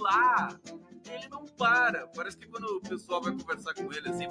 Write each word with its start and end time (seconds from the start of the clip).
pular 0.00 0.58
ele 1.08 1.28
não 1.28 1.44
para. 1.44 2.06
Parece 2.08 2.36
que 2.36 2.46
quando 2.46 2.64
o 2.64 2.80
pessoal 2.80 3.22
vai 3.22 3.32
conversar 3.32 3.74
com 3.74 3.92
ele, 3.92 4.08
assim, 4.08 4.28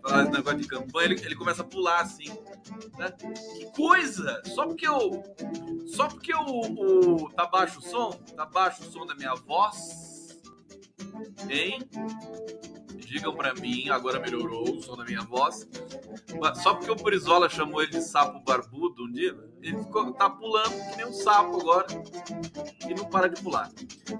falar 0.00 0.22
esse 0.22 0.32
negócio 0.32 0.58
de 0.60 0.68
campanha, 0.68 1.12
ele, 1.12 1.24
ele 1.24 1.34
começa 1.34 1.62
a 1.62 1.64
pular 1.64 2.00
assim. 2.00 2.28
Né? 2.98 3.10
Que 3.58 3.66
coisa! 3.72 4.42
Só 4.46 4.66
porque 4.66 4.86
eu. 4.86 5.22
Só 5.86 6.08
porque 6.08 6.32
o. 6.34 7.28
Tá 7.30 7.46
baixo 7.46 7.78
o 7.80 7.82
som? 7.82 8.10
Tá 8.36 8.46
baixo 8.46 8.82
o 8.82 8.92
som 8.92 9.04
da 9.04 9.14
minha 9.14 9.34
voz? 9.34 10.40
Hein? 11.48 11.80
Digam 13.06 13.34
para 13.36 13.54
mim, 13.54 13.88
agora 13.88 14.18
melhorou 14.18 14.76
o 14.76 14.82
som 14.82 14.96
da 14.96 15.04
minha 15.04 15.22
voz. 15.22 15.66
Só 16.60 16.74
porque 16.74 16.90
o 16.90 16.96
Brizola 16.96 17.48
chamou 17.48 17.80
ele 17.80 17.92
de 17.92 18.02
sapo 18.02 18.40
barbudo 18.40 19.04
um 19.04 19.12
dia, 19.12 19.36
ele 19.62 19.78
ficou, 19.78 20.12
tá 20.12 20.28
pulando 20.28 20.72
que 20.90 20.96
nem 20.96 21.06
um 21.06 21.12
sapo 21.12 21.60
agora 21.60 21.86
e 22.88 22.94
não 22.94 23.04
para 23.08 23.28
de 23.28 23.40
pular. 23.40 23.70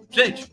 Gente, 0.08 0.50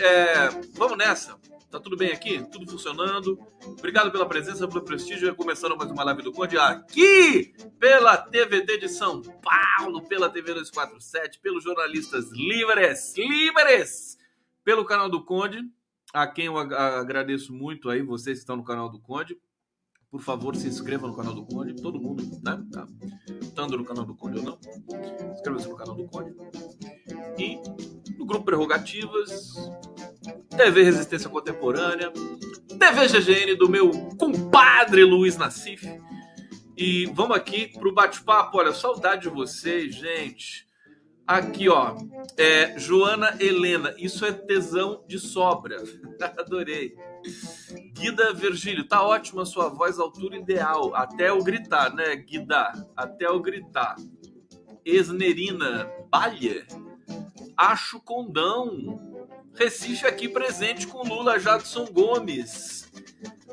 é, 0.00 0.48
vamos 0.74 0.98
nessa. 0.98 1.38
Tá 1.70 1.78
tudo 1.78 1.96
bem 1.96 2.12
aqui? 2.12 2.44
Tudo 2.50 2.68
funcionando? 2.68 3.38
Obrigado 3.64 4.10
pela 4.10 4.26
presença, 4.26 4.66
pelo 4.66 4.82
prestígio. 4.82 5.34
Começando 5.36 5.76
mais 5.76 5.90
uma 5.90 6.04
live 6.04 6.22
do 6.22 6.32
Conde 6.32 6.58
aqui 6.58 7.54
pela 7.78 8.16
TVT 8.16 8.78
de 8.78 8.88
São 8.88 9.22
Paulo, 9.22 10.02
pela 10.02 10.28
TV 10.28 10.54
247, 10.54 11.38
pelos 11.38 11.62
jornalistas 11.62 12.30
livres, 12.32 13.14
livres, 13.16 14.18
pelo 14.64 14.84
canal 14.84 15.08
do 15.08 15.24
Conde 15.24 15.64
a 16.12 16.26
quem 16.26 16.46
eu 16.46 16.56
agradeço 16.56 17.52
muito 17.52 17.90
aí, 17.90 18.02
vocês 18.02 18.38
que 18.38 18.42
estão 18.42 18.56
no 18.56 18.64
canal 18.64 18.88
do 18.88 18.98
Conde. 18.98 19.36
Por 20.10 20.22
favor, 20.22 20.54
se 20.56 20.66
inscreva 20.68 21.06
no 21.06 21.16
canal 21.16 21.34
do 21.34 21.44
Conde. 21.44 21.74
Todo 21.82 22.00
mundo, 22.00 22.22
né? 22.42 22.64
Tá. 22.72 22.86
Estando 23.42 23.76
no 23.76 23.84
canal 23.84 24.04
do 24.04 24.14
Conde 24.14 24.38
ou 24.38 24.44
não. 24.44 24.58
Inscreva-se 25.32 25.68
no 25.68 25.76
canal 25.76 25.94
do 25.94 26.04
Conde. 26.04 26.34
E 27.38 27.60
no 28.16 28.24
grupo 28.24 28.44
Prerrogativas, 28.44 29.54
TV 30.56 30.84
Resistência 30.84 31.28
Contemporânea, 31.28 32.10
TV 32.78 33.08
GGN 33.08 33.56
do 33.56 33.68
meu 33.68 33.90
compadre 34.16 35.04
Luiz 35.04 35.36
Nassif. 35.36 35.86
E 36.76 37.06
vamos 37.06 37.36
aqui 37.36 37.68
pro 37.68 37.92
bate-papo. 37.92 38.58
Olha, 38.58 38.72
saudade 38.72 39.22
de 39.22 39.28
vocês, 39.28 39.94
gente. 39.94 40.66
Aqui, 41.26 41.68
ó. 41.68 41.96
É, 42.36 42.78
Joana 42.78 43.36
Helena, 43.40 43.94
isso 43.98 44.24
é 44.24 44.32
tesão 44.32 45.04
de 45.08 45.18
sobra. 45.18 45.82
Adorei. 46.38 46.94
Guida 47.92 48.32
Virgílio, 48.32 48.86
tá 48.86 49.02
ótima 49.02 49.44
sua 49.44 49.68
voz, 49.68 49.98
altura 49.98 50.36
ideal. 50.36 50.94
Até 50.94 51.30
eu 51.30 51.42
gritar, 51.42 51.92
né, 51.92 52.14
Guida? 52.14 52.72
Até 52.96 53.26
eu 53.26 53.40
gritar. 53.40 53.96
Esnerina, 54.84 55.90
Balha. 56.08 56.64
Acho 57.56 58.00
Condão. 58.00 59.16
Recife 59.54 60.06
aqui 60.06 60.28
presente 60.28 60.86
com 60.86 61.02
Lula 61.02 61.40
Jadson 61.40 61.86
Gomes. 61.86 62.88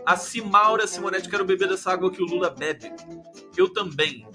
A 0.06 0.18
Cimaura 0.18 0.86
Simonetti, 0.86 1.30
quero 1.30 1.46
beber 1.46 1.70
dessa 1.70 1.92
água 1.92 2.12
que 2.12 2.22
o 2.22 2.26
Lula 2.26 2.50
bebe. 2.50 2.92
Eu 3.58 3.72
também. 3.72 4.28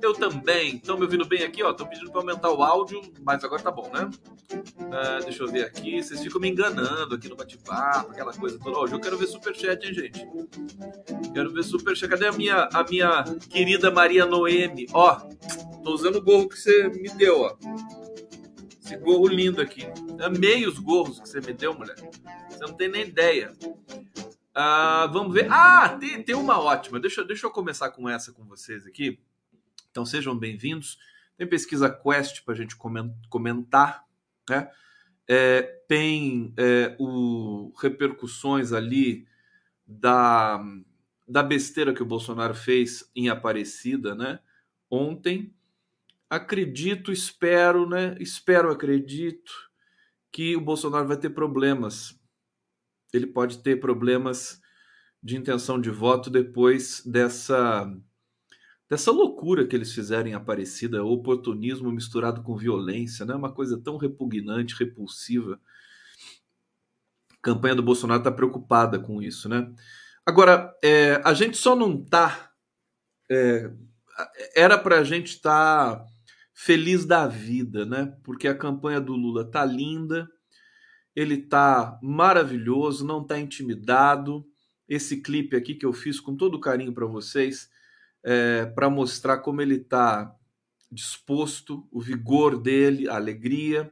Eu 0.00 0.14
também. 0.14 0.76
Estão 0.76 0.96
me 0.96 1.04
ouvindo 1.04 1.24
bem 1.24 1.42
aqui? 1.42 1.62
ó? 1.62 1.70
Estão 1.70 1.86
pedindo 1.86 2.10
para 2.10 2.20
aumentar 2.20 2.50
o 2.50 2.62
áudio, 2.62 3.00
mas 3.22 3.42
agora 3.42 3.62
tá 3.62 3.70
bom, 3.70 3.90
né? 3.92 4.08
Uh, 4.52 5.24
deixa 5.24 5.42
eu 5.42 5.48
ver 5.48 5.64
aqui. 5.64 6.02
Vocês 6.02 6.22
ficam 6.22 6.40
me 6.40 6.48
enganando 6.48 7.14
aqui 7.14 7.28
no 7.28 7.36
bate-papo, 7.36 8.12
aquela 8.12 8.32
coisa 8.32 8.58
toda. 8.58 8.78
Hoje 8.78 8.94
eu 8.94 9.00
quero 9.00 9.18
ver 9.18 9.26
superchat, 9.26 9.86
hein, 9.86 9.94
gente? 9.94 10.26
Quero 11.32 11.52
ver 11.52 11.64
superchat. 11.64 12.08
Cadê 12.08 12.26
a 12.28 12.32
minha, 12.32 12.68
a 12.72 12.84
minha 12.84 13.24
querida 13.50 13.90
Maria 13.90 14.24
Noemi? 14.24 14.86
Ó, 14.92 15.14
tô 15.82 15.92
usando 15.92 16.16
o 16.16 16.22
gorro 16.22 16.48
que 16.48 16.58
você 16.58 16.88
me 16.88 17.08
deu, 17.10 17.40
ó. 17.40 17.56
Esse 18.84 18.96
gorro 18.96 19.26
lindo 19.26 19.60
aqui. 19.60 19.86
Amei 20.20 20.66
os 20.66 20.78
gorros 20.78 21.20
que 21.20 21.28
você 21.28 21.40
me 21.40 21.52
deu, 21.52 21.74
mulher. 21.74 21.96
Você 22.48 22.58
não 22.60 22.72
tem 22.74 22.88
nem 22.88 23.02
ideia. 23.02 23.52
Uh, 24.58 25.12
vamos 25.12 25.34
ver. 25.34 25.46
Ah, 25.50 25.96
tem, 26.00 26.22
tem 26.22 26.34
uma 26.34 26.58
ótima. 26.60 26.98
Deixa, 26.98 27.22
deixa 27.24 27.46
eu 27.46 27.50
começar 27.50 27.90
com 27.90 28.08
essa 28.08 28.32
com 28.32 28.44
vocês 28.44 28.86
aqui. 28.86 29.18
Então 29.98 30.06
sejam 30.06 30.38
bem-vindos. 30.38 30.96
Tem 31.36 31.44
pesquisa 31.44 31.90
Quest 31.90 32.44
para 32.44 32.54
a 32.54 32.56
gente 32.56 32.76
comentar, 33.28 34.04
né? 34.48 34.70
É, 35.26 35.60
tem 35.88 36.54
é, 36.56 36.94
o 37.00 37.72
repercussões 37.82 38.72
ali 38.72 39.26
da, 39.84 40.64
da 41.26 41.42
besteira 41.42 41.92
que 41.92 42.00
o 42.00 42.06
Bolsonaro 42.06 42.54
fez 42.54 43.10
em 43.12 43.28
Aparecida, 43.28 44.14
né? 44.14 44.38
Ontem. 44.88 45.52
Acredito, 46.30 47.10
espero, 47.10 47.84
né? 47.88 48.14
Espero, 48.20 48.70
acredito 48.70 49.52
que 50.30 50.54
o 50.54 50.60
Bolsonaro 50.60 51.08
vai 51.08 51.16
ter 51.16 51.30
problemas 51.30 52.16
ele 53.12 53.26
pode 53.26 53.64
ter 53.64 53.80
problemas 53.80 54.60
de 55.20 55.36
intenção 55.36 55.80
de 55.80 55.90
voto 55.90 56.30
depois 56.30 57.02
dessa 57.04 57.92
dessa 58.88 59.10
loucura 59.10 59.66
que 59.66 59.76
eles 59.76 59.92
fizeram 59.92 60.28
em 60.28 60.34
Aparecida, 60.34 61.04
oportunismo 61.04 61.92
misturado 61.92 62.42
com 62.42 62.56
violência, 62.56 63.26
né? 63.26 63.34
Uma 63.34 63.52
coisa 63.52 63.78
tão 63.78 63.96
repugnante, 63.96 64.74
repulsiva. 64.78 65.60
A 67.32 67.36
campanha 67.42 67.74
do 67.74 67.82
Bolsonaro 67.82 68.20
está 68.20 68.32
preocupada 68.32 68.98
com 68.98 69.22
isso, 69.22 69.48
né? 69.48 69.70
Agora, 70.24 70.74
é, 70.82 71.20
a 71.24 71.34
gente 71.34 71.56
só 71.56 71.76
não 71.76 72.02
tá. 72.02 72.50
É, 73.30 73.70
era 74.56 74.76
para 74.78 74.98
a 74.98 75.04
gente 75.04 75.28
estar 75.28 75.96
tá 75.96 76.06
feliz 76.54 77.04
da 77.04 77.26
vida, 77.26 77.84
né? 77.84 78.16
Porque 78.24 78.48
a 78.48 78.54
campanha 78.54 79.00
do 79.00 79.12
Lula 79.14 79.48
tá 79.48 79.64
linda, 79.64 80.28
ele 81.14 81.36
tá 81.36 81.98
maravilhoso, 82.02 83.06
não 83.06 83.24
tá 83.24 83.38
intimidado. 83.38 84.44
Esse 84.88 85.20
clipe 85.20 85.54
aqui 85.54 85.74
que 85.74 85.84
eu 85.84 85.92
fiz 85.92 86.18
com 86.18 86.34
todo 86.34 86.60
carinho 86.60 86.92
para 86.92 87.06
vocês, 87.06 87.68
é, 88.30 88.66
para 88.66 88.90
mostrar 88.90 89.38
como 89.38 89.62
ele 89.62 89.78
tá 89.78 90.30
disposto, 90.92 91.88
o 91.90 91.98
vigor 91.98 92.60
dele, 92.60 93.08
a 93.08 93.14
alegria. 93.14 93.90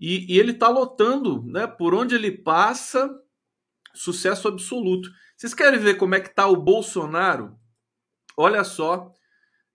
E, 0.00 0.34
e 0.34 0.38
ele 0.38 0.54
tá 0.54 0.68
lotando, 0.68 1.44
né? 1.44 1.66
Por 1.66 1.94
onde 1.94 2.14
ele 2.14 2.32
passa, 2.32 3.10
sucesso 3.94 4.48
absoluto. 4.48 5.10
Vocês 5.36 5.52
querem 5.52 5.78
ver 5.78 5.98
como 5.98 6.14
é 6.14 6.20
que 6.20 6.34
tá 6.34 6.46
o 6.46 6.56
Bolsonaro? 6.56 7.54
Olha 8.38 8.64
só 8.64 9.12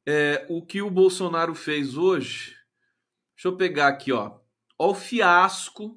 é, 0.08 0.44
o 0.50 0.66
que 0.66 0.82
o 0.82 0.90
Bolsonaro 0.90 1.54
fez 1.54 1.96
hoje. 1.96 2.56
Deixa 3.36 3.50
eu 3.50 3.58
pegar 3.58 3.90
aqui, 3.90 4.12
ó. 4.12 4.40
Olha 4.80 4.92
o 4.92 4.96
fiasco 4.96 5.96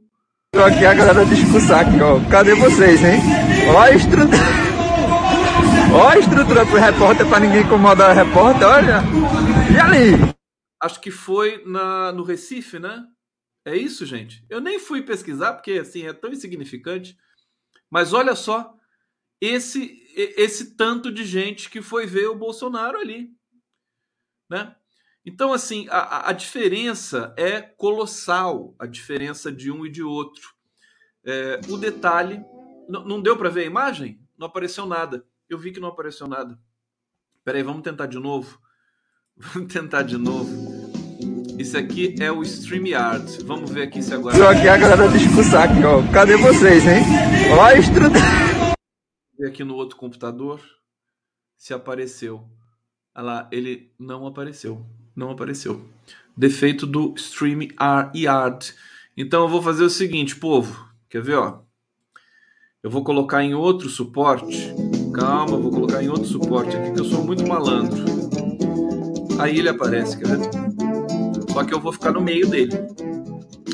aqui 0.53 0.85
a 0.85 0.93
galera 0.93 1.25
discursar 1.25 1.89
aqui, 1.89 1.99
ó. 2.03 2.21
Cadê 2.31 2.55
vocês, 2.55 3.03
hein? 3.03 3.21
Ó 3.73 3.79
a 3.79 3.91
estrutura. 3.91 4.80
Ó 5.93 6.09
a 6.09 6.19
estrutura 6.19 6.65
pro 6.65 6.79
repórter 6.79 7.29
pra 7.29 7.41
ninguém 7.41 7.63
incomodar 7.63 8.13
o 8.13 8.15
repórter, 8.15 8.67
olha. 8.67 9.01
E 9.75 9.79
ali? 9.79 10.35
Acho 10.81 11.01
que 11.01 11.11
foi 11.11 11.65
na, 11.67 12.13
no 12.13 12.23
Recife, 12.23 12.79
né? 12.79 13.05
É 13.65 13.77
isso, 13.77 14.07
gente? 14.07 14.45
Eu 14.49 14.61
nem 14.61 14.79
fui 14.79 15.03
pesquisar, 15.03 15.55
porque 15.55 15.73
assim, 15.73 16.07
é 16.07 16.13
tão 16.13 16.31
insignificante. 16.31 17.19
Mas 17.91 18.13
olha 18.13 18.37
só, 18.37 18.73
esse 19.41 19.99
esse 20.15 20.77
tanto 20.77 21.11
de 21.11 21.25
gente 21.25 21.71
que 21.71 21.81
foi 21.81 22.07
ver 22.07 22.29
o 22.29 22.37
Bolsonaro 22.37 22.99
ali, 22.99 23.31
né? 24.49 24.75
Então, 25.25 25.53
assim, 25.53 25.87
a, 25.91 26.31
a 26.31 26.33
diferença 26.33 27.35
é 27.37 27.61
colossal, 27.61 28.75
a 28.79 28.87
diferença 28.87 29.53
de 29.53 29.71
um 29.71 29.85
e 29.85 29.91
de 29.91 30.03
outro. 30.03 30.55
É, 31.25 31.61
o 31.69 31.77
detalhe, 31.77 32.43
não 32.89 33.21
deu 33.21 33.37
para 33.37 33.51
ver 33.51 33.63
a 33.63 33.67
imagem? 33.67 34.21
Não 34.39 34.47
apareceu 34.47 34.87
nada. 34.87 35.25
Eu 35.51 35.59
vi 35.59 35.73
que 35.73 35.81
não 35.81 35.89
apareceu 35.89 36.27
nada. 36.27 36.59
Peraí, 37.45 37.63
vamos 37.63 37.83
tentar 37.83 38.07
de 38.07 38.19
novo. 38.19 38.59
Vamos 39.37 39.73
tentar 39.73 40.03
de 40.03 40.19
novo. 40.19 40.51
Isso 41.59 41.79
aqui 41.79 42.15
é 42.21 42.31
o 42.31 42.43
StreamYard. 42.43 43.43
Vamos 43.45 43.71
ver 43.71 43.85
aqui 43.85 44.03
se 44.03 44.13
agora. 44.13 44.37
Tô 44.37 44.47
aqui 44.47 44.69
a 44.69 44.77
galera 44.77 45.09
discursar 45.09 45.71
aqui, 45.71 45.83
ó. 45.83 46.03
Cadê 46.13 46.37
vocês, 46.37 46.87
hein? 46.87 47.03
Ó 47.57 47.63
a 47.63 47.75
estrutura. 47.75 48.21
Ver 49.39 49.49
aqui 49.49 49.65
no 49.65 49.77
outro 49.77 49.97
computador 49.97 50.61
se 51.57 51.73
apareceu. 51.73 52.47
Olha 53.15 53.25
lá, 53.25 53.49
ele 53.51 53.95
não 53.99 54.27
apareceu 54.27 54.87
não 55.21 55.31
apareceu. 55.31 55.85
Defeito 56.37 56.87
do 56.87 57.15
Stream 57.17 57.69
Yard. 58.15 58.75
Então 59.17 59.43
eu 59.43 59.49
vou 59.49 59.63
fazer 59.63 59.85
o 59.85 59.91
seguinte, 59.91 60.37
povo. 60.37 60.89
Quer 61.09 61.23
ver, 61.23 61.37
ó? 61.37 61.61
Eu 62.83 62.91
vou 62.91 63.05
colocar 63.05 63.43
em 63.43 63.55
outro 63.55 63.89
suporte. 63.89 64.73
Calma, 65.21 65.59
vou 65.59 65.71
colocar 65.71 66.03
em 66.03 66.09
outro 66.09 66.25
suporte 66.25 66.75
aqui 66.75 66.93
que 66.93 67.01
eu 67.01 67.05
sou 67.05 67.23
muito 67.23 67.47
malandro. 67.47 68.03
Aí 69.39 69.59
ele 69.59 69.69
aparece, 69.69 70.17
quer 70.17 70.29
ver? 70.29 70.51
Só 71.53 71.63
que 71.63 71.75
eu 71.75 71.79
vou 71.79 71.93
ficar 71.93 72.11
no 72.13 72.23
meio 72.23 72.49
dele. 72.49 72.73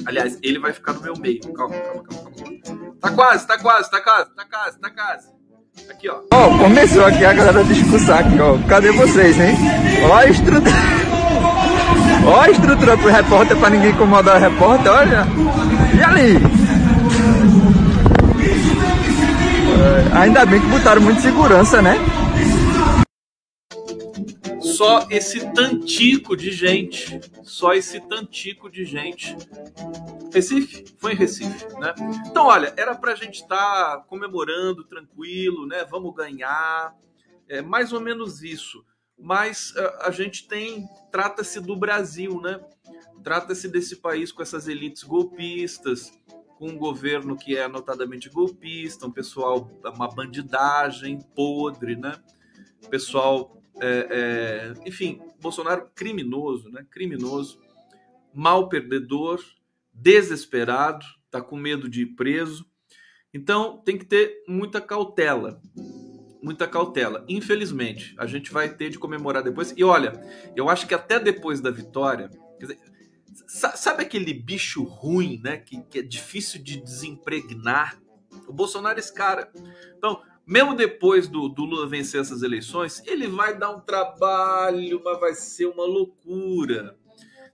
Aliás, 0.06 0.38
ele 0.42 0.58
vai 0.58 0.72
ficar 0.72 0.94
no 0.94 1.02
meu 1.02 1.14
meio. 1.16 1.40
Calma, 1.54 1.76
calma, 1.76 2.02
calma, 2.02 2.30
calma. 2.36 2.96
Tá 3.00 3.10
quase, 3.12 3.46
tá 3.46 3.58
quase, 3.58 3.88
tá 3.88 4.00
quase, 4.00 4.30
tá 4.34 4.44
quase, 4.44 4.80
tá 4.80 4.90
quase. 4.90 5.28
Aqui, 5.88 6.08
ó. 6.08 6.20
Ó, 6.32 6.48
oh, 6.48 6.58
começou 6.58 7.04
aqui 7.04 7.24
a 7.24 7.32
galera 7.32 7.62
discursar 7.62 8.26
aqui, 8.26 8.40
ó. 8.40 8.58
Cadê 8.66 8.90
vocês, 8.90 9.38
hein? 9.38 9.54
Ó 10.10 10.14
a 10.16 10.26
estrutura. 10.26 10.74
Ó 12.26 12.40
a 12.40 12.50
estrutura 12.50 12.98
pro 12.98 13.08
repórter 13.08 13.56
pra 13.56 13.70
ninguém 13.70 13.90
incomodar 13.90 14.36
o 14.36 14.40
repórter, 14.40 14.90
olha. 14.90 15.24
E 15.96 16.02
ali? 16.02 16.55
Ainda 20.14 20.44
bem 20.46 20.60
que 20.60 20.66
botaram 20.66 21.00
muito 21.00 21.20
segurança, 21.20 21.80
né? 21.80 21.96
só 24.76 25.08
esse 25.10 25.40
tantico 25.54 26.36
de 26.36 26.52
gente, 26.52 27.18
só 27.42 27.72
esse 27.72 27.98
tantico 27.98 28.68
de 28.68 28.84
gente. 28.84 29.34
Recife? 30.30 30.84
Foi 30.98 31.12
em 31.12 31.16
Recife, 31.16 31.66
né? 31.80 31.94
Então, 32.26 32.46
olha, 32.46 32.74
era 32.76 32.94
pra 32.94 33.14
gente 33.14 33.40
estar 33.40 33.56
tá 33.96 34.04
comemorando, 34.06 34.84
tranquilo, 34.84 35.66
né? 35.66 35.82
Vamos 35.90 36.14
ganhar, 36.14 36.94
é 37.48 37.62
mais 37.62 37.94
ou 37.94 38.00
menos 38.00 38.42
isso. 38.42 38.84
Mas 39.18 39.74
a, 39.76 39.80
é, 39.80 40.08
a 40.08 40.10
gente 40.10 40.46
tem, 40.46 40.86
trata-se 41.10 41.58
do 41.58 41.74
Brasil, 41.74 42.38
né? 42.42 42.60
Trata-se 43.24 43.68
desse 43.68 43.96
país 43.96 44.30
com 44.30 44.42
essas 44.42 44.68
elites 44.68 45.02
golpistas, 45.02 46.12
com 46.58 46.68
um 46.68 46.78
governo 46.78 47.36
que 47.36 47.56
é 47.56 47.68
notadamente 47.68 48.28
golpista, 48.30 49.06
um 49.06 49.10
pessoal, 49.10 49.70
uma 49.84 50.08
bandidagem 50.08 51.20
podre, 51.34 51.96
né? 51.96 52.18
Pessoal 52.90 53.56
é, 53.80 54.75
é, 54.78 54.88
enfim, 54.88 55.20
Bolsonaro 55.40 55.90
criminoso, 55.94 56.70
né? 56.70 56.86
Criminoso, 56.90 57.60
mal 58.34 58.68
perdedor, 58.68 59.40
desesperado, 59.92 61.04
tá 61.30 61.40
com 61.40 61.56
medo 61.56 61.88
de 61.88 62.02
ir 62.02 62.14
preso. 62.14 62.66
Então 63.32 63.78
tem 63.84 63.98
que 63.98 64.04
ter 64.04 64.42
muita 64.48 64.80
cautela, 64.80 65.60
muita 66.42 66.66
cautela. 66.66 67.25
Infelizmente, 67.28 68.14
a 68.18 68.26
gente 68.26 68.50
vai 68.50 68.68
ter 68.75 68.88
de 68.88 68.98
comemorar 68.98 69.42
depois. 69.42 69.75
E 69.76 69.84
olha, 69.84 70.12
eu 70.54 70.70
acho 70.70 70.86
que 70.86 70.94
até 70.94 71.20
depois 71.20 71.60
da 71.60 71.70
vitória, 71.70 72.30
dizer, 72.58 72.78
sabe 73.46 74.02
aquele 74.02 74.32
bicho 74.32 74.82
ruim, 74.82 75.40
né? 75.42 75.58
Que, 75.58 75.82
que 75.82 75.98
é 75.98 76.02
difícil 76.02 76.62
de 76.62 76.80
desempregnar. 76.80 78.00
O 78.46 78.52
Bolsonaro 78.52 78.96
é 78.96 79.00
esse 79.00 79.12
cara. 79.12 79.50
Então, 79.96 80.22
mesmo 80.46 80.74
depois 80.74 81.26
do, 81.26 81.48
do, 81.48 81.64
Lula 81.64 81.88
vencer 81.88 82.20
essas 82.20 82.42
eleições, 82.42 83.02
ele 83.04 83.26
vai 83.26 83.58
dar 83.58 83.70
um 83.70 83.80
trabalho, 83.80 85.02
mas 85.04 85.18
vai 85.18 85.34
ser 85.34 85.66
uma 85.66 85.84
loucura. 85.84 86.96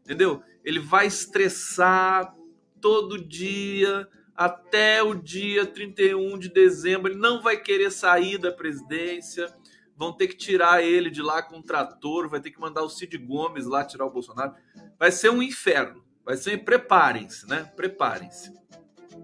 Entendeu? 0.03 0.43
Ele 0.65 0.79
vai 0.79 1.07
estressar 1.07 2.35
todo 2.81 3.25
dia 3.25 4.07
até 4.35 5.03
o 5.03 5.15
dia 5.15 5.65
31 5.65 6.39
de 6.39 6.49
dezembro. 6.49 7.11
Ele 7.13 7.19
não 7.19 7.41
vai 7.41 7.57
querer 7.57 7.91
sair 7.91 8.39
da 8.39 8.53
presidência. 8.53 9.53
Vão 9.97 10.13
ter 10.13 10.27
que 10.27 10.37
tirar 10.37 10.83
ele 10.83 11.11
de 11.11 11.23
lá 11.23 11.43
com 11.43 11.59
um 11.59 11.63
trator, 11.63 12.29
vai 12.29 12.41
ter 12.41 12.51
que 12.51 12.61
mandar 12.61 12.83
o 12.83 12.89
Cid 12.89 13.17
Gomes 13.19 13.67
lá 13.67 13.85
tirar 13.85 14.05
o 14.05 14.11
Bolsonaro. 14.11 14.55
Vai 15.03 15.11
ser 15.11 15.31
um 15.31 15.43
inferno. 15.43 16.01
Vai 16.25 16.37
ser. 16.37 16.59
Preparem-se, 16.59 17.49
né? 17.49 17.69
Preparem-se. 17.75 18.53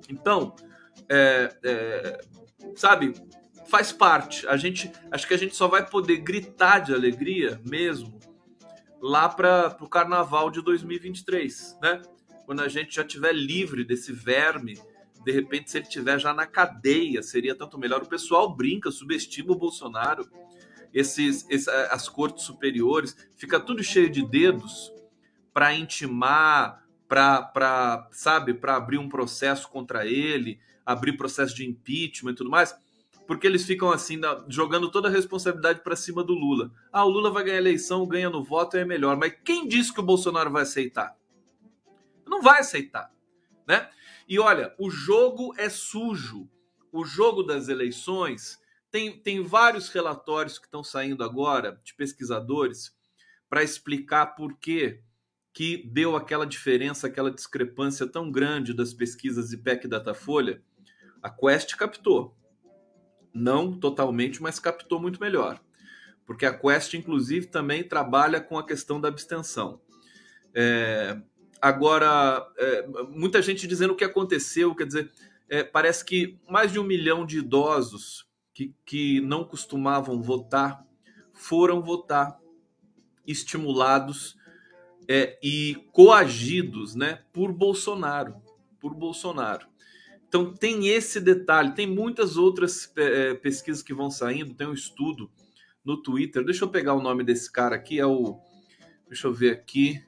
Então, 0.08 0.56
é, 1.08 1.56
é, 1.62 2.20
sabe, 2.74 3.14
faz 3.68 3.92
parte. 3.92 4.44
A 4.48 4.56
gente, 4.56 4.90
acho 5.08 5.28
que 5.28 5.34
a 5.34 5.36
gente 5.38 5.54
só 5.54 5.68
vai 5.68 5.88
poder 5.88 6.16
gritar 6.16 6.80
de 6.80 6.92
alegria 6.92 7.60
mesmo 7.64 8.18
lá 9.00 9.28
para 9.28 9.76
o 9.80 9.88
carnaval 9.88 10.50
de 10.50 10.60
2023, 10.62 11.78
né? 11.80 12.02
Quando 12.44 12.62
a 12.62 12.68
gente 12.68 12.96
já 12.96 13.04
tiver 13.04 13.32
livre 13.32 13.84
desse 13.84 14.12
verme, 14.12 14.76
de 15.24 15.30
repente, 15.30 15.70
se 15.70 15.78
ele 15.78 15.86
tiver 15.86 16.18
já 16.18 16.34
na 16.34 16.44
cadeia, 16.44 17.22
seria 17.22 17.54
tanto 17.54 17.78
melhor. 17.78 18.02
O 18.02 18.08
pessoal 18.08 18.52
brinca, 18.52 18.90
subestima 18.90 19.52
o 19.52 19.56
Bolsonaro, 19.56 20.28
esses, 20.92 21.46
esses 21.48 21.68
as 21.68 22.08
cortes 22.08 22.42
superiores, 22.42 23.16
fica 23.36 23.60
tudo 23.60 23.80
cheio 23.80 24.10
de 24.10 24.26
dedos 24.26 24.97
para 25.52 25.74
intimar, 25.74 26.84
para, 27.08 28.08
sabe, 28.12 28.54
para 28.54 28.76
abrir 28.76 28.98
um 28.98 29.08
processo 29.08 29.68
contra 29.68 30.06
ele, 30.06 30.60
abrir 30.84 31.16
processo 31.16 31.54
de 31.54 31.66
impeachment 31.66 32.32
e 32.32 32.36
tudo 32.36 32.50
mais 32.50 32.76
porque 33.28 33.46
eles 33.46 33.66
ficam 33.66 33.90
assim, 33.90 34.18
jogando 34.48 34.90
toda 34.90 35.06
a 35.06 35.10
responsabilidade 35.10 35.82
para 35.82 35.94
cima 35.94 36.24
do 36.24 36.32
Lula. 36.32 36.72
Ah, 36.90 37.04
o 37.04 37.10
Lula 37.10 37.30
vai 37.30 37.44
ganhar 37.44 37.56
a 37.56 37.60
eleição, 37.60 38.06
ganha 38.06 38.30
no 38.30 38.42
voto, 38.42 38.78
é 38.78 38.86
melhor. 38.86 39.18
Mas 39.18 39.34
quem 39.44 39.68
disse 39.68 39.92
que 39.92 40.00
o 40.00 40.02
Bolsonaro 40.02 40.50
vai 40.50 40.62
aceitar? 40.62 41.14
Não 42.26 42.40
vai 42.40 42.60
aceitar, 42.60 43.12
né? 43.66 43.90
E 44.26 44.38
olha, 44.38 44.74
o 44.78 44.88
jogo 44.88 45.54
é 45.58 45.68
sujo. 45.68 46.48
O 46.90 47.04
jogo 47.04 47.42
das 47.42 47.68
eleições 47.68 48.58
tem, 48.90 49.20
tem 49.20 49.42
vários 49.42 49.90
relatórios 49.90 50.58
que 50.58 50.64
estão 50.64 50.82
saindo 50.82 51.22
agora 51.22 51.78
de 51.84 51.94
pesquisadores 51.94 52.96
para 53.46 53.62
explicar 53.62 54.28
por 54.36 54.56
que 54.56 55.02
que 55.58 55.82
deu 55.88 56.14
aquela 56.14 56.46
diferença, 56.46 57.08
aquela 57.08 57.32
discrepância 57.32 58.06
tão 58.06 58.30
grande 58.30 58.72
das 58.72 58.94
pesquisas 58.94 59.52
IPEC 59.52 59.86
e 59.86 59.90
Datafolha. 59.90 60.62
A 61.20 61.28
Quest 61.28 61.74
captou 61.74 62.38
não 63.34 63.76
totalmente, 63.76 64.40
mas 64.40 64.60
captou 64.60 65.00
muito 65.00 65.20
melhor. 65.20 65.60
Porque 66.24 66.46
a 66.46 66.56
Quest, 66.56 66.94
inclusive, 66.94 67.46
também 67.46 67.82
trabalha 67.82 68.40
com 68.40 68.56
a 68.56 68.64
questão 68.64 69.00
da 69.00 69.08
abstenção. 69.08 69.80
É, 70.54 71.20
agora, 71.60 72.48
é, 72.56 72.86
muita 73.08 73.42
gente 73.42 73.66
dizendo 73.66 73.94
o 73.94 73.96
que 73.96 74.04
aconteceu, 74.04 74.76
quer 74.76 74.86
dizer, 74.86 75.10
é, 75.48 75.64
parece 75.64 76.04
que 76.04 76.38
mais 76.48 76.70
de 76.70 76.78
um 76.78 76.84
milhão 76.84 77.26
de 77.26 77.38
idosos 77.38 78.28
que, 78.54 78.72
que 78.86 79.20
não 79.22 79.42
costumavam 79.42 80.22
votar 80.22 80.86
foram 81.34 81.82
votar, 81.82 82.38
estimulados 83.26 84.38
é, 85.08 85.38
e 85.42 85.74
coagidos 85.90 86.94
né, 86.94 87.20
por 87.32 87.50
Bolsonaro. 87.52 88.36
Por 88.78 88.94
Bolsonaro. 88.94 89.66
Então 90.28 90.52
tem 90.52 90.88
esse 90.88 91.18
detalhe, 91.20 91.72
tem 91.72 91.86
muitas 91.86 92.36
outras 92.36 92.92
é, 92.96 93.32
pesquisas 93.32 93.82
que 93.82 93.94
vão 93.94 94.10
saindo, 94.10 94.54
tem 94.54 94.66
um 94.66 94.74
estudo 94.74 95.30
no 95.82 95.96
Twitter. 95.96 96.44
Deixa 96.44 96.64
eu 96.64 96.68
pegar 96.68 96.92
o 96.92 97.02
nome 97.02 97.24
desse 97.24 97.50
cara 97.50 97.74
aqui, 97.74 97.98
é 97.98 98.04
o. 98.04 98.38
Deixa 99.08 99.26
eu 99.26 99.32
ver 99.32 99.52
aqui. 99.52 100.04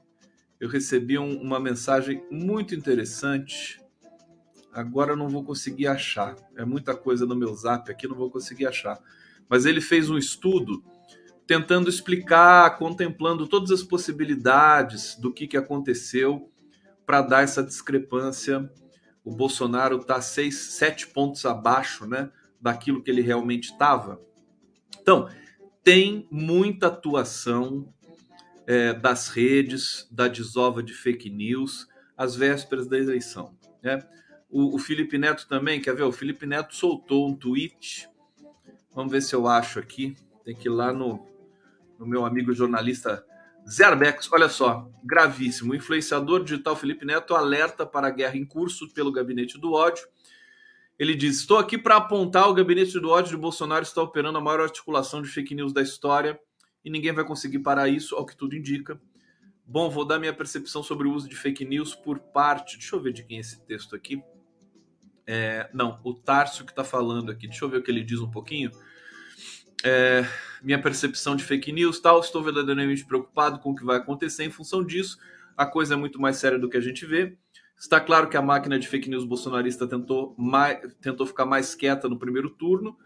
Eu 0.61 0.69
recebi 0.69 1.19
um, 1.19 1.41
uma 1.41 1.59
mensagem 1.59 2.23
muito 2.31 2.75
interessante. 2.75 3.81
Agora 4.71 5.13
eu 5.13 5.17
não 5.17 5.31
vou 5.31 5.43
conseguir 5.43 5.87
achar. 5.87 6.37
É 6.55 6.67
muita 6.67 6.95
coisa 6.95 7.25
no 7.25 7.35
meu 7.35 7.55
zap 7.55 7.91
aqui, 7.91 8.07
não 8.07 8.15
vou 8.15 8.31
conseguir 8.31 8.67
achar. 8.67 9.01
Mas 9.49 9.65
ele 9.65 9.81
fez 9.81 10.11
um 10.11 10.19
estudo 10.19 10.85
tentando 11.51 11.91
explicar, 11.91 12.79
contemplando 12.79 13.45
todas 13.45 13.73
as 13.73 13.83
possibilidades 13.83 15.17
do 15.17 15.33
que, 15.33 15.49
que 15.49 15.57
aconteceu 15.57 16.49
para 17.05 17.23
dar 17.23 17.43
essa 17.43 17.61
discrepância 17.61 18.71
o 19.25 19.35
Bolsonaro 19.35 19.97
está 19.97 20.21
seis, 20.21 20.55
sete 20.57 21.09
pontos 21.09 21.45
abaixo 21.45 22.07
né, 22.07 22.31
daquilo 22.61 23.03
que 23.03 23.11
ele 23.11 23.21
realmente 23.21 23.73
estava. 23.73 24.23
Então, 25.03 25.29
tem 25.83 26.29
muita 26.31 26.87
atuação 26.87 27.93
é, 28.65 28.95
das 28.95 29.27
redes, 29.27 30.07
da 30.09 30.29
desova 30.29 30.85
de 30.85 30.95
fake 30.95 31.29
news, 31.29 31.89
às 32.17 32.37
vésperas 32.37 32.87
da 32.87 32.97
eleição. 32.97 33.57
Né? 33.83 33.99
O, 34.49 34.77
o 34.77 34.79
Felipe 34.79 35.19
Neto 35.19 35.49
também, 35.49 35.81
quer 35.81 35.97
ver? 35.97 36.05
O 36.05 36.13
Felipe 36.13 36.47
Neto 36.47 36.77
soltou 36.77 37.29
um 37.29 37.35
tweet. 37.35 38.09
Vamos 38.95 39.11
ver 39.11 39.21
se 39.21 39.35
eu 39.35 39.49
acho 39.49 39.81
aqui. 39.81 40.15
Tem 40.45 40.55
que 40.55 40.69
ir 40.69 40.71
lá 40.71 40.93
no, 40.93 41.30
no 42.01 42.07
meu 42.07 42.25
amigo 42.25 42.53
jornalista 42.55 43.23
Zerbex, 43.69 44.33
olha 44.33 44.49
só, 44.49 44.91
gravíssimo. 45.05 45.73
O 45.73 45.77
influenciador 45.77 46.43
digital 46.43 46.75
Felipe 46.75 47.05
Neto 47.05 47.35
alerta 47.35 47.85
para 47.85 48.07
a 48.07 48.11
guerra 48.11 48.39
em 48.39 48.45
curso 48.45 48.89
pelo 48.95 49.13
gabinete 49.13 49.61
do 49.61 49.75
ódio. 49.75 50.03
Ele 50.99 51.15
diz: 51.15 51.41
Estou 51.41 51.59
aqui 51.59 51.77
para 51.77 51.97
apontar 51.97 52.49
o 52.49 52.55
gabinete 52.55 52.99
do 52.99 53.11
ódio 53.11 53.33
de 53.33 53.37
Bolsonaro 53.37 53.83
está 53.83 54.03
operando 54.03 54.39
a 54.39 54.41
maior 54.41 54.61
articulação 54.61 55.21
de 55.21 55.29
fake 55.29 55.55
news 55.55 55.75
da 55.75 55.83
história 55.83 56.41
e 56.83 56.89
ninguém 56.89 57.13
vai 57.13 57.25
conseguir 57.25 57.59
parar 57.59 57.87
isso, 57.87 58.17
ao 58.17 58.25
que 58.25 58.35
tudo 58.35 58.57
indica. 58.57 58.99
Bom, 59.67 59.91
vou 59.91 60.05
dar 60.07 60.19
minha 60.19 60.33
percepção 60.33 60.83
sobre 60.83 61.07
o 61.07 61.13
uso 61.13 61.29
de 61.29 61.37
fake 61.37 61.65
news 61.67 61.95
por 61.95 62.19
parte. 62.19 62.79
Deixa 62.79 62.97
eu 62.97 63.01
ver 63.01 63.13
de 63.13 63.23
quem 63.23 63.37
é 63.37 63.41
esse 63.41 63.63
texto 63.67 63.95
aqui. 63.95 64.23
É, 65.27 65.69
não, 65.73 66.01
o 66.03 66.15
Tárcio 66.15 66.65
que 66.65 66.73
está 66.73 66.83
falando 66.83 67.31
aqui. 67.31 67.47
Deixa 67.47 67.65
eu 67.65 67.69
ver 67.69 67.77
o 67.77 67.83
que 67.83 67.91
ele 67.91 68.03
diz 68.03 68.21
um 68.21 68.31
pouquinho 68.31 68.71
é, 69.85 70.27
minha 70.63 70.81
percepção 70.81 71.35
de 71.35 71.45
fake 71.45 71.73
news 71.73 72.01
tal, 72.01 72.21
estou 72.21 72.43
verdadeiramente 72.43 73.05
preocupado 73.05 73.59
com 73.59 73.71
o 73.71 73.75
que 73.75 73.85
vai 73.85 73.97
acontecer 73.97 74.45
em 74.45 74.51
função 74.51 74.85
disso. 74.85 75.19
A 75.57 75.67
coisa 75.67 75.95
é 75.95 75.97
muito 75.97 76.21
mais 76.21 76.37
séria 76.37 76.59
do 76.59 76.69
que 76.69 76.77
a 76.77 76.81
gente 76.81 77.05
vê. 77.07 77.37
Está 77.79 77.99
claro 77.99 78.29
que 78.29 78.37
a 78.37 78.43
máquina 78.43 78.79
de 78.79 78.87
fake 78.87 79.09
news 79.09 79.25
bolsonarista 79.25 79.87
tentou, 79.87 80.35
mais, 80.37 80.79
tentou 81.01 81.27
ficar 81.27 81.47
mais 81.47 81.75
quieta 81.75 82.09
no 82.09 82.19
primeiro 82.19 82.51
turno, 82.51 82.97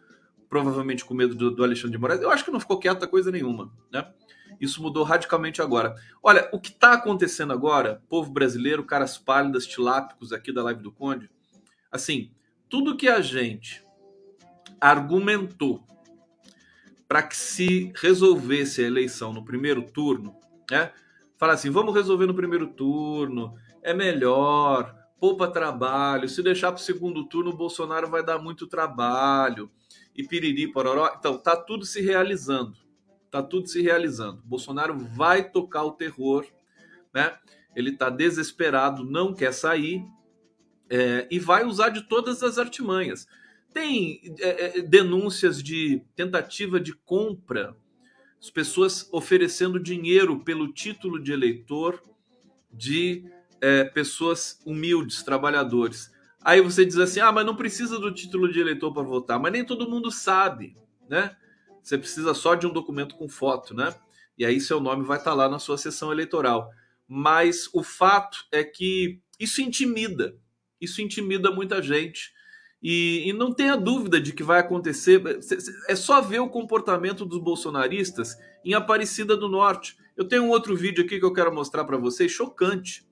provavelmente 0.49 1.05
com 1.05 1.15
medo 1.15 1.35
do, 1.35 1.51
do, 1.51 1.63
Alexandre 1.63 1.93
de 1.93 1.99
Moraes. 1.99 2.21
Eu 2.21 2.31
acho 2.31 2.45
que 2.45 2.51
não 2.51 2.59
ficou 2.59 2.79
quieta 2.79 3.07
coisa 3.07 3.31
nenhuma, 3.31 3.73
né? 3.93 4.13
Isso 4.61 4.83
mudou 4.83 5.05
radicalmente 5.05 5.63
agora. 5.63 5.95
Olha, 6.23 6.49
o 6.53 6.61
que 6.61 6.71
está 6.71 6.93
acontecendo 6.95 7.53
agora, 7.53 8.03
povo 8.09 8.33
brasileiro, 8.33 8.85
caras 8.85 9.17
pálidas, 9.17 9.67
tilápicos 9.67 10.33
aqui 10.33 10.53
da 10.53 10.63
live 10.63 10.83
do 10.83 10.93
Conde, 10.93 11.31
assim, 11.91 12.33
tudo 12.69 12.97
que 12.97 13.09
a 13.09 13.21
gente 13.21 13.85
argumentou 14.81 15.85
para 17.09 17.23
que 17.23 17.37
se 17.37 17.93
resolvesse 17.97 18.83
a 18.83 18.87
eleição 18.87 19.33
no 19.33 19.45
primeiro 19.45 19.83
turno, 19.83 20.37
né? 20.71 20.93
Fala 21.37 21.53
assim, 21.53 21.71
vamos 21.71 21.95
resolver 21.95 22.27
no 22.27 22.35
primeiro 22.35 22.69
turno, 22.69 23.55
é 23.83 23.93
melhor, 23.93 24.95
poupa 25.19 25.49
trabalho, 25.49 26.29
se 26.29 26.43
deixar 26.43 26.73
para 26.73 26.81
o 26.81 26.85
segundo 26.85 27.25
turno 27.27 27.51
o 27.51 27.57
Bolsonaro 27.57 28.09
vai 28.09 28.25
dar 28.25 28.39
muito 28.39 28.67
trabalho, 28.67 29.71
e 30.15 30.23
piriri, 30.23 30.71
pororó. 30.71 31.13
Então, 31.19 31.37
tá 31.37 31.57
tudo 31.57 31.85
se 31.85 32.01
realizando, 32.01 32.77
tá 33.31 33.43
tudo 33.43 33.67
se 33.67 33.83
realizando. 33.83 34.41
O 34.41 34.47
Bolsonaro 34.47 34.97
vai 34.99 35.51
tocar 35.51 35.83
o 35.83 35.93
terror, 35.93 36.47
né? 37.13 37.37
Ele 37.75 37.93
tá 37.93 38.09
desesperado, 38.09 39.05
não 39.05 39.35
quer 39.35 39.53
sair, 39.53 40.05
é, 40.89 41.27
e 41.31 41.39
vai 41.39 41.65
usar 41.65 41.89
de 41.89 42.03
todas 42.03 42.43
as 42.43 42.59
artimanhas. 42.59 43.27
Tem 43.75 44.23
é, 44.39 44.79
é, 44.79 44.83
denúncias 44.83 45.63
de 45.63 46.01
tentativa 46.15 46.81
de 46.81 46.95
compra, 46.95 47.77
as 48.41 48.49
pessoas 48.49 49.09
oferecendo 49.13 49.81
dinheiro 49.81 50.39
pelo 50.41 50.73
título 50.73 51.21
de 51.21 51.33
eleitor 51.33 52.01
de 52.73 53.25
é, 53.61 53.85
pessoas 53.85 54.61
humildes, 54.65 55.23
trabalhadores. 55.23 56.13
Aí 56.41 56.61
você 56.61 56.85
diz 56.87 56.99
assim: 56.99 57.21
ah, 57.21 57.33
mas 57.33 57.45
não 57.45 57.57
precisa 57.57 57.99
do 57.99 58.13
título 58.13 58.53
de 58.53 58.61
eleitor 58.61 58.93
para 58.93 59.03
votar. 59.03 59.41
Mas 59.41 59.53
nem 59.53 59.65
todo 59.65 59.91
mundo 59.91 60.11
sabe, 60.11 60.77
né? 61.09 61.37
Você 61.83 61.99
precisa 61.99 62.33
só 62.33 62.55
de 62.55 62.67
um 62.67 62.73
documento 62.73 63.17
com 63.17 63.29
foto, 63.29 63.75
né? 63.75 63.95
E 64.39 64.45
aí 64.45 64.61
seu 64.61 64.81
nome 64.81 65.05
vai 65.05 65.19
estar 65.19 65.33
tá 65.33 65.37
lá 65.37 65.49
na 65.49 65.59
sua 65.59 65.77
sessão 65.77 66.13
eleitoral. 66.13 66.71
Mas 67.09 67.69
o 67.73 67.83
fato 67.83 68.47
é 68.53 68.63
que 68.63 69.21
isso 69.41 69.61
intimida. 69.61 70.37
Isso 70.81 71.03
intimida 71.03 71.51
muita 71.51 71.83
gente. 71.83 72.33
E, 72.87 73.31
e, 73.31 73.33
não 73.33 73.51
tenha 73.51 73.79
dúvida 73.79 74.21
de 74.21 74.35
que 74.35 74.43
vai 74.43 74.61
acontecer. 74.61 75.23
É 75.89 75.97
só 75.97 76.21
ver 76.21 76.41
o 76.41 76.51
comportamento 76.51 77.25
dos 77.25 77.39
bolsonaristas 77.39 78.37
em 78.63 78.75
Aparecida 78.75 79.35
do 79.35 79.49
Norte. 79.49 79.97
Eu 80.15 80.29
tenho 80.29 80.43
um 80.43 80.51
outro 80.51 80.77
vídeo 80.77 81.03
aqui 81.03 81.19
que 81.19 81.25
eu 81.25 81.33
quero 81.33 81.53
mostrar 81.53 81.87
para 81.87 81.97
vocês, 81.97 82.31
chocante. 82.31 83.09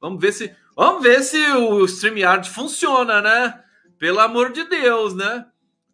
Vamos 0.00 0.20
ver 0.20 0.32
se, 0.32 0.54
vamos 0.76 1.02
ver 1.02 1.20
se 1.24 1.36
o 1.50 1.84
StreamYard 1.84 2.48
funciona, 2.48 3.20
né? 3.20 3.60
Pelo 3.98 4.20
amor 4.20 4.52
de 4.52 4.62
Deus, 4.62 5.16
né? 5.16 5.46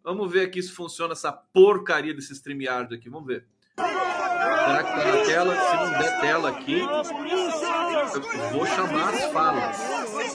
Vamos 0.03 0.31
ver 0.31 0.41
aqui 0.41 0.61
se 0.61 0.71
funciona 0.71 1.13
essa 1.13 1.31
porcaria 1.31 2.13
desse 2.13 2.31
StreamYard 2.31 2.93
aqui. 2.93 3.09
Vamos 3.09 3.25
ver. 3.25 3.47
Será 3.75 4.83
que 4.83 4.91
tá 4.91 5.03
na 5.03 5.25
tela? 5.25 5.55
Se 5.55 5.75
não 5.77 5.91
der 5.99 6.21
tela 6.21 6.49
aqui, 6.49 6.79
eu 6.79 8.49
vou 8.51 8.67
chamar 8.67 9.15
as 9.15 9.23
falas. 9.31 9.77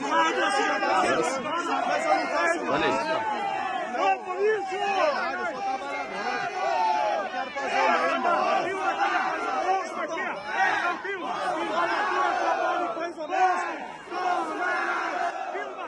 Agora 0.02 1.22
sim. 1.22 1.69
Olha 2.72 2.86
isso. 2.86 3.10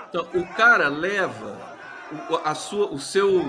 Então, 0.09 0.29
o 0.35 0.47
cara 0.55 0.89
leva 0.89 1.59
a 2.45 2.55
sua, 2.55 2.87
o 2.89 2.99
seu, 2.99 3.43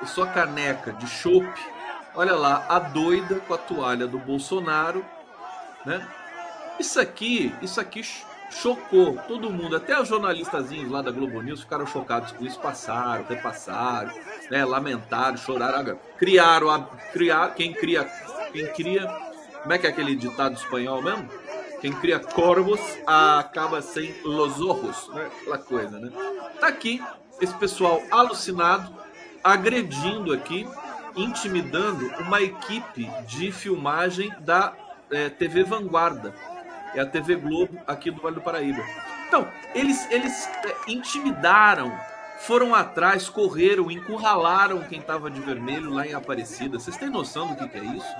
a 0.00 0.06
sua 0.06 0.26
caneca 0.28 0.92
de 0.92 1.06
chope, 1.06 1.60
olha 2.14 2.34
lá, 2.34 2.64
a 2.68 2.78
doida 2.78 3.40
com 3.40 3.52
a 3.52 3.58
toalha 3.58 4.06
do 4.06 4.18
Bolsonaro, 4.18 5.04
né? 5.84 6.06
Isso 6.78 6.98
aqui, 7.00 7.54
isso 7.60 7.80
aqui 7.80 8.00
chocou 8.50 9.16
todo 9.28 9.50
mundo, 9.50 9.76
até 9.76 10.00
os 10.00 10.08
jornalistazinhos 10.08 10.90
lá 10.90 11.02
da 11.02 11.10
Globo 11.10 11.40
News 11.42 11.62
ficaram 11.62 11.86
chocados 11.86 12.32
com 12.32 12.44
isso, 12.44 12.58
passaram, 12.60 13.24
repassaram, 13.28 14.12
né? 14.50 14.64
Lamentaram, 14.64 15.36
choraram, 15.36 15.98
criaram, 16.18 16.70
a, 16.70 16.82
criar, 17.12 17.54
quem 17.54 17.72
cria, 17.72 18.04
quem 18.52 18.66
cria, 18.72 19.06
como 19.62 19.72
é 19.72 19.78
que 19.78 19.86
é 19.86 19.90
aquele 19.90 20.14
ditado 20.14 20.54
espanhol 20.54 21.02
mesmo? 21.02 21.28
Quem 21.80 21.92
cria 21.92 22.18
corvos 22.18 22.80
acaba 23.06 23.82
sem 23.82 24.14
los 24.24 24.60
ojos, 24.60 25.08
né? 25.08 25.30
Aquela 25.40 25.58
coisa, 25.58 25.98
né? 25.98 26.10
Tá 26.58 26.68
aqui 26.68 27.02
esse 27.40 27.54
pessoal 27.54 28.02
alucinado, 28.10 28.94
agredindo 29.42 30.32
aqui, 30.32 30.66
intimidando 31.16 32.06
uma 32.20 32.40
equipe 32.40 33.10
de 33.26 33.52
filmagem 33.52 34.32
da 34.40 34.72
é, 35.10 35.28
TV 35.28 35.62
Vanguarda, 35.62 36.34
é 36.94 37.00
a 37.00 37.06
TV 37.06 37.36
Globo 37.36 37.78
aqui 37.86 38.10
do 38.10 38.20
Vale 38.20 38.36
do 38.36 38.40
Paraíba. 38.40 38.82
Então, 39.26 39.48
eles, 39.74 40.08
eles 40.10 40.46
é, 40.46 40.90
intimidaram, 40.92 41.92
foram 42.38 42.74
atrás, 42.74 43.28
correram, 43.28 43.90
encurralaram 43.90 44.80
quem 44.82 45.00
estava 45.00 45.30
de 45.30 45.40
vermelho 45.40 45.90
lá 45.90 46.06
em 46.06 46.14
Aparecida. 46.14 46.78
Vocês 46.78 46.96
têm 46.96 47.10
noção 47.10 47.48
do 47.48 47.56
que, 47.56 47.68
que 47.68 47.78
é 47.78 47.84
isso? 47.84 48.14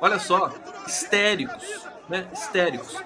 Olha 0.00 0.18
só, 0.18 0.52
histéricos, 0.86 1.86
né? 2.08 2.28
Histéricos. 2.32 2.96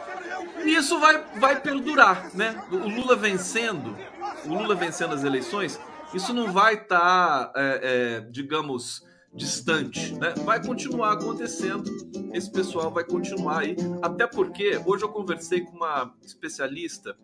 E 0.64 0.75
isso 0.75 0.99
vai, 0.99 1.22
vai 1.37 1.61
perdurar, 1.61 2.30
né? 2.34 2.62
O 2.70 2.76
Lula 2.76 3.16
vencendo, 3.16 3.96
o 4.44 4.49
Lula 4.49 4.75
vencendo 4.75 5.14
as 5.14 5.25
eleições, 5.25 5.80
isso 6.14 6.34
não 6.34 6.52
vai 6.52 6.75
estar, 6.75 7.46
tá, 7.46 7.52
é, 7.56 7.80
é, 7.82 8.20
digamos, 8.30 9.02
distante, 9.35 10.15
né? 10.15 10.35
Vai 10.45 10.65
continuar 10.65 11.12
acontecendo. 11.12 11.91
Esse 12.33 12.51
pessoal 12.51 12.91
vai 12.91 13.05
continuar 13.05 13.61
aí, 13.61 13.77
até 14.03 14.27
porque 14.27 14.81
hoje 14.85 15.05
eu 15.05 15.09
conversei 15.09 15.62
com 15.62 15.77
uma 15.77 16.15
especialista 16.23 17.17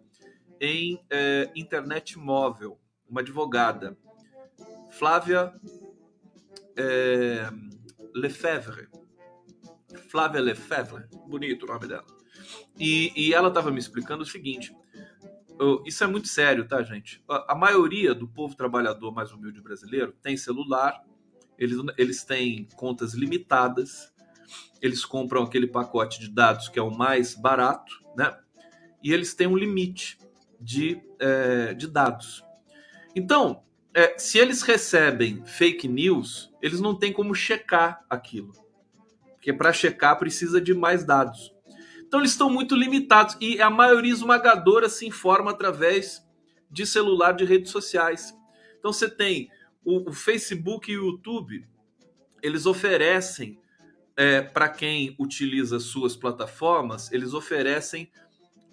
em 0.61 1.01
é, 1.11 1.51
internet 1.55 2.19
móvel, 2.19 2.79
uma 3.09 3.21
advogada, 3.21 3.97
Flávia 4.91 5.53
é, 6.77 7.51
Lefebvre. 8.15 8.89
Flávia 10.09 10.41
Lefebvre, 10.41 11.05
bonito 11.29 11.65
o 11.65 11.67
nome 11.67 11.87
dela. 11.87 12.07
E, 12.79 13.13
e 13.17 13.35
ela 13.35 13.49
estava 13.49 13.71
me 13.71 13.79
explicando 13.79 14.23
o 14.23 14.27
seguinte: 14.27 14.75
isso 15.87 16.05
é 16.05 16.07
muito 16.07 16.29
sério, 16.29 16.67
tá, 16.67 16.83
gente? 16.83 17.23
A, 17.29 17.53
a 17.53 17.55
maioria 17.55 18.15
do 18.15 18.27
povo 18.27 18.55
trabalhador 18.57 19.13
mais 19.13 19.33
humilde 19.33 19.61
brasileiro 19.61 20.13
tem 20.23 20.37
celular, 20.37 21.03
eles, 21.59 21.79
eles 21.97 22.25
têm 22.25 22.69
contas 22.77 23.15
limitadas, 23.15 24.13
eles 24.81 25.05
compram 25.05 25.43
aquele 25.43 25.67
pacote 25.67 26.21
de 26.21 26.31
dados 26.31 26.69
que 26.69 26.79
é 26.79 26.83
o 26.83 26.91
mais 26.91 27.35
barato, 27.35 28.03
né? 28.17 28.37
E 29.03 29.13
eles 29.13 29.35
têm 29.35 29.47
um 29.47 29.57
limite 29.57 30.19
de, 30.61 31.01
é, 31.19 31.75
de 31.75 31.87
dados. 31.87 32.45
Então, 33.15 33.63
é, 33.93 34.17
se 34.19 34.39
eles 34.39 34.63
recebem 34.63 35.45
fake 35.45 35.89
news, 35.89 36.53
eles 36.63 36.81
não 36.81 36.95
têm 36.95 37.13
como 37.13 37.35
checar 37.35 38.05
aquilo 38.09 38.53
porque 39.49 39.53
para 39.53 39.73
checar 39.73 40.19
precisa 40.19 40.61
de 40.61 40.75
mais 40.75 41.05
dados. 41.05 41.55
Então 42.07 42.21
eles 42.21 42.33
estão 42.33 42.51
muito 42.51 42.75
limitados 42.75 43.37
e 43.41 43.63
a 43.63 43.71
maioria 43.71 44.13
esmagadora 44.13 44.89
se 44.89 45.07
informa 45.07 45.53
através 45.53 46.23
de 46.71 46.85
celular, 46.85 47.33
de 47.33 47.45
redes 47.45 47.71
sociais. 47.71 48.35
Então 48.79 48.93
você 48.93 49.09
tem 49.09 49.49
o, 49.85 50.11
o 50.11 50.13
Facebook 50.13 50.91
e 50.91 50.99
o 50.99 51.07
YouTube, 51.07 51.67
eles 52.43 52.67
oferecem 52.67 53.61
é, 54.17 54.43
para 54.43 54.69
quem 54.69 55.15
utiliza 55.19 55.79
suas 55.79 56.17
plataformas, 56.17 57.13
eles 57.13 57.35
oferecem 57.35 58.11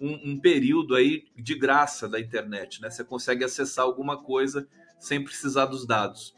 um, 0.00 0.32
um, 0.32 0.40
período 0.40 0.94
aí 0.94 1.24
de 1.36 1.54
graça 1.54 2.08
da 2.08 2.20
internet, 2.20 2.82
né? 2.82 2.90
Você 2.90 3.04
consegue 3.04 3.44
acessar 3.44 3.84
alguma 3.84 4.22
coisa 4.22 4.68
sem 4.98 5.22
precisar 5.22 5.66
dos 5.66 5.86
dados. 5.86 6.36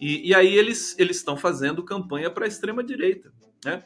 E, 0.00 0.28
e 0.28 0.34
aí 0.34 0.56
eles 0.56 0.98
eles 0.98 1.16
estão 1.16 1.36
fazendo 1.36 1.84
campanha 1.84 2.30
para 2.30 2.44
a 2.44 2.48
extrema 2.48 2.82
direita. 2.82 3.32
Né? 3.64 3.82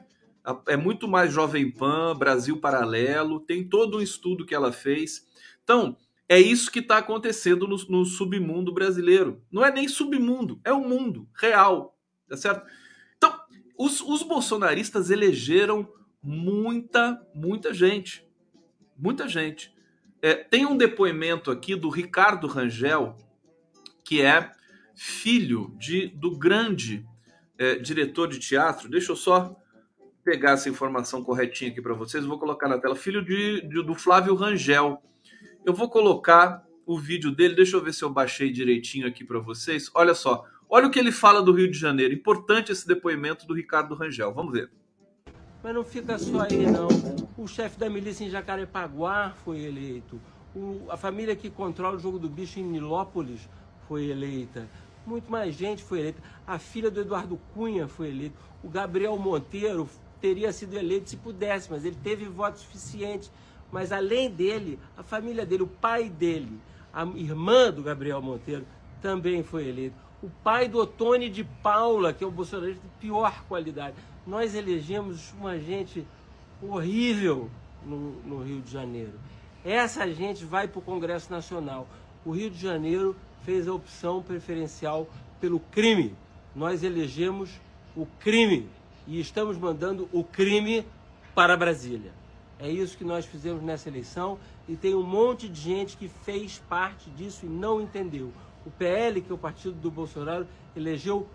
É 0.66 0.76
muito 0.76 1.08
mais 1.08 1.32
Jovem 1.32 1.70
Pan, 1.70 2.14
Brasil 2.16 2.58
Paralelo, 2.58 3.40
tem 3.40 3.68
todo 3.68 3.98
um 3.98 4.02
estudo 4.02 4.46
que 4.46 4.54
ela 4.54 4.72
fez. 4.72 5.26
Então, 5.62 5.96
é 6.28 6.38
isso 6.38 6.70
que 6.70 6.80
está 6.80 6.98
acontecendo 6.98 7.66
no, 7.66 7.76
no, 7.88 8.04
submundo 8.04 8.72
brasileiro. 8.72 9.42
Não 9.50 9.64
é 9.64 9.72
nem 9.72 9.88
submundo, 9.88 10.60
é 10.62 10.72
o 10.72 10.86
mundo 10.86 11.28
real, 11.34 11.98
tá 12.28 12.36
certo? 12.36 12.66
Então, 13.16 13.34
os, 13.78 14.00
os 14.00 14.22
bolsonaristas 14.22 15.10
elegeram 15.10 15.88
muita, 16.22 17.18
muita 17.34 17.72
gente. 17.72 18.26
Muita 18.96 19.26
gente. 19.28 19.72
É, 20.20 20.34
tem 20.34 20.66
um 20.66 20.76
depoimento 20.76 21.50
aqui 21.50 21.74
do 21.74 21.88
Ricardo 21.88 22.46
Rangel, 22.46 23.16
que 24.04 24.20
é 24.20 24.52
filho 24.94 25.72
de, 25.78 26.08
do 26.08 26.36
grande 26.36 27.06
é, 27.56 27.76
diretor 27.76 28.28
de 28.28 28.38
teatro. 28.38 28.88
Deixa 28.88 29.12
eu 29.12 29.16
só 29.16 29.56
pegar 30.24 30.52
essa 30.52 30.68
informação 30.68 31.22
corretinha 31.22 31.70
aqui 31.70 31.80
para 31.80 31.94
vocês, 31.94 32.24
vou 32.24 32.38
colocar 32.38 32.68
na 32.68 32.78
tela. 32.78 32.94
Filho 32.94 33.24
de, 33.24 33.62
de, 33.62 33.82
do 33.82 33.94
Flávio 33.94 34.34
Rangel. 34.34 35.00
Eu 35.68 35.74
vou 35.74 35.90
colocar 35.90 36.64
o 36.86 36.98
vídeo 36.98 37.30
dele, 37.30 37.54
deixa 37.54 37.76
eu 37.76 37.84
ver 37.84 37.92
se 37.92 38.02
eu 38.02 38.08
baixei 38.08 38.50
direitinho 38.50 39.06
aqui 39.06 39.22
para 39.22 39.38
vocês. 39.38 39.90
Olha 39.94 40.14
só, 40.14 40.46
Olha 40.70 40.86
o 40.86 40.90
que 40.90 40.98
ele 40.98 41.10
fala 41.10 41.42
do 41.42 41.50
Rio 41.50 41.70
de 41.70 41.78
Janeiro. 41.78 42.12
Importante 42.12 42.70
esse 42.70 42.86
depoimento 42.86 43.46
do 43.46 43.54
Ricardo 43.54 43.94
Rangel. 43.94 44.32
Vamos 44.34 44.52
ver. 44.52 44.70
Mas 45.62 45.74
não 45.74 45.82
fica 45.82 46.18
só 46.18 46.42
aí, 46.42 46.66
não. 46.66 46.88
O 47.38 47.46
chefe 47.46 47.78
da 47.78 47.88
milícia 47.88 48.24
em 48.24 48.30
Jacarepaguá 48.30 49.34
foi 49.44 49.60
eleito. 49.60 50.20
O, 50.54 50.82
a 50.90 50.96
família 50.96 51.34
que 51.34 51.48
controla 51.48 51.96
o 51.96 51.98
jogo 51.98 52.18
do 52.18 52.28
bicho 52.28 52.60
em 52.60 52.64
Nilópolis 52.64 53.48
foi 53.86 54.10
eleita. 54.10 54.68
Muito 55.06 55.30
mais 55.30 55.54
gente 55.54 55.82
foi 55.82 56.00
eleita. 56.00 56.22
A 56.46 56.58
filha 56.58 56.90
do 56.90 57.00
Eduardo 57.00 57.40
Cunha 57.54 57.88
foi 57.88 58.08
eleita. 58.08 58.36
O 58.62 58.68
Gabriel 58.68 59.16
Monteiro 59.16 59.88
teria 60.20 60.52
sido 60.52 60.76
eleito 60.76 61.08
se 61.08 61.16
pudesse, 61.16 61.70
mas 61.70 61.84
ele 61.84 61.96
teve 62.02 62.26
voto 62.26 62.58
suficiente. 62.58 63.30
Mas 63.70 63.92
além 63.92 64.30
dele, 64.30 64.78
a 64.96 65.02
família 65.02 65.44
dele, 65.44 65.62
o 65.62 65.66
pai 65.66 66.08
dele, 66.08 66.58
a 66.92 67.04
irmã 67.04 67.70
do 67.70 67.82
Gabriel 67.82 68.22
Monteiro, 68.22 68.66
também 69.00 69.42
foi 69.42 69.68
eleito. 69.68 69.96
O 70.22 70.28
pai 70.42 70.68
do 70.68 70.78
Otone 70.78 71.28
de 71.28 71.44
Paula, 71.44 72.12
que 72.12 72.24
é 72.24 72.26
o 72.26 72.30
bolsonarista 72.30 72.82
de 72.82 72.88
pior 73.00 73.44
qualidade. 73.46 73.96
Nós 74.26 74.54
elegemos 74.54 75.32
uma 75.38 75.58
gente 75.58 76.04
horrível 76.60 77.48
no, 77.84 78.12
no 78.22 78.42
Rio 78.42 78.60
de 78.60 78.70
Janeiro. 78.70 79.12
Essa 79.64 80.10
gente 80.12 80.44
vai 80.44 80.66
para 80.66 80.78
o 80.78 80.82
Congresso 80.82 81.30
Nacional. 81.30 81.86
O 82.24 82.32
Rio 82.32 82.50
de 82.50 82.58
Janeiro 82.58 83.14
fez 83.44 83.68
a 83.68 83.72
opção 83.72 84.22
preferencial 84.22 85.08
pelo 85.40 85.60
crime. 85.60 86.14
Nós 86.54 86.82
elegemos 86.82 87.50
o 87.96 88.06
crime 88.18 88.68
e 89.06 89.20
estamos 89.20 89.56
mandando 89.56 90.08
o 90.12 90.24
crime 90.24 90.84
para 91.34 91.56
Brasília. 91.56 92.12
É 92.58 92.68
isso 92.68 92.96
que 92.96 93.04
nós 93.04 93.24
fizemos 93.24 93.62
nessa 93.62 93.88
eleição 93.88 94.38
e 94.68 94.74
tem 94.74 94.94
um 94.94 95.02
monte 95.02 95.48
de 95.48 95.60
gente 95.60 95.96
que 95.96 96.08
fez 96.08 96.58
parte 96.68 97.08
disso 97.10 97.46
e 97.46 97.48
não 97.48 97.80
entendeu. 97.80 98.32
O 98.66 98.70
PL, 98.70 99.20
que 99.22 99.30
é 99.30 99.34
o 99.34 99.38
partido 99.38 99.74
do 99.74 99.90
Bolsonaro, 99.90 100.46
elegeu 100.74 101.26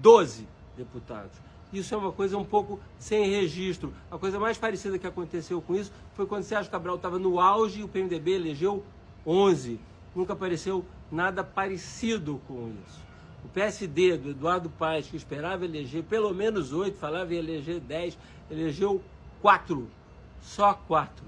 12 0.00 0.46
deputados. 0.76 1.32
Isso 1.72 1.94
é 1.94 1.98
uma 1.98 2.12
coisa 2.12 2.38
um 2.38 2.44
pouco 2.44 2.80
sem 2.98 3.28
registro. 3.28 3.92
A 4.10 4.16
coisa 4.16 4.38
mais 4.38 4.56
parecida 4.56 4.98
que 4.98 5.06
aconteceu 5.06 5.60
com 5.60 5.74
isso 5.74 5.92
foi 6.14 6.26
quando 6.26 6.44
Sérgio 6.44 6.70
Cabral 6.70 6.96
estava 6.96 7.18
no 7.18 7.40
auge 7.40 7.80
e 7.80 7.82
o 7.82 7.88
PMDB 7.88 8.32
elegeu 8.32 8.82
11. 9.26 9.78
Nunca 10.14 10.32
apareceu 10.32 10.84
nada 11.10 11.44
parecido 11.44 12.40
com 12.46 12.72
isso. 12.86 13.00
O 13.44 13.48
PSD 13.48 14.16
do 14.16 14.30
Eduardo 14.30 14.70
Paes, 14.70 15.08
que 15.08 15.16
esperava 15.16 15.64
eleger 15.64 16.02
pelo 16.04 16.32
menos 16.32 16.72
oito, 16.72 16.96
falava 16.96 17.34
em 17.34 17.38
eleger 17.38 17.80
dez, 17.80 18.16
elegeu 18.50 19.02
quatro. 19.42 19.88
Só 20.40 20.74
quatro. 20.74 21.26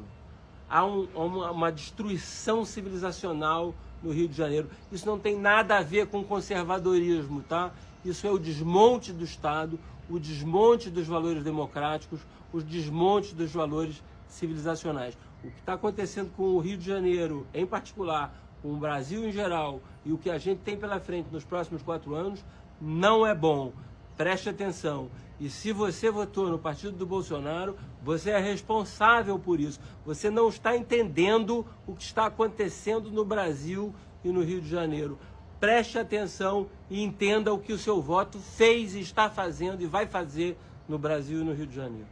Há 0.69 0.85
um, 0.85 1.05
uma, 1.51 1.73
destruição 1.73 2.65
civilizacional 2.65 3.75
no 4.03 4.13
Rio 4.13 4.29
de 4.29 4.37
Janeiro. 4.37 4.71
Isso 4.93 5.07
não 5.07 5.19
tem 5.19 5.39
nada 5.39 5.79
a 5.79 5.83
ver 5.83 6.07
com 6.07 6.23
conservadorismo, 6.23 7.43
tá? 7.43 7.73
Isso 8.05 8.27
é 8.27 8.31
o 8.31 8.39
desmonte 8.39 9.13
do 9.13 9.25
Estado, 9.25 9.79
o 10.09 10.19
desmonte 10.19 10.89
dos 10.89 11.07
valores 11.07 11.43
democráticos, 11.43 12.21
o 12.53 12.63
desmonte 12.63 13.35
dos 13.35 13.53
valores 13.53 14.03
civilizacionais. 14.29 15.19
O 15.43 15.51
que 15.51 15.59
está 15.59 15.75
acontecendo 15.75 16.31
com 16.37 16.45
o 16.45 16.59
Rio 16.61 16.79
de 16.79 16.87
Janeiro, 16.87 17.47
em 17.53 17.67
particular, 17.67 18.33
com 18.63 18.73
o 18.73 18.77
Brasil 18.77 19.27
em 19.27 19.33
geral 19.33 19.81
e 20.05 20.13
o 20.13 20.19
que 20.19 20.31
a 20.31 20.39
gente 20.39 20.61
tem 20.61 20.77
pela 20.77 21.01
frente 21.01 21.29
nos 21.33 21.45
próximos 21.45 21.83
quatro 21.83 22.15
anos, 22.15 22.45
não 22.81 23.27
é 23.27 23.35
bom. 23.35 23.73
Preste 24.21 24.51
atenção. 24.51 25.09
E 25.41 25.49
se 25.49 25.73
você 25.73 26.11
votou 26.11 26.51
no 26.51 26.59
partido 26.59 26.93
do 26.93 27.07
Bolsonaro, 27.07 27.75
você 28.03 28.29
é 28.29 28.39
responsável 28.39 29.39
por 29.39 29.59
isso. 29.59 29.81
Você 30.05 30.29
não 30.29 30.51
está 30.51 30.77
entendendo 30.77 31.65
o 31.87 31.95
que 31.95 32.03
está 32.03 32.27
acontecendo 32.27 33.11
no 33.11 33.25
Brasil 33.25 33.95
e 34.23 34.29
no 34.29 34.43
Rio 34.43 34.61
de 34.61 34.69
Janeiro. 34.69 35.19
Preste 35.59 35.99
atenção 35.99 36.67
e 36.91 37.03
entenda 37.03 37.51
o 37.51 37.59
que 37.59 37.73
o 37.73 37.79
seu 37.79 38.03
voto 38.03 38.39
fez, 38.39 38.95
está 38.95 39.31
fazendo 39.31 39.81
e 39.81 39.87
vai 39.87 40.07
fazer 40.07 40.55
no 40.87 40.99
Brasil 40.99 41.41
e 41.41 41.45
no 41.45 41.55
Rio 41.55 41.67
de 41.67 41.77
Janeiro. 41.77 42.09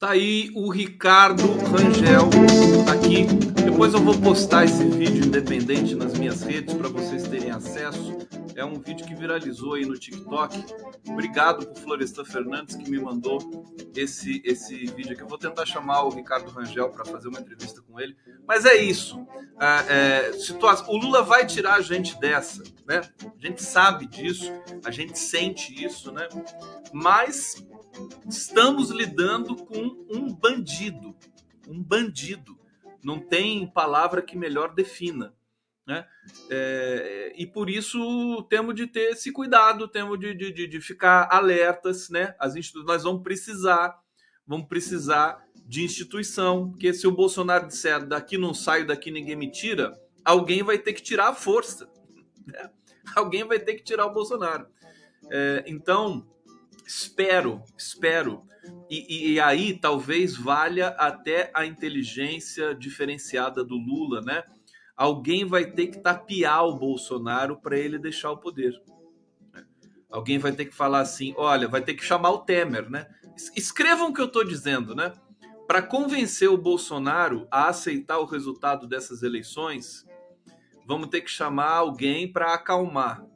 Tá 0.00 0.10
aí 0.10 0.50
o 0.56 0.68
Ricardo 0.72 1.44
Rangel 1.70 2.28
tá 2.84 2.94
aqui. 2.94 3.26
Depois 3.64 3.94
eu 3.94 4.00
vou 4.00 4.18
postar 4.20 4.64
esse 4.64 4.84
vídeo 4.84 5.24
independente 5.24 5.94
nas 5.94 6.18
minhas 6.18 6.42
redes 6.42 6.74
para 6.74 6.88
vocês 6.88 7.28
terem 7.28 7.52
acesso. 7.52 8.15
É 8.56 8.64
um 8.64 8.80
vídeo 8.80 9.06
que 9.06 9.14
viralizou 9.14 9.74
aí 9.74 9.84
no 9.84 9.98
TikTok. 9.98 10.64
Obrigado 11.06 11.66
pro 11.66 11.82
Florestan 11.82 12.24
Fernandes 12.24 12.74
que 12.74 12.90
me 12.90 12.98
mandou 12.98 13.38
esse 13.94 14.40
esse 14.46 14.86
vídeo 14.86 15.12
aqui. 15.12 15.20
Eu 15.20 15.28
vou 15.28 15.36
tentar 15.36 15.66
chamar 15.66 16.04
o 16.04 16.08
Ricardo 16.08 16.50
Rangel 16.50 16.88
para 16.88 17.04
fazer 17.04 17.28
uma 17.28 17.38
entrevista 17.38 17.82
com 17.82 18.00
ele. 18.00 18.16
Mas 18.48 18.64
é 18.64 18.74
isso. 18.74 19.26
É, 19.60 20.30
é, 20.30 20.32
situação. 20.32 20.88
O 20.88 20.96
Lula 20.96 21.22
vai 21.22 21.44
tirar 21.44 21.74
a 21.74 21.82
gente 21.82 22.18
dessa, 22.18 22.62
né? 22.86 23.02
A 23.22 23.46
gente 23.46 23.62
sabe 23.62 24.06
disso, 24.06 24.50
a 24.82 24.90
gente 24.90 25.18
sente 25.18 25.84
isso, 25.84 26.10
né? 26.10 26.26
Mas 26.94 27.62
estamos 28.26 28.88
lidando 28.88 29.54
com 29.54 30.06
um 30.10 30.32
bandido, 30.32 31.14
um 31.68 31.82
bandido. 31.82 32.58
Não 33.04 33.20
tem 33.20 33.66
palavra 33.66 34.22
que 34.22 34.34
melhor 34.34 34.74
defina. 34.74 35.34
Né? 35.86 36.04
É, 36.50 37.32
e 37.36 37.46
por 37.46 37.70
isso 37.70 38.42
temos 38.50 38.74
de 38.74 38.86
ter 38.86 39.12
esse 39.12 39.30
cuidado, 39.30 39.86
temos 39.86 40.18
de, 40.18 40.34
de, 40.34 40.66
de 40.66 40.80
ficar 40.80 41.28
alertas, 41.30 42.10
né? 42.10 42.34
As 42.40 42.56
instituições 42.56 42.86
nós 42.88 43.02
vamos 43.04 43.22
precisar, 43.22 43.96
vamos 44.46 44.66
precisar 44.66 45.44
de 45.64 45.84
instituição, 45.84 46.70
porque 46.70 46.92
se 46.92 47.06
o 47.06 47.12
Bolsonaro 47.12 47.68
disser 47.68 48.04
daqui 48.04 48.36
não 48.36 48.52
saio, 48.52 48.86
daqui 48.86 49.10
ninguém 49.10 49.36
me 49.36 49.50
tira, 49.50 49.96
alguém 50.24 50.62
vai 50.62 50.78
ter 50.78 50.92
que 50.92 51.02
tirar 51.02 51.28
a 51.28 51.34
força. 51.34 51.88
Né? 52.46 52.70
Alguém 53.16 53.42
vai 53.42 53.58
ter 53.58 53.74
que 53.74 53.82
tirar 53.82 54.06
o 54.06 54.12
Bolsonaro. 54.12 54.68
É, 55.32 55.64
então, 55.66 56.24
Espero, 56.86 57.64
espero. 57.76 58.44
E, 58.88 59.32
e, 59.32 59.40
aí 59.40 59.76
talvez 59.76 60.36
valha 60.36 60.88
até 60.90 61.50
a 61.52 61.66
inteligência 61.66 62.74
diferenciada 62.74 63.64
do 63.64 63.76
Lula, 63.76 64.20
né? 64.20 64.44
Alguém 64.96 65.44
vai 65.44 65.66
ter 65.66 65.88
que 65.88 65.98
tapear 65.98 66.64
o 66.64 66.76
Bolsonaro 66.76 67.60
para 67.60 67.78
ele 67.78 67.98
deixar 67.98 68.30
o 68.30 68.38
poder. 68.38 68.80
Alguém 70.10 70.38
vai 70.38 70.52
ter 70.52 70.64
que 70.64 70.74
falar 70.74 71.00
assim: 71.00 71.34
olha, 71.36 71.68
vai 71.68 71.82
ter 71.82 71.94
que 71.94 72.04
chamar 72.04 72.30
o 72.30 72.38
Temer, 72.38 72.88
né? 72.88 73.06
Escrevam 73.54 74.08
o 74.08 74.14
que 74.14 74.20
eu 74.20 74.26
estou 74.26 74.44
dizendo, 74.44 74.94
né? 74.94 75.12
Para 75.66 75.82
convencer 75.82 76.48
o 76.48 76.56
Bolsonaro 76.56 77.46
a 77.50 77.68
aceitar 77.68 78.18
o 78.18 78.24
resultado 78.24 78.86
dessas 78.86 79.22
eleições, 79.22 80.06
vamos 80.86 81.08
ter 81.08 81.20
que 81.20 81.30
chamar 81.30 81.72
alguém 81.72 82.30
para 82.32 82.54
acalmar 82.54 83.26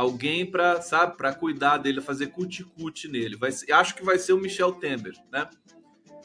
alguém 0.00 0.50
para, 0.50 0.80
sabe, 0.80 1.16
para 1.16 1.34
cuidar 1.34 1.76
dele, 1.76 2.00
fazer 2.00 2.28
cuti-cuti 2.28 3.06
nele. 3.06 3.36
Vai, 3.36 3.50
acho 3.72 3.94
que 3.94 4.04
vai 4.04 4.18
ser 4.18 4.32
o 4.32 4.38
Michel 4.38 4.72
Temer, 4.72 5.14
né? 5.30 5.48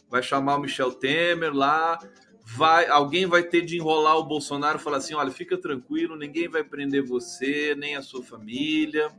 Vai 0.09 0.23
chamar 0.23 0.55
o 0.55 0.61
Michel 0.61 0.93
Temer 0.93 1.53
lá, 1.53 1.99
vai, 2.45 2.87
alguém 2.87 3.25
vai 3.25 3.43
ter 3.43 3.61
de 3.61 3.77
enrolar 3.77 4.17
o 4.17 4.23
Bolsonaro, 4.23 4.79
falar 4.79 4.97
assim, 4.97 5.13
olha, 5.13 5.31
fica 5.31 5.57
tranquilo, 5.57 6.15
ninguém 6.15 6.47
vai 6.47 6.63
prender 6.63 7.03
você, 7.03 7.75
nem 7.75 7.95
a 7.95 8.01
sua 8.01 8.23
família, 8.23 9.11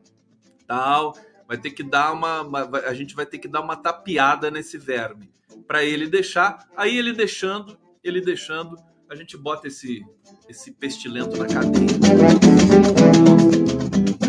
tal. 0.66 1.14
Vai 1.48 1.58
ter 1.58 1.70
que 1.70 1.82
dar 1.82 2.12
uma, 2.12 2.42
a 2.86 2.94
gente 2.94 3.14
vai 3.14 3.26
ter 3.26 3.38
que 3.38 3.48
dar 3.48 3.60
uma 3.60 3.76
tapeada 3.76 4.50
nesse 4.50 4.78
verme 4.78 5.30
para 5.66 5.84
ele 5.84 6.08
deixar. 6.08 6.68
Aí 6.76 6.96
ele 6.96 7.12
deixando, 7.12 7.78
ele 8.02 8.20
deixando, 8.20 8.76
a 9.08 9.14
gente 9.14 9.36
bota 9.36 9.68
esse 9.68 10.04
esse 10.48 10.72
pestilento 10.72 11.36
na 11.36 11.46
cadeia 11.46 11.86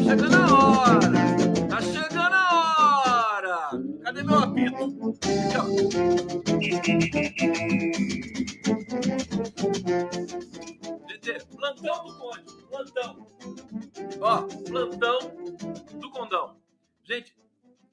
chegando 0.07 0.35
a 0.35 0.53
hora! 0.53 1.11
Tá 1.69 1.81
chegando 1.81 2.33
a 2.33 3.35
hora! 3.35 3.69
Cadê 4.03 4.23
meu 4.23 4.39
apito? 4.39 4.95
Aqui, 5.21 5.57
ó. 5.57 5.65
GT, 11.07 11.45
plantão 11.55 12.05
do 12.05 12.17
Conde, 12.17 12.43
plantão. 12.69 13.27
Ó, 14.19 14.41
plantão 14.65 15.19
do 15.99 16.09
Condão. 16.11 16.59
Gente, 17.03 17.37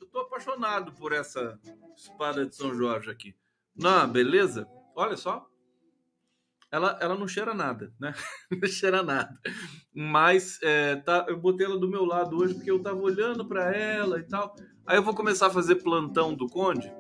eu 0.01 0.07
tô 0.07 0.21
apaixonado 0.21 0.93
por 0.93 1.13
essa 1.13 1.59
espada 1.97 2.47
de 2.47 2.55
São 2.55 2.75
Jorge 2.75 3.11
aqui. 3.11 3.35
Não, 3.75 4.09
beleza? 4.09 4.69
Olha 4.95 5.17
só 5.17 5.49
ela, 6.75 6.99
ela 7.01 7.15
não 7.15 7.29
cheira 7.29 7.55
nada, 7.55 7.93
né? 8.01 8.13
não 8.51 8.69
cheira 8.69 9.01
nada. 9.01 9.39
Mas 9.95 10.59
é, 10.61 10.97
tá, 10.97 11.25
eu 11.29 11.39
botei 11.39 11.65
ela 11.65 11.79
do 11.79 11.89
meu 11.89 12.05
lado 12.05 12.37
hoje 12.37 12.55
porque 12.55 12.71
eu 12.71 12.83
tava 12.83 12.99
olhando 12.99 13.45
para 13.45 13.73
ela 13.73 14.19
e 14.19 14.25
tal. 14.25 14.57
Aí 14.85 14.97
eu 14.97 15.03
vou 15.03 15.15
começar 15.15 15.47
a 15.47 15.51
fazer 15.51 15.77
plantão 15.77 16.35
do 16.35 16.49
Conde, 16.49 16.93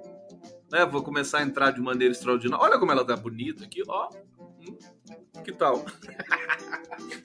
né? 0.70 0.86
Vou 0.86 1.02
começar 1.02 1.38
a 1.38 1.42
entrar 1.42 1.72
de 1.72 1.80
maneira 1.80 2.12
extraordinária. 2.12 2.64
Olha 2.64 2.78
como 2.78 2.92
ela 2.92 3.04
tá 3.04 3.16
bonita 3.16 3.64
aqui, 3.64 3.82
ó. 3.88 4.08
Que 5.44 5.52
tal? 5.52 5.84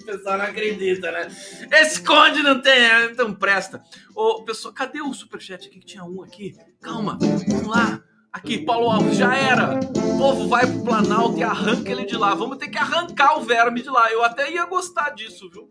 o 0.02 0.06
pessoal 0.06 0.38
não 0.38 0.45
acredita, 0.45 1.12
né? 1.12 1.28
Esse 1.71 2.04
Conde 2.04 2.41
não 2.43 2.62
tem, 2.62 3.13
não 3.15 3.34
presta. 3.34 3.82
Ô, 4.15 4.43
pessoal, 4.43 4.73
cadê 4.73 5.02
o 5.02 5.13
superchat 5.13 5.67
aqui 5.67 5.80
que 5.80 5.86
tinha 5.86 6.04
um 6.04 6.23
aqui? 6.23 6.56
Calma, 6.82 7.17
vamos 7.19 7.67
lá. 7.67 8.04
Aqui, 8.32 8.60
Paulo 8.63 8.91
Alves, 8.91 9.17
já 9.17 9.36
era. 9.36 9.80
O 9.80 10.17
povo 10.17 10.47
vai 10.47 10.65
pro 10.67 10.84
Planalto 10.84 11.39
e 11.39 11.43
arranca 11.43 11.91
ele 11.91 12.06
de 12.06 12.15
lá. 12.15 12.36
Vamos 12.36 12.58
ter 12.58 12.67
que 12.67 12.78
arrancar 12.78 13.38
o 13.38 13.41
verme 13.41 13.82
de 13.82 13.89
lá. 13.89 14.12
Eu 14.12 14.23
até 14.23 14.52
ia 14.52 14.65
gostar 14.65 15.10
disso, 15.12 15.49
viu? 15.49 15.69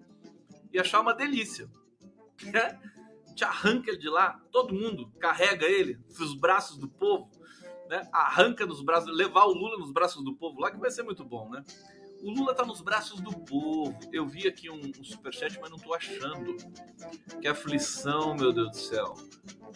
Ia 0.72 0.80
achar 0.80 1.00
uma 1.00 1.14
delícia. 1.14 1.68
Te 3.34 3.44
arranca 3.44 3.90
ele 3.90 3.98
de 3.98 4.08
lá, 4.08 4.40
todo 4.50 4.74
mundo 4.74 5.12
carrega 5.20 5.64
ele 5.64 5.96
nos 6.18 6.34
braços 6.34 6.76
do 6.76 6.88
povo, 6.88 7.30
né? 7.88 8.08
Arranca 8.12 8.66
nos 8.66 8.82
braços, 8.82 9.14
levar 9.16 9.44
o 9.44 9.52
Lula 9.52 9.78
nos 9.78 9.90
braços 9.90 10.22
do 10.24 10.34
povo 10.34 10.60
lá, 10.60 10.70
que 10.70 10.78
vai 10.78 10.90
ser 10.90 11.02
muito 11.02 11.24
bom, 11.24 11.48
né? 11.48 11.64
O 12.22 12.30
Lula 12.30 12.52
tá 12.52 12.64
nos 12.64 12.80
braços 12.80 13.20
do 13.20 13.30
povo. 13.30 13.96
Eu 14.12 14.26
vi 14.26 14.48
aqui 14.48 14.68
um, 14.68 14.80
um 14.98 15.04
superchat, 15.04 15.58
mas 15.60 15.70
não 15.70 15.78
tô 15.78 15.94
achando. 15.94 16.56
Que 17.40 17.46
aflição, 17.46 18.34
meu 18.34 18.52
Deus 18.52 18.70
do 18.70 18.76
céu. 18.76 19.14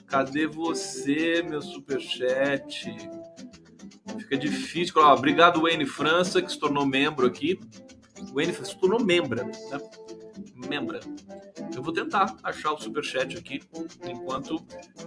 Cadê 0.06 0.46
você, 0.46 1.42
meu 1.42 1.62
superchat? 1.62 2.92
Fica 4.18 4.36
difícil. 4.36 5.00
Obrigado, 5.00 5.62
Wayne 5.62 5.86
França, 5.86 6.42
que 6.42 6.50
se 6.50 6.58
tornou 6.58 6.84
membro 6.84 7.26
aqui. 7.26 7.60
O 8.30 8.34
Wayne 8.34 8.52
se 8.52 8.76
tornou 8.76 9.00
membra, 9.00 9.44
né? 9.44 9.52
Membra. 10.68 11.00
Eu 11.74 11.82
vou 11.82 11.92
tentar 11.92 12.36
achar 12.42 12.72
o 12.72 12.80
superchat 12.80 13.38
aqui, 13.38 13.60
enquanto 14.04 14.58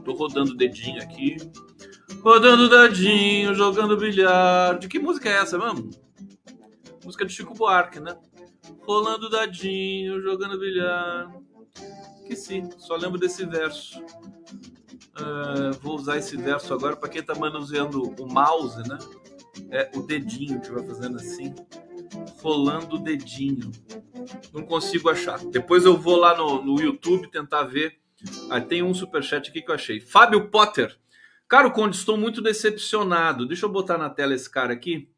tô 0.03 0.13
rodando 0.13 0.51
o 0.51 0.57
dedinho 0.57 1.01
aqui. 1.01 1.35
Rodando 2.25 2.63
o 2.63 2.69
dedinho, 2.69 3.53
jogando 3.53 3.95
bilhar. 3.95 4.79
De 4.79 4.87
que 4.87 4.97
música 4.97 5.29
é 5.29 5.33
essa, 5.33 5.59
mano? 5.59 5.91
Música 7.03 7.23
de 7.23 7.31
Chico 7.31 7.53
Buarque, 7.53 7.99
né? 7.99 8.17
Rolando 8.81 9.29
dadinho, 9.29 10.19
jogando 10.23 10.57
bilhar. 10.57 11.31
Que 12.25 12.35
sim, 12.35 12.67
só 12.79 12.95
lembro 12.95 13.19
desse 13.19 13.45
verso. 13.45 14.03
Uh, 15.21 15.79
vou 15.79 15.97
usar 15.97 16.17
esse 16.17 16.35
verso 16.35 16.73
agora 16.73 16.95
para 16.95 17.09
quem 17.09 17.21
está 17.21 17.35
manuseando 17.35 18.01
o 18.01 18.25
mouse, 18.25 18.81
né? 18.89 18.97
É 19.69 19.91
o 19.93 20.01
dedinho 20.01 20.59
que 20.59 20.71
vai 20.71 20.83
fazendo 20.83 21.17
assim, 21.17 21.53
rolando 22.41 22.95
o 22.95 22.99
dedinho. 22.99 23.71
Não 24.51 24.63
consigo 24.63 25.11
achar. 25.11 25.37
Depois 25.45 25.85
eu 25.85 25.95
vou 25.95 26.15
lá 26.15 26.35
no, 26.35 26.63
no 26.63 26.81
YouTube 26.81 27.29
tentar 27.29 27.65
ver. 27.65 27.99
Ah, 28.49 28.59
tem 28.59 28.81
um 28.81 28.95
superchat 28.95 29.51
aqui 29.51 29.61
que 29.61 29.69
eu 29.69 29.75
achei. 29.75 30.01
Fábio 30.01 30.49
Potter. 30.49 30.97
Caro 31.47 31.71
Conde, 31.71 31.95
estou 31.95 32.17
muito 32.17 32.41
decepcionado. 32.41 33.47
Deixa 33.47 33.65
eu 33.65 33.71
botar 33.71 33.97
na 33.97 34.09
tela 34.09 34.33
esse 34.33 34.49
cara 34.49 34.73
aqui 34.73 35.09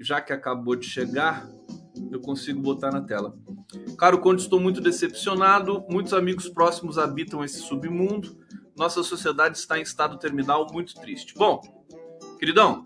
já 0.00 0.20
que 0.20 0.32
acabou 0.32 0.74
de 0.74 0.86
chegar, 0.86 1.46
eu 2.10 2.20
consigo 2.20 2.60
botar 2.60 2.90
na 2.90 3.02
tela. 3.02 3.36
Caro 3.98 4.18
Conde, 4.18 4.42
estou 4.42 4.58
muito 4.58 4.80
decepcionado. 4.80 5.84
Muitos 5.88 6.14
amigos 6.14 6.48
próximos 6.48 6.96
habitam 6.96 7.44
esse 7.44 7.60
submundo. 7.60 8.36
Nossa 8.76 9.02
sociedade 9.02 9.58
está 9.58 9.78
em 9.78 9.82
estado 9.82 10.18
terminal 10.18 10.66
muito 10.72 10.94
triste. 10.94 11.34
Bom, 11.34 11.60
queridão, 12.38 12.82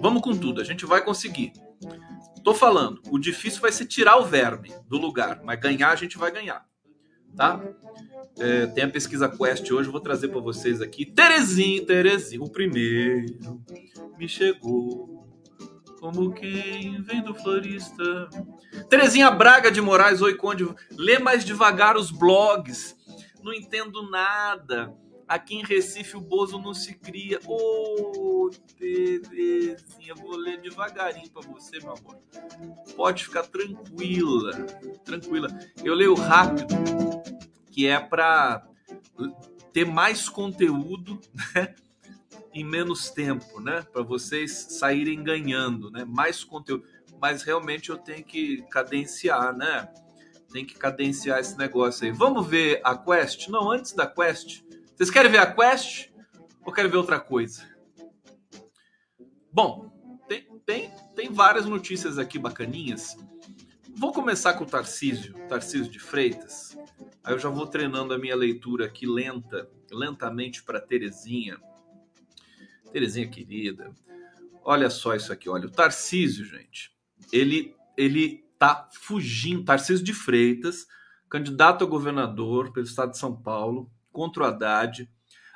vamos 0.00 0.22
com 0.22 0.36
tudo. 0.36 0.60
A 0.60 0.64
gente 0.64 0.84
vai 0.84 1.04
conseguir. 1.04 1.52
Tô 2.42 2.52
falando, 2.52 3.00
o 3.08 3.18
difícil 3.18 3.62
vai 3.62 3.72
ser 3.72 3.86
tirar 3.86 4.18
o 4.18 4.24
verme 4.24 4.74
do 4.86 4.98
lugar, 4.98 5.40
mas 5.44 5.58
ganhar 5.58 5.90
a 5.90 5.96
gente 5.96 6.18
vai 6.18 6.30
ganhar, 6.30 6.66
tá? 7.34 7.58
É, 8.38 8.66
tem 8.66 8.84
a 8.84 8.90
pesquisa 8.90 9.28
Quest 9.28 9.70
hoje, 9.70 9.88
vou 9.88 10.00
trazer 10.00 10.28
para 10.28 10.40
vocês 10.40 10.80
aqui. 10.80 11.06
Terezinho, 11.06 11.84
Terezinho, 11.86 12.42
o 12.42 12.50
primeiro 12.50 13.62
me 14.18 14.28
chegou 14.28 15.24
como 16.00 16.32
quem 16.32 17.00
vem 17.02 17.22
do 17.22 17.34
florista. 17.34 18.28
Terezinha 18.90 19.30
Braga 19.30 19.70
de 19.70 19.80
Moraes, 19.80 20.20
oi 20.20 20.34
Conde, 20.34 20.68
lê 20.90 21.18
mais 21.18 21.44
devagar 21.44 21.96
os 21.96 22.10
blogs. 22.10 22.96
Não 23.42 23.54
entendo 23.54 24.10
nada. 24.10 24.94
Aqui 25.26 25.54
em 25.54 25.64
Recife 25.64 26.16
o 26.16 26.20
Bozo 26.20 26.58
não 26.58 26.74
se 26.74 26.94
cria. 26.94 27.40
Ô, 27.46 27.56
oh, 27.56 28.50
Terezinha, 28.76 30.14
vou 30.14 30.36
ler 30.36 30.60
devagarinho 30.60 31.30
para 31.30 31.48
você, 31.48 31.78
meu 31.78 31.94
amor. 31.94 32.18
Pode 32.94 33.24
ficar 33.24 33.44
tranquila, 33.44 34.52
tranquila. 35.04 35.48
Eu 35.82 35.94
leio 35.94 36.14
rápido, 36.14 36.74
que 37.74 37.88
é 37.88 37.98
para 37.98 38.64
ter 39.72 39.84
mais 39.84 40.28
conteúdo, 40.28 41.20
né? 41.54 41.74
em 42.54 42.62
menos 42.62 43.10
tempo, 43.10 43.60
né? 43.60 43.84
Para 43.92 44.02
vocês 44.02 44.52
saírem 44.70 45.24
ganhando, 45.24 45.90
né? 45.90 46.04
Mais 46.04 46.44
conteúdo. 46.44 46.84
Mas 47.20 47.42
realmente 47.42 47.90
eu 47.90 47.98
tenho 47.98 48.24
que 48.24 48.62
cadenciar, 48.70 49.52
né? 49.56 49.92
Tem 50.52 50.64
que 50.64 50.74
cadenciar 50.74 51.40
esse 51.40 51.58
negócio 51.58 52.06
aí. 52.06 52.12
Vamos 52.12 52.46
ver 52.46 52.80
a 52.84 52.96
quest? 52.96 53.48
Não, 53.48 53.72
antes 53.72 53.92
da 53.92 54.06
quest. 54.06 54.62
Vocês 54.94 55.10
querem 55.10 55.32
ver 55.32 55.38
a 55.38 55.52
quest 55.52 56.10
ou 56.64 56.72
querem 56.72 56.88
ver 56.88 56.98
outra 56.98 57.18
coisa? 57.18 57.68
Bom, 59.52 59.90
tem, 60.28 60.46
tem, 60.64 60.92
tem 61.16 61.32
várias 61.32 61.66
notícias 61.66 62.18
aqui 62.18 62.38
bacaninhas. 62.38 63.16
Vou 63.96 64.12
começar 64.12 64.54
com 64.54 64.64
o 64.64 64.66
Tarcísio, 64.66 65.34
Tarcísio 65.48 65.90
de 65.90 65.98
Freitas. 66.00 66.76
Aí 67.22 67.32
eu 67.32 67.38
já 67.38 67.48
vou 67.48 67.66
treinando 67.66 68.12
a 68.12 68.18
minha 68.18 68.34
leitura 68.34 68.86
aqui 68.86 69.06
lenta, 69.06 69.70
lentamente 69.90 70.62
para 70.62 70.80
Terezinha. 70.80 71.58
Terezinha 72.92 73.28
querida. 73.28 73.94
Olha 74.64 74.90
só 74.90 75.14
isso 75.14 75.32
aqui, 75.32 75.48
olha. 75.48 75.66
O 75.66 75.70
Tarcísio, 75.70 76.44
gente, 76.44 76.92
ele, 77.32 77.76
ele 77.96 78.44
tá 78.58 78.88
fugindo. 78.92 79.64
Tarcísio 79.64 80.04
de 80.04 80.12
Freitas, 80.12 80.86
candidato 81.28 81.84
a 81.84 81.86
governador 81.86 82.72
pelo 82.72 82.86
estado 82.86 83.12
de 83.12 83.18
São 83.18 83.34
Paulo, 83.34 83.90
contra 84.12 84.42
o 84.42 84.46
Haddad. 84.46 85.08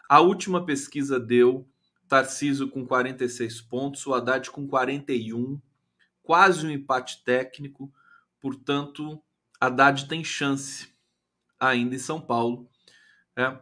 A 0.08 0.20
última 0.20 0.64
pesquisa 0.64 1.18
deu 1.18 1.68
Tarcísio 2.08 2.70
com 2.70 2.86
46 2.86 3.60
pontos, 3.62 4.06
o 4.06 4.14
Haddad 4.14 4.50
com 4.50 4.66
41, 4.66 5.60
quase 6.22 6.66
um 6.66 6.70
empate 6.70 7.22
técnico. 7.24 7.92
Portanto, 8.40 9.22
Haddad 9.60 10.06
tem 10.06 10.22
chance 10.22 10.88
ainda 11.58 11.94
em 11.94 11.98
São 11.98 12.20
Paulo. 12.20 12.70
Né? 13.36 13.60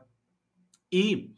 E 0.92 1.34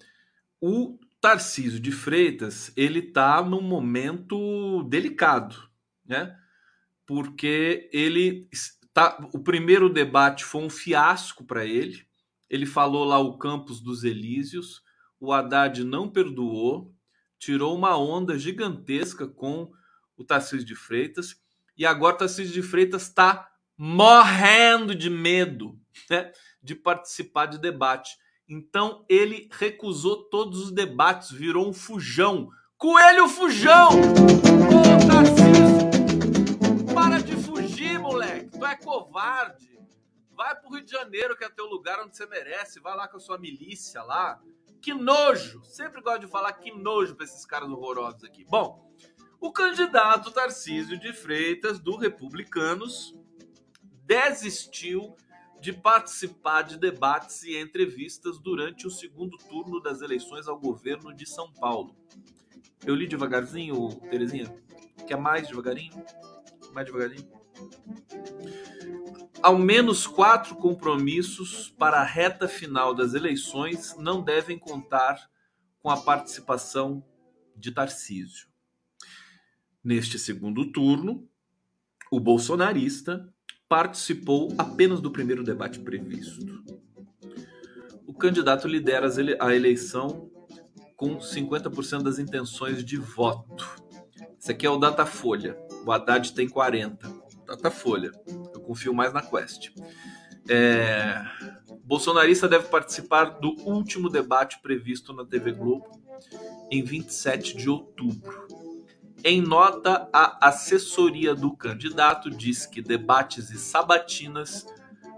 o 0.60 0.98
Tarcísio 1.20 1.80
de 1.80 1.90
Freitas, 1.90 2.72
ele 2.76 3.00
está 3.00 3.42
num 3.42 3.60
momento 3.60 4.82
delicado, 4.84 5.68
né? 6.04 6.38
Porque 7.04 7.88
ele 7.92 8.48
tá, 8.92 9.18
o 9.32 9.38
primeiro 9.40 9.88
debate 9.88 10.44
foi 10.44 10.62
um 10.62 10.70
fiasco 10.70 11.44
para 11.44 11.64
ele. 11.64 12.06
Ele 12.48 12.66
falou 12.66 13.04
lá 13.04 13.18
o 13.18 13.36
campus 13.36 13.80
dos 13.80 14.04
Elíseos, 14.04 14.82
o 15.18 15.32
Haddad 15.32 15.82
não 15.84 16.08
perdoou, 16.08 16.94
tirou 17.38 17.76
uma 17.76 17.96
onda 17.96 18.38
gigantesca 18.38 19.26
com 19.26 19.72
o 20.16 20.24
Tarcísio 20.24 20.66
de 20.66 20.74
Freitas, 20.74 21.40
e 21.78 21.86
agora 21.86 22.16
o 22.16 22.18
Tarcísio 22.18 22.52
de 22.52 22.62
Freitas 22.62 23.02
está 23.02 23.48
morrendo 23.76 24.94
de 24.94 25.08
medo 25.08 25.78
né, 26.10 26.32
de 26.60 26.74
participar 26.74 27.46
de 27.46 27.58
debate. 27.58 28.16
Então 28.48 29.04
ele 29.08 29.48
recusou 29.52 30.28
todos 30.28 30.60
os 30.64 30.72
debates, 30.72 31.30
virou 31.30 31.68
um 31.68 31.72
fujão. 31.72 32.48
Coelho 32.76 33.28
fujão! 33.28 33.90
Ô, 33.90 35.06
Tarcísio! 35.06 35.88
Para 36.94 37.18
de 37.20 37.36
fugir, 37.36 37.98
moleque! 37.98 38.50
Tu 38.58 38.64
é 38.64 38.76
covarde! 38.76 39.78
Vai 40.32 40.54
pro 40.54 40.70
Rio 40.70 40.84
de 40.84 40.90
Janeiro, 40.90 41.36
que 41.36 41.44
é 41.44 41.48
teu 41.48 41.66
lugar 41.66 42.00
onde 42.00 42.16
você 42.16 42.24
merece. 42.26 42.80
Vai 42.80 42.96
lá 42.96 43.08
com 43.08 43.16
a 43.16 43.20
sua 43.20 43.38
milícia 43.38 44.02
lá. 44.02 44.40
Que 44.80 44.94
nojo! 44.94 45.62
Sempre 45.64 46.00
gosto 46.00 46.20
de 46.20 46.28
falar 46.28 46.52
que 46.52 46.72
nojo 46.72 47.16
pra 47.16 47.24
esses 47.24 47.44
caras 47.44 47.68
horrorosos 47.68 48.22
aqui. 48.22 48.44
Bom, 48.44 48.88
o 49.40 49.52
candidato 49.52 50.30
Tarcísio 50.30 50.98
de 50.98 51.12
Freitas, 51.12 51.78
do 51.78 51.96
Republicanos, 51.96 53.14
desistiu 54.04 55.16
de 55.60 55.72
participar 55.72 56.62
de 56.62 56.78
debates 56.78 57.42
e 57.42 57.56
entrevistas 57.56 58.38
durante 58.38 58.86
o 58.86 58.90
segundo 58.90 59.36
turno 59.36 59.80
das 59.80 60.00
eleições 60.00 60.46
ao 60.48 60.58
governo 60.58 61.14
de 61.14 61.26
São 61.26 61.52
Paulo. 61.52 61.96
Eu 62.84 62.94
li 62.94 63.06
devagarzinho, 63.06 63.88
Terezinha? 64.10 64.54
Quer 65.06 65.16
mais 65.16 65.48
devagarinho? 65.48 66.04
Mais 66.72 66.86
devagarinho? 66.86 67.28
Ao 69.42 69.56
menos 69.56 70.06
quatro 70.06 70.54
compromissos 70.56 71.70
para 71.70 72.00
a 72.00 72.04
reta 72.04 72.48
final 72.48 72.94
das 72.94 73.14
eleições 73.14 73.96
não 73.96 74.22
devem 74.22 74.58
contar 74.58 75.30
com 75.80 75.90
a 75.90 75.96
participação 75.96 77.04
de 77.56 77.72
Tarcísio. 77.72 78.47
Neste 79.82 80.18
segundo 80.18 80.70
turno, 80.72 81.28
o 82.10 82.18
bolsonarista 82.18 83.32
participou 83.68 84.52
apenas 84.56 85.00
do 85.00 85.10
primeiro 85.10 85.44
debate 85.44 85.78
previsto. 85.78 86.64
O 88.06 88.14
candidato 88.14 88.66
lidera 88.66 89.08
a 89.40 89.54
eleição 89.54 90.30
com 90.96 91.18
50% 91.18 92.02
das 92.02 92.18
intenções 92.18 92.84
de 92.84 92.96
voto. 92.96 93.64
Esse 94.40 94.52
aqui 94.52 94.66
é 94.66 94.70
o 94.70 94.78
Datafolha. 94.78 95.56
O 95.84 95.92
Haddad 95.92 96.32
tem 96.32 96.48
40. 96.48 97.08
Datafolha. 97.46 98.10
Eu 98.52 98.60
confio 98.60 98.92
mais 98.92 99.12
na 99.12 99.22
Quest. 99.22 99.70
É... 100.48 101.22
Bolsonarista 101.84 102.48
deve 102.48 102.68
participar 102.68 103.38
do 103.38 103.54
último 103.62 104.08
debate 104.08 104.60
previsto 104.60 105.12
na 105.12 105.24
TV 105.24 105.52
Globo 105.52 105.86
em 106.70 106.82
27 106.82 107.56
de 107.56 107.70
outubro. 107.70 108.46
Em 109.24 109.40
nota, 109.40 110.08
a 110.12 110.48
assessoria 110.48 111.34
do 111.34 111.56
candidato 111.56 112.30
diz 112.30 112.66
que 112.66 112.80
debates 112.80 113.50
e 113.50 113.58
sabatinas 113.58 114.66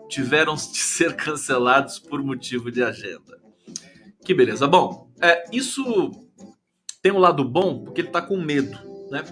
tiveram 0.09 0.55
de 0.57 0.79
ser 0.79 1.17
cancelados 1.17 1.99
por 1.99 2.23
motivo 2.23 2.71
de 2.71 2.83
agenda. 2.83 3.39
Que 4.25 4.35
beleza. 4.35 4.67
Bom, 4.67 5.11
é, 5.21 5.45
isso 5.53 6.11
tem 7.03 7.13
um 7.13 7.19
lado 7.19 7.45
bom 7.45 7.85
porque 7.85 8.01
ele 8.01 8.09
está 8.09 8.21
com 8.21 8.37
medo, 8.37 8.79
né? 9.11 9.23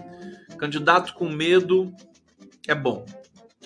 Candidato 0.58 1.14
com 1.14 1.28
medo 1.28 1.94
é 2.66 2.74
bom. 2.74 3.06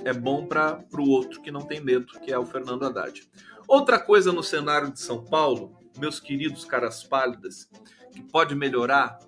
É 0.04 0.12
bom 0.12 0.46
para 0.46 0.84
o 0.98 1.08
outro 1.08 1.40
que 1.40 1.50
não 1.50 1.62
tem 1.62 1.80
medo, 1.80 2.18
que 2.20 2.32
é 2.32 2.38
o 2.38 2.46
Fernando 2.46 2.84
Haddad. 2.84 3.22
Outra 3.68 3.98
coisa 3.98 4.32
no 4.32 4.42
cenário 4.42 4.90
de 4.90 5.00
São 5.00 5.24
Paulo, 5.24 5.76
meus 5.98 6.18
queridos 6.18 6.64
caras 6.64 7.04
pálidas, 7.04 7.68
que 8.12 8.22
pode 8.22 8.54
melhorar 8.54 9.18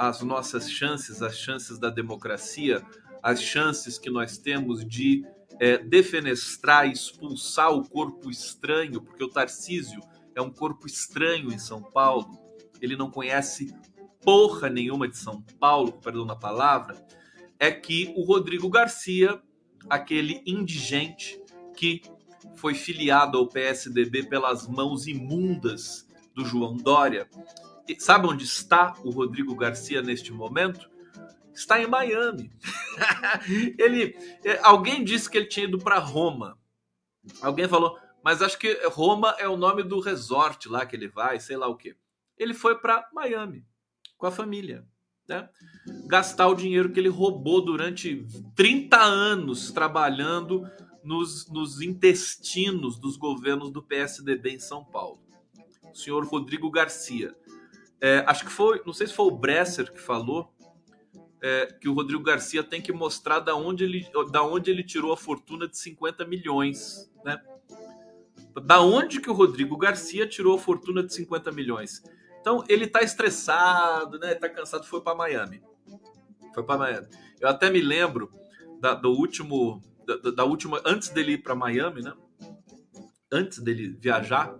as 0.00 0.22
nossas 0.22 0.70
chances, 0.70 1.20
as 1.20 1.36
chances 1.36 1.78
da 1.78 1.90
democracia, 1.90 2.82
as 3.22 3.42
chances 3.42 3.98
que 3.98 4.08
nós 4.08 4.38
temos 4.38 4.82
de 4.82 5.26
é, 5.60 5.76
defenestrar, 5.76 6.88
expulsar 6.88 7.70
o 7.70 7.86
corpo 7.86 8.30
estranho, 8.30 9.02
porque 9.02 9.22
o 9.22 9.28
Tarcísio 9.28 10.00
é 10.34 10.40
um 10.40 10.50
corpo 10.50 10.86
estranho 10.86 11.52
em 11.52 11.58
São 11.58 11.82
Paulo, 11.82 12.30
ele 12.80 12.96
não 12.96 13.10
conhece 13.10 13.76
porra 14.24 14.70
nenhuma 14.70 15.06
de 15.06 15.18
São 15.18 15.42
Paulo, 15.60 15.92
perdão 15.92 16.24
na 16.24 16.34
palavra, 16.34 16.96
é 17.58 17.70
que 17.70 18.10
o 18.16 18.22
Rodrigo 18.24 18.70
Garcia, 18.70 19.38
aquele 19.90 20.42
indigente 20.46 21.38
que 21.76 22.00
foi 22.56 22.72
filiado 22.72 23.36
ao 23.36 23.46
PSDB 23.46 24.22
pelas 24.22 24.66
mãos 24.66 25.06
imundas 25.06 26.08
do 26.34 26.42
João 26.42 26.74
Dória, 26.74 27.28
sabe 27.98 28.26
onde 28.26 28.44
está 28.44 28.94
o 29.04 29.10
Rodrigo 29.10 29.54
Garcia 29.54 30.02
neste 30.02 30.32
momento? 30.32 30.90
Está 31.52 31.80
em 31.80 31.86
Miami. 31.86 32.50
ele, 33.78 34.16
é, 34.44 34.58
alguém 34.62 35.04
disse 35.04 35.28
que 35.28 35.36
ele 35.36 35.46
tinha 35.46 35.66
ido 35.66 35.78
para 35.78 35.98
Roma. 35.98 36.58
Alguém 37.40 37.68
falou, 37.68 37.98
mas 38.22 38.42
acho 38.42 38.58
que 38.58 38.72
Roma 38.88 39.34
é 39.38 39.48
o 39.48 39.56
nome 39.56 39.82
do 39.82 40.00
resort 40.00 40.68
lá 40.68 40.86
que 40.86 40.96
ele 40.96 41.08
vai, 41.08 41.40
sei 41.40 41.56
lá 41.56 41.66
o 41.68 41.76
que. 41.76 41.96
Ele 42.38 42.54
foi 42.54 42.78
para 42.78 43.08
Miami 43.12 43.64
com 44.16 44.26
a 44.26 44.30
família, 44.30 44.86
né? 45.28 45.48
Gastar 46.06 46.48
o 46.48 46.54
dinheiro 46.54 46.92
que 46.92 47.00
ele 47.00 47.08
roubou 47.08 47.64
durante 47.64 48.26
30 48.54 48.96
anos 48.98 49.70
trabalhando 49.72 50.66
nos, 51.02 51.48
nos 51.50 51.80
intestinos 51.80 52.98
dos 52.98 53.16
governos 53.16 53.70
do 53.70 53.82
PSDB 53.82 54.50
em 54.50 54.60
São 54.60 54.84
Paulo. 54.84 55.20
O 55.90 55.96
senhor 55.96 56.24
Rodrigo 56.24 56.70
Garcia. 56.70 57.34
É, 58.00 58.24
acho 58.26 58.44
que 58.44 58.50
foi, 58.50 58.82
não 58.86 58.92
sei 58.92 59.06
se 59.06 59.12
foi 59.12 59.26
o 59.26 59.30
Bresser 59.30 59.92
que 59.92 60.00
falou, 60.00 60.52
é, 61.42 61.66
que 61.66 61.88
o 61.88 61.92
Rodrigo 61.92 62.22
Garcia 62.22 62.62
tem 62.62 62.80
que 62.80 62.92
mostrar 62.92 63.40
da 63.40 63.54
onde, 63.54 63.84
ele, 63.84 64.06
da 64.30 64.42
onde 64.42 64.70
ele 64.70 64.82
tirou 64.82 65.12
a 65.12 65.16
fortuna 65.16 65.66
de 65.66 65.76
50 65.78 66.24
milhões, 66.24 67.10
né? 67.24 67.40
Da 68.62 68.80
onde 68.80 69.20
que 69.20 69.30
o 69.30 69.34
Rodrigo 69.34 69.76
Garcia 69.76 70.26
tirou 70.26 70.56
a 70.56 70.58
fortuna 70.58 71.02
de 71.02 71.14
50 71.14 71.52
milhões? 71.52 72.02
Então 72.40 72.64
ele 72.68 72.86
tá 72.86 73.00
estressado, 73.02 74.18
né? 74.18 74.34
Tá 74.34 74.48
cansado, 74.48 74.84
foi 74.86 75.00
para 75.00 75.14
Miami. 75.14 75.62
Foi 76.54 76.62
para 76.62 76.78
Miami. 76.78 77.08
Eu 77.40 77.48
até 77.48 77.70
me 77.70 77.80
lembro 77.80 78.30
da, 78.80 78.94
do 78.94 79.10
último, 79.10 79.80
da, 80.06 80.30
da 80.30 80.44
última, 80.44 80.80
antes 80.84 81.10
dele 81.10 81.32
ir 81.32 81.38
para 81.38 81.54
Miami, 81.54 82.02
né? 82.02 82.12
Antes 83.32 83.60
dele 83.60 83.96
viajar, 84.00 84.54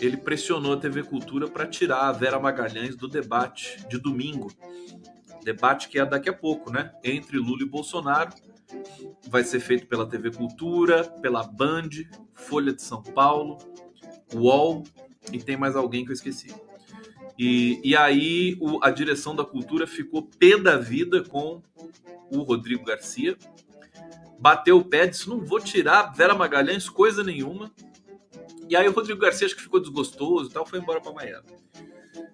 ele 0.00 0.16
pressionou 0.16 0.72
a 0.72 0.76
TV 0.76 1.02
Cultura 1.02 1.48
para 1.48 1.66
tirar 1.66 2.08
a 2.08 2.12
Vera 2.12 2.38
Magalhães 2.38 2.96
do 2.96 3.08
debate 3.08 3.84
de 3.88 3.98
domingo. 3.98 4.52
Debate 5.42 5.88
que 5.88 5.98
é 5.98 6.04
daqui 6.06 6.28
a 6.28 6.32
pouco, 6.32 6.72
né? 6.72 6.92
Entre 7.02 7.38
Lula 7.38 7.62
e 7.62 7.68
Bolsonaro. 7.68 8.30
Vai 9.28 9.44
ser 9.44 9.60
feito 9.60 9.86
pela 9.86 10.06
TV 10.06 10.30
Cultura, 10.30 11.04
pela 11.04 11.44
Band, 11.44 11.90
Folha 12.32 12.72
de 12.72 12.82
São 12.82 13.02
Paulo, 13.02 13.58
UOL 14.34 14.82
e 15.32 15.38
tem 15.38 15.56
mais 15.56 15.76
alguém 15.76 16.04
que 16.04 16.10
eu 16.10 16.14
esqueci. 16.14 16.54
E, 17.38 17.80
e 17.82 17.96
aí 17.96 18.56
o, 18.60 18.82
a 18.82 18.90
direção 18.90 19.34
da 19.34 19.44
cultura 19.44 19.86
ficou 19.86 20.22
pé 20.22 20.58
da 20.58 20.76
vida 20.76 21.22
com 21.22 21.62
o 22.30 22.42
Rodrigo 22.42 22.84
Garcia. 22.84 23.36
Bateu 24.38 24.78
o 24.78 24.84
pé, 24.84 25.06
disse: 25.06 25.28
não 25.28 25.40
vou 25.40 25.60
tirar 25.60 26.12
Vera 26.14 26.34
Magalhães 26.34 26.88
coisa 26.88 27.22
nenhuma. 27.22 27.72
E 28.74 28.76
aí 28.76 28.88
o 28.88 28.92
Rodrigo 28.92 29.20
Garcia 29.20 29.46
acho 29.46 29.54
que 29.54 29.62
ficou 29.62 29.78
desgostoso 29.78 30.50
e 30.50 30.52
tal, 30.52 30.66
foi 30.66 30.80
embora 30.80 31.00
para 31.00 31.12
Miami. 31.12 31.46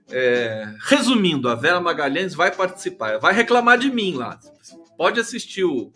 É, 0.09 0.75
resumindo, 0.85 1.51
a 1.51 1.55
Vera 1.55 1.79
Magalhães 1.79 2.35
vai 2.35 2.51
participar, 2.51 3.19
vai 3.19 3.35
reclamar 3.35 3.77
de 3.77 3.91
mim 3.91 4.15
lá. 4.15 4.41
Pode 4.97 5.21
assistir 5.21 5.65
o, 5.65 5.93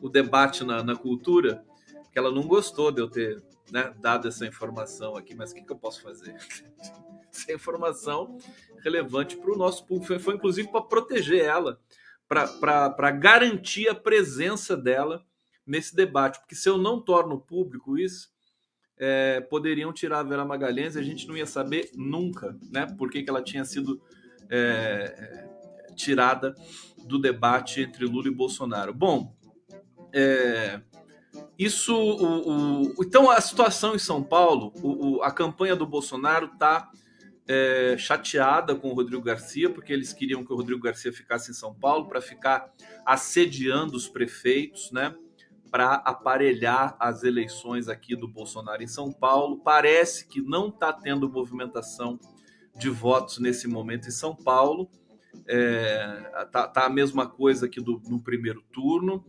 o 0.00 0.08
debate 0.08 0.64
na, 0.64 0.82
na 0.82 0.96
cultura, 0.96 1.62
que 2.10 2.18
ela 2.18 2.32
não 2.32 2.46
gostou 2.46 2.90
de 2.90 3.02
eu 3.02 3.10
ter 3.10 3.42
né, 3.70 3.92
dado 4.00 4.28
essa 4.28 4.46
informação 4.46 5.14
aqui, 5.14 5.34
mas 5.34 5.50
o 5.50 5.54
que, 5.54 5.60
que 5.60 5.70
eu 5.70 5.76
posso 5.76 6.00
fazer? 6.00 6.34
essa 7.30 7.52
informação 7.52 8.38
relevante 8.82 9.36
para 9.36 9.52
o 9.52 9.58
nosso 9.58 9.84
público. 9.84 10.06
Foi, 10.06 10.18
foi 10.18 10.34
inclusive 10.36 10.68
para 10.68 10.80
proteger 10.80 11.44
ela, 11.44 11.78
para 12.26 13.10
garantir 13.10 13.90
a 13.90 13.94
presença 13.94 14.74
dela 14.74 15.22
nesse 15.66 15.94
debate. 15.94 16.38
Porque 16.38 16.54
se 16.54 16.66
eu 16.66 16.78
não 16.78 16.98
torno 16.98 17.38
público 17.38 17.98
isso, 17.98 18.34
é, 18.98 19.40
poderiam 19.40 19.92
tirar 19.92 20.20
a 20.20 20.22
Vera 20.22 20.44
Magalhães 20.44 20.96
e 20.96 20.98
a 20.98 21.02
gente 21.02 21.28
não 21.28 21.36
ia 21.36 21.46
saber 21.46 21.90
nunca 21.94 22.56
né, 22.70 22.86
por 22.98 23.10
que, 23.10 23.22
que 23.22 23.30
ela 23.30 23.42
tinha 23.42 23.64
sido 23.64 24.00
é, 24.48 25.48
tirada 25.94 26.54
do 27.04 27.18
debate 27.18 27.82
entre 27.82 28.04
Lula 28.04 28.28
e 28.28 28.34
Bolsonaro. 28.34 28.92
Bom, 28.92 29.34
é, 30.12 30.80
isso. 31.58 31.94
O, 31.94 32.88
o, 32.90 33.04
então, 33.04 33.30
a 33.30 33.40
situação 33.40 33.94
em 33.94 33.98
São 33.98 34.22
Paulo, 34.22 34.72
o, 34.82 35.22
a 35.22 35.30
campanha 35.30 35.76
do 35.76 35.86
Bolsonaro 35.86 36.46
está 36.46 36.90
é, 37.46 37.96
chateada 37.98 38.74
com 38.74 38.90
o 38.90 38.94
Rodrigo 38.94 39.22
Garcia, 39.22 39.70
porque 39.70 39.92
eles 39.92 40.12
queriam 40.12 40.44
que 40.44 40.52
o 40.52 40.56
Rodrigo 40.56 40.80
Garcia 40.80 41.12
ficasse 41.12 41.50
em 41.50 41.54
São 41.54 41.74
Paulo 41.74 42.08
para 42.08 42.20
ficar 42.20 42.72
assediando 43.04 43.96
os 43.96 44.08
prefeitos, 44.08 44.90
né? 44.90 45.14
Para 45.76 45.96
aparelhar 46.06 46.96
as 46.98 47.22
eleições 47.22 47.86
aqui 47.86 48.16
do 48.16 48.26
Bolsonaro 48.26 48.82
em 48.82 48.86
São 48.86 49.12
Paulo. 49.12 49.58
Parece 49.58 50.26
que 50.26 50.40
não 50.40 50.68
está 50.68 50.90
tendo 50.90 51.30
movimentação 51.30 52.18
de 52.74 52.88
votos 52.88 53.38
nesse 53.40 53.68
momento 53.68 54.08
em 54.08 54.10
São 54.10 54.34
Paulo. 54.34 54.88
É, 55.46 56.46
tá, 56.50 56.66
tá, 56.66 56.86
a 56.86 56.88
mesma 56.88 57.28
coisa 57.28 57.66
aqui 57.66 57.78
do, 57.78 58.00
no 58.08 58.18
primeiro 58.18 58.62
turno. 58.72 59.22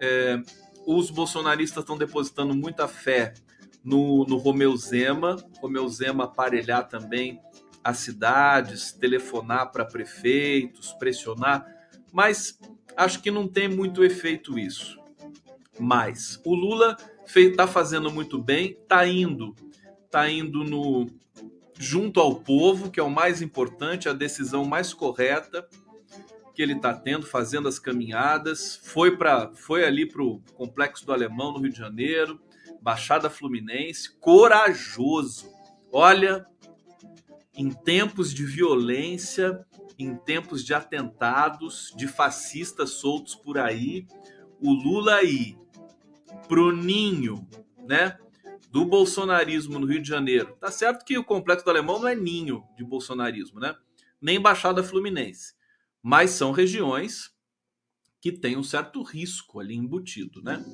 É, 0.00 0.42
os 0.86 1.10
bolsonaristas 1.10 1.82
estão 1.82 1.98
depositando 1.98 2.54
muita 2.54 2.88
fé 2.88 3.34
no, 3.84 4.24
no 4.24 4.38
Romeu 4.38 4.74
Zema. 4.78 5.36
Romeu 5.60 5.86
Zema 5.86 6.24
aparelhar 6.24 6.88
também 6.88 7.38
as 7.84 7.98
cidades, 7.98 8.90
telefonar 8.90 9.70
para 9.70 9.84
prefeitos, 9.84 10.94
pressionar, 10.94 11.66
mas 12.10 12.58
acho 12.96 13.20
que 13.20 13.30
não 13.30 13.46
tem 13.46 13.68
muito 13.68 14.02
efeito 14.02 14.58
isso 14.58 14.98
mais. 15.80 16.40
O 16.44 16.54
Lula 16.54 16.96
está 17.34 17.66
fazendo 17.66 18.10
muito 18.10 18.38
bem, 18.38 18.76
está 18.82 19.06
indo, 19.06 19.54
tá 20.10 20.28
indo 20.28 20.64
no 20.64 21.06
junto 21.78 22.20
ao 22.20 22.34
povo, 22.34 22.90
que 22.90 23.00
é 23.00 23.02
o 23.02 23.10
mais 23.10 23.40
importante, 23.40 24.08
a 24.08 24.12
decisão 24.12 24.66
mais 24.66 24.92
correta 24.92 25.66
que 26.54 26.62
ele 26.62 26.74
está 26.74 26.92
tendo, 26.92 27.24
fazendo 27.24 27.68
as 27.68 27.78
caminhadas. 27.78 28.76
Foi 28.84 29.16
para, 29.16 29.50
foi 29.54 29.82
ali 29.84 30.06
para 30.06 30.22
o 30.22 30.42
complexo 30.54 31.06
do 31.06 31.12
Alemão 31.12 31.52
no 31.52 31.60
Rio 31.60 31.72
de 31.72 31.78
Janeiro, 31.78 32.38
Baixada 32.82 33.30
Fluminense, 33.30 34.14
corajoso. 34.18 35.50
Olha, 35.90 36.46
em 37.54 37.70
tempos 37.70 38.34
de 38.34 38.44
violência, 38.44 39.64
em 39.98 40.14
tempos 40.14 40.62
de 40.62 40.74
atentados, 40.74 41.94
de 41.96 42.06
fascistas 42.06 42.90
soltos 42.90 43.34
por 43.34 43.56
aí, 43.56 44.06
o 44.60 44.72
Lula 44.72 45.14
aí 45.14 45.56
pro 46.48 46.74
ninho, 46.74 47.46
né? 47.86 48.18
Do 48.70 48.84
bolsonarismo 48.84 49.78
no 49.78 49.86
Rio 49.86 50.00
de 50.00 50.08
Janeiro. 50.08 50.56
Tá 50.60 50.70
certo 50.70 51.04
que 51.04 51.18
o 51.18 51.24
complexo 51.24 51.64
do 51.64 51.70
Alemão 51.70 51.98
não 51.98 52.08
é 52.08 52.14
ninho 52.14 52.62
de 52.76 52.84
bolsonarismo, 52.84 53.58
né? 53.58 53.74
Nem 54.20 54.40
Baixada 54.40 54.82
Fluminense. 54.82 55.54
Mas 56.02 56.30
são 56.30 56.52
regiões 56.52 57.30
que 58.20 58.30
têm 58.30 58.56
um 58.56 58.62
certo 58.62 59.02
risco 59.02 59.60
ali 59.60 59.74
embutido, 59.74 60.42
né? 60.42 60.64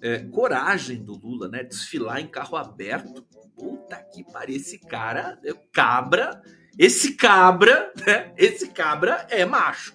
É, 0.00 0.20
coragem 0.20 1.04
do 1.04 1.12
Lula, 1.12 1.48
né? 1.48 1.62
Desfilar 1.62 2.20
em 2.20 2.26
carro 2.26 2.56
aberto. 2.56 3.22
Puta 3.54 3.96
que 3.96 4.24
pariu, 4.24 4.56
esse 4.56 4.78
cara, 4.78 5.38
é 5.44 5.52
cabra, 5.72 6.42
esse 6.78 7.14
cabra, 7.14 7.92
né? 8.06 8.32
Esse 8.36 8.68
cabra 8.68 9.26
é 9.30 9.44
macho. 9.44 9.94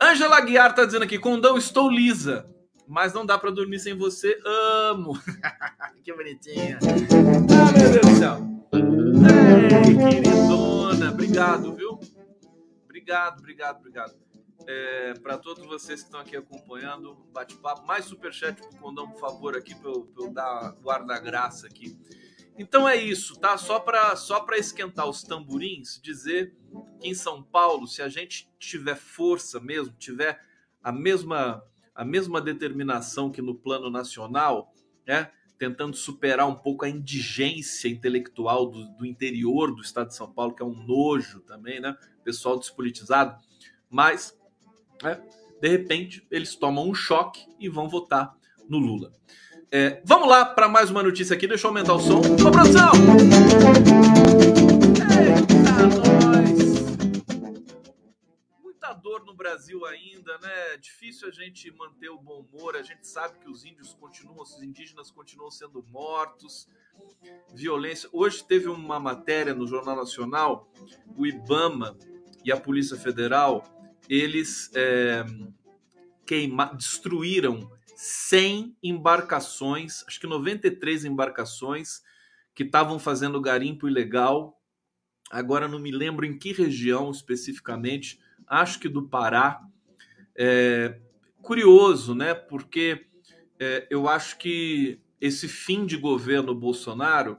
Angela 0.00 0.40
Guiar 0.40 0.74
tá 0.74 0.84
dizendo 0.84 1.04
aqui, 1.04 1.18
Condão, 1.18 1.56
estou 1.56 1.90
lisa 1.90 2.53
mas 2.86 3.12
não 3.12 3.24
dá 3.24 3.38
para 3.38 3.50
dormir 3.50 3.78
sem 3.78 3.96
você. 3.96 4.38
Amo. 4.44 5.18
que 6.02 6.12
bonitinha. 6.12 6.78
Ah, 6.82 7.78
meu 7.78 7.90
Deus 7.90 8.06
do 8.06 8.18
céu. 8.18 8.54
Ei, 9.86 10.22
queridona, 10.22 11.10
obrigado, 11.10 11.74
viu? 11.74 11.98
Obrigado, 12.84 13.38
obrigado, 13.38 13.78
obrigado. 13.78 14.14
É, 14.66 15.14
para 15.22 15.36
todos 15.36 15.66
vocês 15.66 16.00
que 16.00 16.06
estão 16.06 16.20
aqui 16.20 16.36
acompanhando 16.36 17.14
bate-papo. 17.32 17.86
Mais 17.86 18.04
superchat 18.06 18.60
pro 18.60 18.76
Condão, 18.78 19.10
por 19.10 19.20
favor, 19.20 19.56
aqui, 19.56 19.74
para 19.74 19.90
eu, 19.90 20.10
eu, 20.18 20.30
dar 20.30 20.74
guarda-graça 20.82 21.66
aqui. 21.66 21.98
Então 22.56 22.88
é 22.88 22.96
isso, 22.96 23.38
tá? 23.38 23.58
Só 23.58 23.80
para 23.80 24.14
só 24.16 24.44
esquentar 24.52 25.08
os 25.08 25.22
tamborins, 25.22 26.00
dizer 26.00 26.54
que 27.00 27.08
em 27.08 27.14
São 27.14 27.42
Paulo, 27.42 27.86
se 27.86 28.00
a 28.00 28.08
gente 28.08 28.48
tiver 28.58 28.96
força 28.96 29.60
mesmo, 29.60 29.92
tiver 29.98 30.40
a 30.82 30.92
mesma, 30.92 31.64
a 31.94 32.04
mesma 32.04 32.40
determinação 32.40 33.30
que 33.30 33.40
no 33.40 33.54
plano 33.54 33.90
nacional, 33.90 34.72
né? 35.06 35.30
tentando 35.58 35.96
superar 35.96 36.48
um 36.48 36.54
pouco 36.54 36.84
a 36.84 36.88
indigência 36.88 37.88
intelectual 37.88 38.66
do, 38.66 38.86
do 38.96 39.06
interior 39.06 39.74
do 39.74 39.82
estado 39.82 40.08
de 40.08 40.16
São 40.16 40.30
Paulo, 40.30 40.54
que 40.54 40.62
é 40.62 40.66
um 40.66 40.74
nojo 40.74 41.40
também, 41.40 41.80
né? 41.80 41.96
Pessoal 42.24 42.58
despolitizado. 42.58 43.38
Mas, 43.88 44.36
né, 45.02 45.22
de 45.60 45.68
repente, 45.68 46.26
eles 46.30 46.54
tomam 46.56 46.88
um 46.88 46.94
choque 46.94 47.46
e 47.58 47.68
vão 47.68 47.88
votar 47.88 48.34
no 48.68 48.78
Lula. 48.78 49.12
É, 49.70 50.02
vamos 50.04 50.28
lá 50.28 50.44
para 50.44 50.68
mais 50.68 50.90
uma 50.90 51.02
notícia 51.02 51.34
aqui. 51.34 51.46
Deixa 51.46 51.66
eu 51.66 51.70
aumentar 51.70 51.94
o 51.94 52.00
som. 52.00 52.20
Ô, 52.20 52.50
produção! 52.50 52.92
Dor 59.04 59.22
no 59.26 59.34
Brasil 59.34 59.84
ainda, 59.84 60.38
né? 60.38 60.72
É 60.72 60.76
difícil 60.78 61.28
a 61.28 61.30
gente 61.30 61.70
manter 61.72 62.08
o 62.08 62.18
bom 62.18 62.40
humor. 62.40 62.74
A 62.74 62.82
gente 62.82 63.06
sabe 63.06 63.38
que 63.38 63.50
os 63.50 63.62
índios 63.62 63.92
continuam, 63.92 64.40
os 64.40 64.62
indígenas 64.62 65.10
continuam 65.10 65.50
sendo 65.50 65.84
mortos. 65.90 66.66
Violência. 67.52 68.08
Hoje 68.10 68.42
teve 68.42 68.66
uma 68.66 68.98
matéria 68.98 69.54
no 69.54 69.66
Jornal 69.66 69.94
Nacional, 69.94 70.72
o 71.18 71.26
IBAMA 71.26 71.98
e 72.42 72.50
a 72.50 72.56
Polícia 72.56 72.96
Federal, 72.96 73.62
eles 74.08 74.70
é, 74.74 75.22
queima, 76.24 76.72
destruíram 76.74 77.70
100 77.96 78.74
embarcações, 78.82 80.02
acho 80.06 80.18
que 80.18 80.26
93 80.26 81.04
embarcações 81.04 82.02
que 82.54 82.62
estavam 82.62 82.98
fazendo 82.98 83.40
garimpo 83.40 83.86
ilegal. 83.86 84.58
Agora 85.30 85.68
não 85.68 85.78
me 85.78 85.90
lembro 85.90 86.24
em 86.24 86.38
que 86.38 86.52
região 86.52 87.10
especificamente, 87.10 88.18
acho 88.46 88.78
que 88.78 88.88
do 88.88 89.02
Pará. 89.02 89.62
É, 90.36 90.98
curioso, 91.42 92.14
né? 92.14 92.34
Porque 92.34 93.06
é, 93.58 93.86
eu 93.90 94.08
acho 94.08 94.38
que 94.38 95.00
esse 95.20 95.48
fim 95.48 95.86
de 95.86 95.96
governo 95.96 96.54
Bolsonaro 96.54 97.38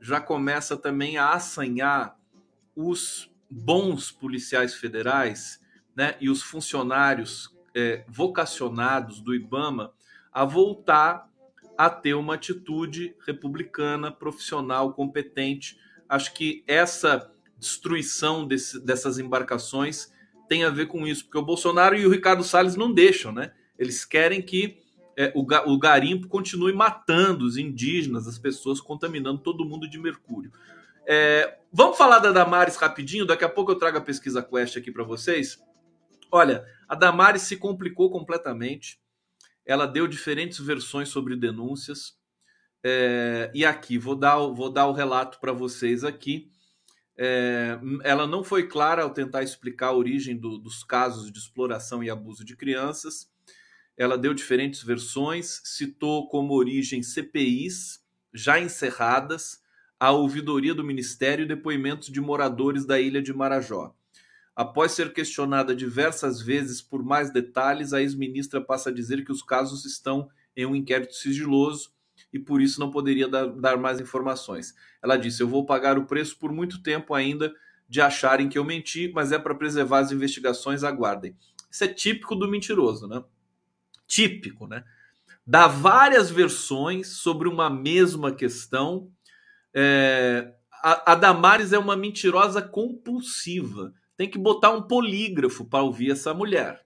já 0.00 0.20
começa 0.20 0.76
também 0.76 1.16
a 1.16 1.32
assanhar 1.32 2.18
os 2.76 3.30
bons 3.50 4.10
policiais 4.10 4.74
federais 4.74 5.60
né, 5.96 6.16
e 6.20 6.28
os 6.28 6.42
funcionários 6.42 7.54
é, 7.74 8.04
vocacionados 8.08 9.20
do 9.20 9.34
IBAMA 9.34 9.92
a 10.32 10.44
voltar 10.44 11.30
a 11.76 11.90
ter 11.90 12.14
uma 12.14 12.34
atitude 12.34 13.16
republicana, 13.26 14.12
profissional, 14.12 14.92
competente. 14.92 15.78
Acho 16.08 16.34
que 16.34 16.62
essa 16.66 17.32
destruição 17.58 18.46
desse, 18.46 18.84
dessas 18.84 19.18
embarcações 19.18 20.12
tem 20.48 20.64
a 20.64 20.70
ver 20.70 20.86
com 20.86 21.06
isso, 21.06 21.24
porque 21.24 21.38
o 21.38 21.42
Bolsonaro 21.42 21.96
e 21.96 22.06
o 22.06 22.10
Ricardo 22.10 22.44
Salles 22.44 22.76
não 22.76 22.92
deixam, 22.92 23.32
né? 23.32 23.52
Eles 23.78 24.04
querem 24.04 24.42
que 24.42 24.78
é, 25.16 25.32
o, 25.34 25.42
o 25.72 25.78
garimpo 25.78 26.28
continue 26.28 26.72
matando 26.72 27.44
os 27.44 27.56
indígenas, 27.56 28.26
as 28.26 28.38
pessoas, 28.38 28.80
contaminando 28.80 29.38
todo 29.38 29.64
mundo 29.64 29.88
de 29.88 29.98
mercúrio. 29.98 30.52
É, 31.06 31.58
vamos 31.72 31.96
falar 31.96 32.18
da 32.18 32.32
Damares 32.32 32.76
rapidinho, 32.76 33.26
daqui 33.26 33.44
a 33.44 33.48
pouco 33.48 33.72
eu 33.72 33.78
trago 33.78 33.98
a 33.98 34.00
pesquisa 34.00 34.42
Quest 34.42 34.76
aqui 34.76 34.90
para 34.90 35.04
vocês. 35.04 35.62
Olha, 36.30 36.64
a 36.88 36.94
Damares 36.94 37.42
se 37.42 37.56
complicou 37.56 38.10
completamente. 38.10 38.98
Ela 39.64 39.86
deu 39.86 40.06
diferentes 40.06 40.58
versões 40.58 41.08
sobre 41.08 41.36
denúncias. 41.36 42.16
É, 42.82 43.50
e 43.54 43.64
aqui, 43.64 43.96
vou 43.96 44.14
dar, 44.14 44.36
vou 44.38 44.70
dar 44.70 44.86
o 44.86 44.92
relato 44.92 45.38
para 45.40 45.52
vocês 45.52 46.04
aqui. 46.04 46.50
É, 47.16 47.78
ela 48.02 48.26
não 48.26 48.42
foi 48.42 48.66
clara 48.66 49.02
ao 49.02 49.10
tentar 49.10 49.42
explicar 49.42 49.88
a 49.88 49.94
origem 49.94 50.36
do, 50.36 50.58
dos 50.58 50.82
casos 50.82 51.30
de 51.30 51.38
exploração 51.38 52.02
e 52.02 52.10
abuso 52.10 52.44
de 52.44 52.56
crianças. 52.56 53.30
Ela 53.96 54.18
deu 54.18 54.34
diferentes 54.34 54.82
versões, 54.82 55.60
citou 55.64 56.28
como 56.28 56.54
origem 56.54 57.02
CPIs 57.02 58.02
já 58.32 58.58
encerradas, 58.58 59.62
a 59.98 60.10
ouvidoria 60.10 60.74
do 60.74 60.82
Ministério 60.82 61.44
e 61.44 61.48
depoimentos 61.48 62.08
de 62.08 62.20
moradores 62.20 62.84
da 62.84 63.00
ilha 63.00 63.22
de 63.22 63.32
Marajó. 63.32 63.94
Após 64.56 64.92
ser 64.92 65.12
questionada 65.12 65.74
diversas 65.74 66.42
vezes 66.42 66.82
por 66.82 67.02
mais 67.02 67.32
detalhes, 67.32 67.92
a 67.92 68.02
ex-ministra 68.02 68.60
passa 68.60 68.90
a 68.90 68.92
dizer 68.92 69.24
que 69.24 69.32
os 69.32 69.42
casos 69.42 69.84
estão 69.84 70.28
em 70.56 70.66
um 70.66 70.74
inquérito 70.74 71.14
sigiloso 71.14 71.93
e 72.34 72.38
por 72.40 72.60
isso 72.60 72.80
não 72.80 72.90
poderia 72.90 73.28
dar, 73.28 73.46
dar 73.46 73.76
mais 73.76 74.00
informações. 74.00 74.74
Ela 75.00 75.16
disse: 75.16 75.40
Eu 75.40 75.48
vou 75.48 75.64
pagar 75.64 75.96
o 75.96 76.04
preço 76.04 76.36
por 76.36 76.52
muito 76.52 76.82
tempo 76.82 77.14
ainda 77.14 77.54
de 77.88 78.00
acharem 78.00 78.48
que 78.48 78.58
eu 78.58 78.64
menti, 78.64 79.12
mas 79.14 79.30
é 79.30 79.38
para 79.38 79.54
preservar 79.54 80.00
as 80.00 80.10
investigações, 80.10 80.82
aguardem. 80.82 81.36
Isso 81.70 81.84
é 81.84 81.88
típico 81.88 82.34
do 82.34 82.50
mentiroso, 82.50 83.06
né? 83.06 83.22
Típico, 84.04 84.66
né? 84.66 84.82
Dá 85.46 85.68
várias 85.68 86.28
versões 86.28 87.08
sobre 87.08 87.46
uma 87.46 87.70
mesma 87.70 88.32
questão. 88.32 89.08
É... 89.72 90.52
A, 90.82 91.12
a 91.12 91.14
Damares 91.14 91.72
é 91.72 91.78
uma 91.78 91.96
mentirosa 91.96 92.60
compulsiva. 92.60 93.94
Tem 94.16 94.28
que 94.28 94.38
botar 94.38 94.70
um 94.70 94.82
polígrafo 94.82 95.64
para 95.64 95.84
ouvir 95.84 96.10
essa 96.10 96.34
mulher 96.34 96.84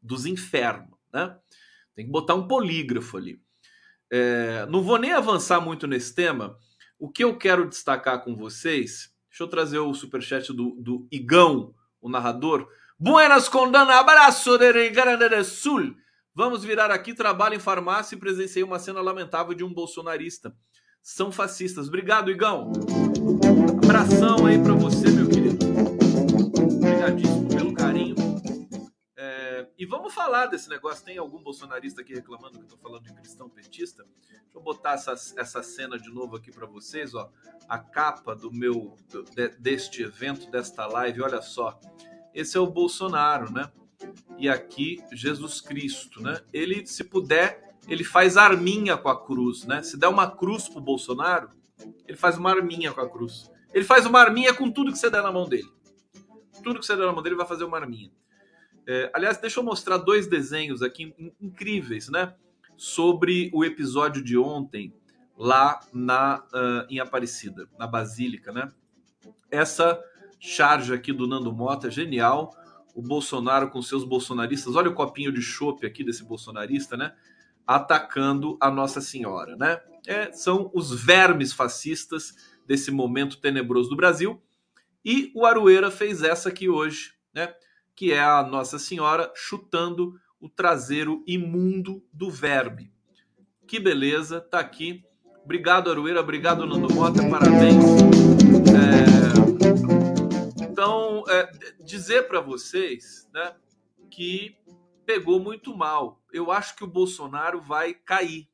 dos 0.00 0.24
infernos, 0.24 0.96
né? 1.12 1.36
Tem 1.96 2.06
que 2.06 2.12
botar 2.12 2.34
um 2.34 2.46
polígrafo 2.46 3.16
ali. 3.16 3.43
É, 4.16 4.64
não 4.66 4.80
vou 4.80 4.96
nem 4.96 5.12
avançar 5.12 5.60
muito 5.60 5.88
nesse 5.88 6.14
tema. 6.14 6.56
O 7.00 7.10
que 7.10 7.24
eu 7.24 7.36
quero 7.36 7.68
destacar 7.68 8.22
com 8.22 8.36
vocês, 8.36 9.10
deixa 9.28 9.42
eu 9.42 9.48
trazer 9.48 9.80
o 9.80 9.92
superchat 9.92 10.52
do, 10.52 10.76
do 10.78 11.08
Igão, 11.10 11.74
o 12.00 12.08
narrador. 12.08 12.68
Buenas 12.96 13.48
condana, 13.48 13.98
abraço 13.98 14.56
de 14.56 14.88
Grande 14.90 15.28
do 15.28 15.44
Sul. 15.44 15.96
Vamos 16.32 16.62
virar 16.62 16.92
aqui, 16.92 17.12
trabalho 17.12 17.56
em 17.56 17.58
farmácia 17.58 18.14
e 18.14 18.18
presenciei 18.18 18.62
uma 18.62 18.78
cena 18.78 19.00
lamentável 19.00 19.52
de 19.52 19.64
um 19.64 19.74
bolsonarista. 19.74 20.54
São 21.02 21.32
fascistas. 21.32 21.88
Obrigado, 21.88 22.30
Igão. 22.30 22.70
Abração 23.82 24.46
aí 24.46 24.62
para 24.62 24.74
você, 24.74 25.10
E 29.84 29.86
vamos 29.86 30.14
falar 30.14 30.46
desse 30.46 30.66
negócio. 30.70 31.04
Tem 31.04 31.18
algum 31.18 31.42
bolsonarista 31.42 32.00
aqui 32.00 32.14
reclamando 32.14 32.58
que 32.58 32.64
eu 32.64 32.68
tô 32.68 32.78
falando 32.78 33.02
de 33.02 33.12
cristão 33.12 33.50
petista? 33.50 34.02
Deixa 34.02 34.40
eu 34.54 34.62
botar 34.62 34.94
essa, 34.94 35.12
essa 35.36 35.62
cena 35.62 35.98
de 35.98 36.10
novo 36.10 36.36
aqui 36.36 36.50
para 36.50 36.64
vocês, 36.64 37.14
ó. 37.14 37.30
A 37.68 37.78
capa 37.78 38.34
do 38.34 38.50
meu 38.50 38.96
de, 39.34 39.48
deste 39.58 40.02
evento, 40.02 40.50
desta 40.50 40.86
live, 40.86 41.20
olha 41.20 41.42
só. 41.42 41.78
Esse 42.32 42.56
é 42.56 42.60
o 42.60 42.66
Bolsonaro, 42.66 43.52
né? 43.52 43.70
E 44.38 44.48
aqui 44.48 45.04
Jesus 45.12 45.60
Cristo, 45.60 46.22
né? 46.22 46.40
Ele, 46.50 46.86
se 46.86 47.04
puder, 47.04 47.76
ele 47.86 48.04
faz 48.04 48.38
arminha 48.38 48.96
com 48.96 49.10
a 49.10 49.22
cruz, 49.22 49.66
né? 49.66 49.82
Se 49.82 49.98
der 49.98 50.08
uma 50.08 50.30
cruz 50.30 50.66
pro 50.66 50.80
Bolsonaro, 50.80 51.50
ele 52.08 52.16
faz 52.16 52.38
uma 52.38 52.50
arminha 52.50 52.90
com 52.90 53.02
a 53.02 53.10
cruz. 53.10 53.52
Ele 53.70 53.84
faz 53.84 54.06
uma 54.06 54.20
arminha 54.20 54.54
com 54.54 54.70
tudo 54.70 54.90
que 54.90 54.98
você 54.98 55.10
der 55.10 55.22
na 55.22 55.30
mão 55.30 55.46
dele. 55.46 55.70
Tudo 56.62 56.80
que 56.80 56.86
você 56.86 56.96
der 56.96 57.04
na 57.04 57.12
mão 57.12 57.22
dele 57.22 57.36
vai 57.36 57.46
fazer 57.46 57.64
uma 57.64 57.76
arminha. 57.76 58.10
É, 58.86 59.10
aliás, 59.14 59.38
deixa 59.38 59.60
eu 59.60 59.64
mostrar 59.64 59.98
dois 59.98 60.26
desenhos 60.26 60.82
aqui 60.82 61.14
incríveis, 61.40 62.08
né? 62.08 62.34
Sobre 62.76 63.50
o 63.54 63.64
episódio 63.64 64.22
de 64.22 64.36
ontem 64.36 64.92
lá 65.36 65.80
na 65.92 66.44
uh, 66.52 66.86
em 66.88 66.98
Aparecida, 67.00 67.68
na 67.78 67.86
Basílica, 67.86 68.52
né? 68.52 68.70
Essa 69.50 70.00
charge 70.38 70.92
aqui 70.92 71.12
do 71.12 71.26
Nando 71.26 71.52
Mota 71.52 71.88
é 71.88 71.90
genial. 71.90 72.54
O 72.94 73.02
Bolsonaro 73.02 73.70
com 73.70 73.82
seus 73.82 74.04
bolsonaristas, 74.04 74.76
olha 74.76 74.90
o 74.90 74.94
copinho 74.94 75.32
de 75.32 75.42
chope 75.42 75.86
aqui 75.86 76.04
desse 76.04 76.22
bolsonarista, 76.24 76.96
né? 76.96 77.14
Atacando 77.66 78.56
a 78.60 78.70
Nossa 78.70 79.00
Senhora, 79.00 79.56
né? 79.56 79.80
É, 80.06 80.30
são 80.32 80.70
os 80.74 80.92
vermes 80.92 81.52
fascistas 81.52 82.34
desse 82.66 82.90
momento 82.90 83.40
tenebroso 83.40 83.88
do 83.88 83.96
Brasil. 83.96 84.40
E 85.04 85.32
o 85.34 85.46
Arueira 85.46 85.90
fez 85.90 86.22
essa 86.22 86.50
aqui 86.50 86.68
hoje, 86.68 87.14
né? 87.32 87.54
Que 87.94 88.12
é 88.12 88.20
a 88.20 88.42
Nossa 88.42 88.78
Senhora 88.78 89.32
chutando 89.34 90.18
o 90.40 90.48
traseiro 90.48 91.22
imundo 91.26 92.04
do 92.12 92.30
verbe. 92.30 92.92
Que 93.66 93.80
beleza, 93.80 94.40
tá 94.40 94.58
aqui. 94.58 95.04
Obrigado, 95.42 95.90
Arueira. 95.90 96.20
Obrigado, 96.20 96.66
Nando 96.66 96.92
Mota. 96.92 97.28
Parabéns. 97.28 97.84
É... 98.70 100.64
Então, 100.64 101.24
é, 101.28 101.50
dizer 101.82 102.28
para 102.28 102.40
vocês 102.40 103.28
né, 103.32 103.54
que 104.10 104.56
pegou 105.06 105.40
muito 105.40 105.76
mal. 105.76 106.22
Eu 106.32 106.50
acho 106.50 106.76
que 106.76 106.84
o 106.84 106.88
Bolsonaro 106.88 107.60
vai 107.60 107.94
cair 107.94 108.48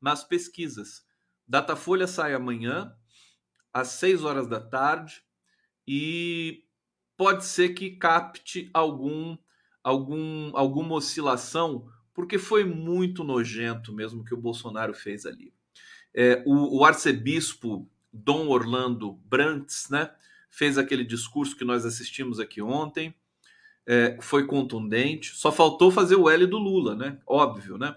nas 0.00 0.22
pesquisas. 0.24 1.04
Datafolha 1.46 2.06
sai 2.06 2.34
amanhã, 2.34 2.94
às 3.72 3.88
6 3.88 4.24
horas 4.24 4.46
da 4.46 4.60
tarde, 4.60 5.22
e 5.86 6.65
pode 7.16 7.44
ser 7.44 7.70
que 7.70 7.90
capte 7.90 8.70
algum 8.72 9.36
algum, 9.86 10.50
alguma 10.56 10.96
oscilação, 10.96 11.86
porque 12.12 12.38
foi 12.38 12.64
muito 12.64 13.22
nojento 13.22 13.92
mesmo 13.92 14.24
que 14.24 14.34
o 14.34 14.36
Bolsonaro 14.36 14.92
fez 14.92 15.24
ali. 15.24 15.52
É, 16.12 16.42
o, 16.44 16.80
o, 16.80 16.84
arcebispo 16.84 17.88
Dom 18.12 18.48
Orlando 18.48 19.12
Brantes, 19.12 19.88
né, 19.88 20.10
fez 20.50 20.76
aquele 20.76 21.04
discurso 21.04 21.54
que 21.54 21.64
nós 21.64 21.86
assistimos 21.86 22.40
aqui 22.40 22.60
ontem, 22.60 23.14
é, 23.86 24.18
foi 24.20 24.44
contundente, 24.44 25.36
só 25.36 25.52
faltou 25.52 25.92
fazer 25.92 26.16
o 26.16 26.28
L 26.28 26.46
do 26.46 26.58
Lula, 26.58 26.96
né? 26.96 27.20
Óbvio, 27.24 27.78
né? 27.78 27.94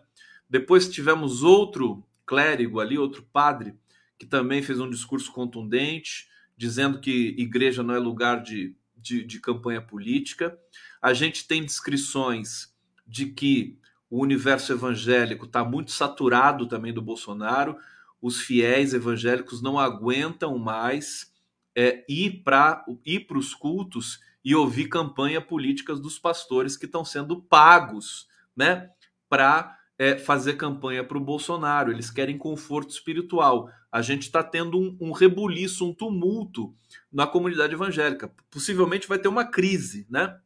Depois 0.48 0.88
tivemos 0.88 1.42
outro 1.42 2.04
clérigo 2.24 2.80
ali, 2.80 3.00
outro 3.00 3.24
padre, 3.34 3.74
que 4.20 4.28
também 4.28 4.62
fez 4.62 4.80
um 4.80 4.90
discurso 4.90 5.32
contundente, 5.32 6.30
dizendo 6.56 7.00
que 7.00 7.34
igreja 7.40 7.82
não 7.82 7.96
é 7.96 7.98
lugar 7.98 8.44
de, 8.44 8.76
de, 9.02 9.24
de 9.24 9.40
campanha 9.40 9.82
política. 9.82 10.58
A 11.02 11.14
gente 11.14 11.48
tem 11.48 11.64
descrições 11.64 12.74
de 13.08 13.28
que 13.28 13.80
o 14.10 14.22
universo 14.22 14.72
evangélico 14.74 15.46
está 15.46 15.64
muito 15.64 15.92
saturado 15.92 16.68
também 16.68 16.94
do 16.94 17.02
Bolsonaro, 17.02 17.78
os 18.22 18.42
fiéis 18.42 18.94
evangélicos 18.94 19.62
não 19.62 19.80
aguentam 19.80 20.58
mais 20.58 21.32
é, 21.76 22.04
ir 22.10 22.44
para 22.44 22.84
ir 23.06 23.26
os 23.32 23.54
cultos 23.54 24.20
e 24.44 24.56
ouvir 24.56 24.88
campanha 24.88 25.40
políticas 25.40 26.00
dos 26.00 26.18
pastores 26.18 26.76
que 26.76 26.86
estão 26.86 27.06
sendo 27.06 27.42
pagos 27.42 28.28
né, 28.56 28.90
para 29.30 29.78
é, 29.98 30.18
fazer 30.18 30.54
campanha 30.54 31.04
para 31.04 31.18
o 31.18 31.24
Bolsonaro. 31.24 31.92
Eles 31.92 32.10
querem 32.10 32.38
conforto 32.38 32.90
espiritual. 32.90 33.70
A 33.92 34.02
gente 34.02 34.24
está 34.24 34.44
tendo 34.44 34.80
um, 34.80 34.98
um 35.00 35.12
rebuliço, 35.12 35.86
um 35.86 35.94
tumulto 35.94 36.76
na 37.12 37.26
comunidade 37.26 37.74
evangélica. 37.74 38.32
Possivelmente 38.52 39.08
vai 39.08 39.18
ter 39.18 39.28
uma 39.28 39.46
crise, 39.46 40.06
né? 40.10 40.40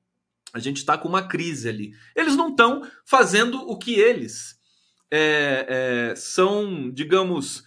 A 0.53 0.59
gente 0.59 0.77
está 0.77 0.97
com 0.97 1.09
uma 1.09 1.27
crise 1.27 1.67
ali. 1.67 1.93
Eles 2.15 2.35
não 2.35 2.49
estão 2.49 2.87
fazendo 3.05 3.57
o 3.67 3.77
que 3.77 3.95
eles 3.95 4.59
é, 5.11 5.65
é, 6.11 6.15
são, 6.15 6.89
digamos, 6.89 7.63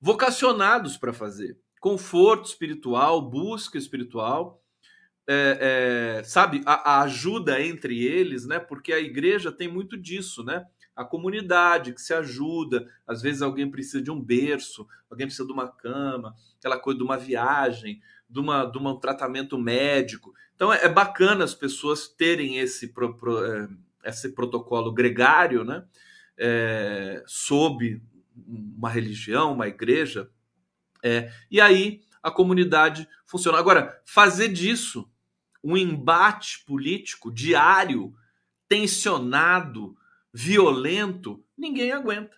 vocacionados 0.00 0.96
para 0.96 1.12
fazer. 1.12 1.58
Conforto 1.80 2.46
espiritual, 2.46 3.22
busca 3.22 3.78
espiritual, 3.78 4.62
é, 5.26 6.18
é, 6.20 6.24
sabe, 6.24 6.62
a, 6.66 6.96
a, 6.96 7.02
ajuda 7.02 7.60
entre 7.60 8.04
eles, 8.04 8.46
né? 8.46 8.58
Porque 8.58 8.92
a 8.92 9.00
igreja 9.00 9.50
tem 9.50 9.68
muito 9.68 9.96
disso, 9.96 10.44
né? 10.44 10.64
A 10.94 11.04
comunidade 11.04 11.92
que 11.92 12.00
se 12.00 12.14
ajuda, 12.14 12.88
às 13.06 13.20
vezes 13.20 13.42
alguém 13.42 13.70
precisa 13.70 14.02
de 14.02 14.10
um 14.10 14.20
berço, 14.20 14.86
alguém 15.10 15.26
precisa 15.26 15.46
de 15.46 15.52
uma 15.52 15.68
cama, 15.68 16.34
aquela 16.58 16.78
coisa 16.78 16.98
de 16.98 17.04
uma 17.04 17.16
viagem, 17.16 18.00
de, 18.28 18.40
uma, 18.40 18.64
de 18.64 18.78
um 18.78 18.96
tratamento 18.96 19.58
médico. 19.58 20.32
Então 20.54 20.72
é, 20.72 20.84
é 20.84 20.88
bacana 20.88 21.44
as 21.44 21.54
pessoas 21.54 22.08
terem 22.08 22.58
esse, 22.58 22.86
é, 22.86 24.08
esse 24.08 24.34
protocolo 24.34 24.92
gregário, 24.92 25.64
né? 25.64 25.84
É, 26.36 27.22
sob 27.26 28.02
uma 28.36 28.90
religião, 28.90 29.52
uma 29.52 29.68
igreja, 29.68 30.28
é, 31.04 31.30
e 31.50 31.60
aí 31.60 32.00
a 32.22 32.30
comunidade 32.30 33.06
funciona. 33.26 33.58
Agora, 33.58 34.00
fazer 34.06 34.48
disso 34.48 35.06
um 35.62 35.76
embate 35.76 36.64
político 36.64 37.30
diário, 37.30 38.14
tensionado, 38.66 39.96
violento, 40.34 41.44
ninguém 41.56 41.92
aguenta. 41.92 42.36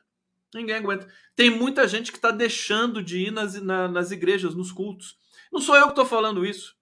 Ninguém 0.54 0.76
aguenta. 0.76 1.08
Tem 1.34 1.48
muita 1.48 1.88
gente 1.88 2.12
que 2.12 2.18
está 2.18 2.30
deixando 2.30 3.02
de 3.02 3.26
ir 3.26 3.30
nas, 3.30 3.60
na, 3.62 3.88
nas 3.88 4.10
igrejas, 4.10 4.54
nos 4.54 4.70
cultos. 4.70 5.18
Não 5.50 5.60
sou 5.60 5.74
eu 5.74 5.84
que 5.84 5.90
estou 5.90 6.04
falando 6.04 6.44
isso. 6.44 6.76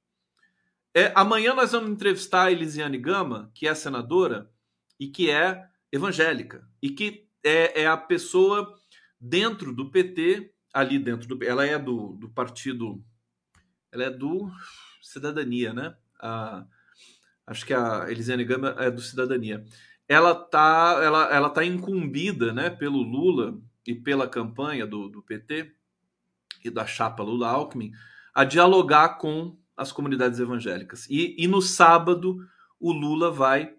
É, 0.92 1.12
amanhã 1.14 1.54
nós 1.54 1.72
vamos 1.72 1.90
entrevistar 1.90 2.44
a 2.44 2.52
Elisiane 2.52 2.98
Gama, 2.98 3.50
que 3.54 3.66
é 3.66 3.74
senadora 3.74 4.50
e 4.98 5.08
que 5.08 5.30
é 5.30 5.64
evangélica. 5.90 6.68
E 6.82 6.90
que 6.90 7.28
é, 7.42 7.82
é 7.82 7.86
a 7.86 7.96
pessoa 7.96 8.76
dentro 9.20 9.72
do 9.72 9.90
PT, 9.90 10.52
ali 10.72 10.98
dentro 10.98 11.28
do. 11.28 11.44
Ela 11.44 11.64
é 11.64 11.78
do, 11.78 12.14
do 12.14 12.28
partido. 12.28 13.04
Ela 13.92 14.04
é 14.04 14.10
do 14.10 14.50
Cidadania, 15.00 15.72
né? 15.72 15.96
A, 16.20 16.64
acho 17.46 17.64
que 17.64 17.74
a 17.74 18.06
Elisiane 18.08 18.44
Gama 18.44 18.74
é 18.78 18.90
do 18.90 19.00
Cidadania. 19.00 19.64
Ela 20.09 20.34
tá, 20.34 21.00
ela, 21.02 21.34
ela 21.34 21.50
tá 21.50 21.64
incumbida 21.64 22.52
né, 22.52 22.70
pelo 22.70 22.98
Lula 22.98 23.59
e 23.86 23.94
pela 23.94 24.28
campanha 24.28 24.86
do, 24.86 25.09
do 25.09 25.22
PT 25.22 25.72
e 26.64 26.70
da 26.70 26.86
chapa 26.86 27.22
Lula 27.22 27.48
Alckmin 27.48 27.92
a 28.34 28.44
dialogar 28.44 29.18
com 29.18 29.57
as 29.76 29.92
comunidades 29.92 30.40
evangélicas. 30.40 31.07
E, 31.09 31.36
e 31.38 31.46
no 31.46 31.62
sábado, 31.62 32.38
o 32.80 32.92
Lula 32.92 33.30
vai 33.30 33.74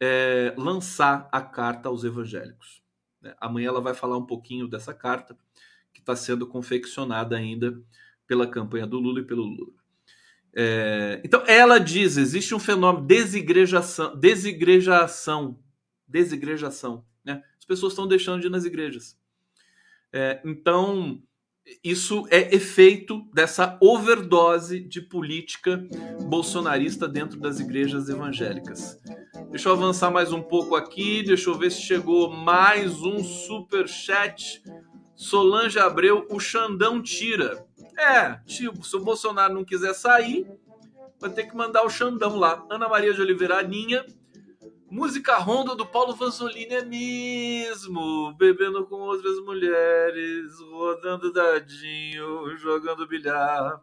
é, 0.00 0.54
lançar 0.56 1.28
a 1.32 1.40
carta 1.40 1.88
aos 1.88 2.04
evangélicos. 2.04 2.82
Né? 3.20 3.34
Amanhã 3.40 3.68
ela 3.68 3.80
vai 3.80 3.94
falar 3.94 4.18
um 4.18 4.26
pouquinho 4.26 4.68
dessa 4.68 4.92
carta, 4.92 5.36
que 5.92 6.00
está 6.00 6.14
sendo 6.14 6.46
confeccionada 6.46 7.36
ainda 7.36 7.80
pela 8.26 8.46
campanha 8.46 8.86
do 8.86 8.98
Lula 8.98 9.20
e 9.20 9.24
pelo 9.24 9.42
Lula. 9.42 9.72
É, 10.54 11.20
então, 11.24 11.42
ela 11.46 11.78
diz: 11.78 12.16
existe 12.16 12.54
um 12.54 12.60
fenômeno 12.60 13.04
desigrejação, 13.04 14.16
desigrejação, 14.16 15.58
desigrejação. 16.06 17.04
Né? 17.24 17.42
As 17.58 17.64
pessoas 17.64 17.92
estão 17.92 18.06
deixando 18.06 18.40
de 18.40 18.46
ir 18.46 18.50
nas 18.50 18.64
igrejas. 18.64 19.18
É, 20.12 20.40
então, 20.44 21.20
isso 21.82 22.26
é 22.30 22.54
efeito 22.54 23.22
dessa 23.32 23.78
overdose 23.80 24.80
de 24.80 25.00
política 25.00 25.82
bolsonarista 26.28 27.08
dentro 27.08 27.40
das 27.40 27.58
igrejas 27.58 28.08
evangélicas. 28.08 29.00
Deixa 29.50 29.68
eu 29.68 29.72
avançar 29.72 30.10
mais 30.10 30.32
um 30.32 30.42
pouco 30.42 30.76
aqui, 30.76 31.22
deixa 31.22 31.48
eu 31.48 31.58
ver 31.58 31.70
se 31.70 31.80
chegou 31.80 32.30
mais 32.30 33.00
um 33.00 33.24
super 33.24 33.88
chat. 33.88 34.62
Solange 35.16 35.78
Abreu, 35.78 36.26
o 36.30 36.38
Xandão 36.38 37.02
tira. 37.02 37.64
É, 37.98 38.34
tipo, 38.46 38.84
se 38.84 38.96
o 38.96 39.00
Bolsonaro 39.00 39.54
não 39.54 39.64
quiser 39.64 39.94
sair, 39.94 40.46
vai 41.18 41.30
ter 41.30 41.44
que 41.44 41.56
mandar 41.56 41.84
o 41.84 41.90
Xandão 41.90 42.36
lá. 42.36 42.66
Ana 42.68 42.88
Maria 42.88 43.14
de 43.14 43.22
Oliveira 43.22 43.58
Aninha, 43.58 44.04
Música 44.94 45.36
ronda 45.38 45.74
do 45.74 45.84
Paulo 45.84 46.14
Vanzolini 46.14 46.72
é 46.72 46.84
mesmo. 46.84 48.32
Bebendo 48.38 48.86
com 48.86 48.94
outras 48.94 49.40
mulheres, 49.40 50.52
rodando 50.70 51.32
dadinho, 51.32 52.56
jogando 52.56 53.04
bilhar. 53.04 53.80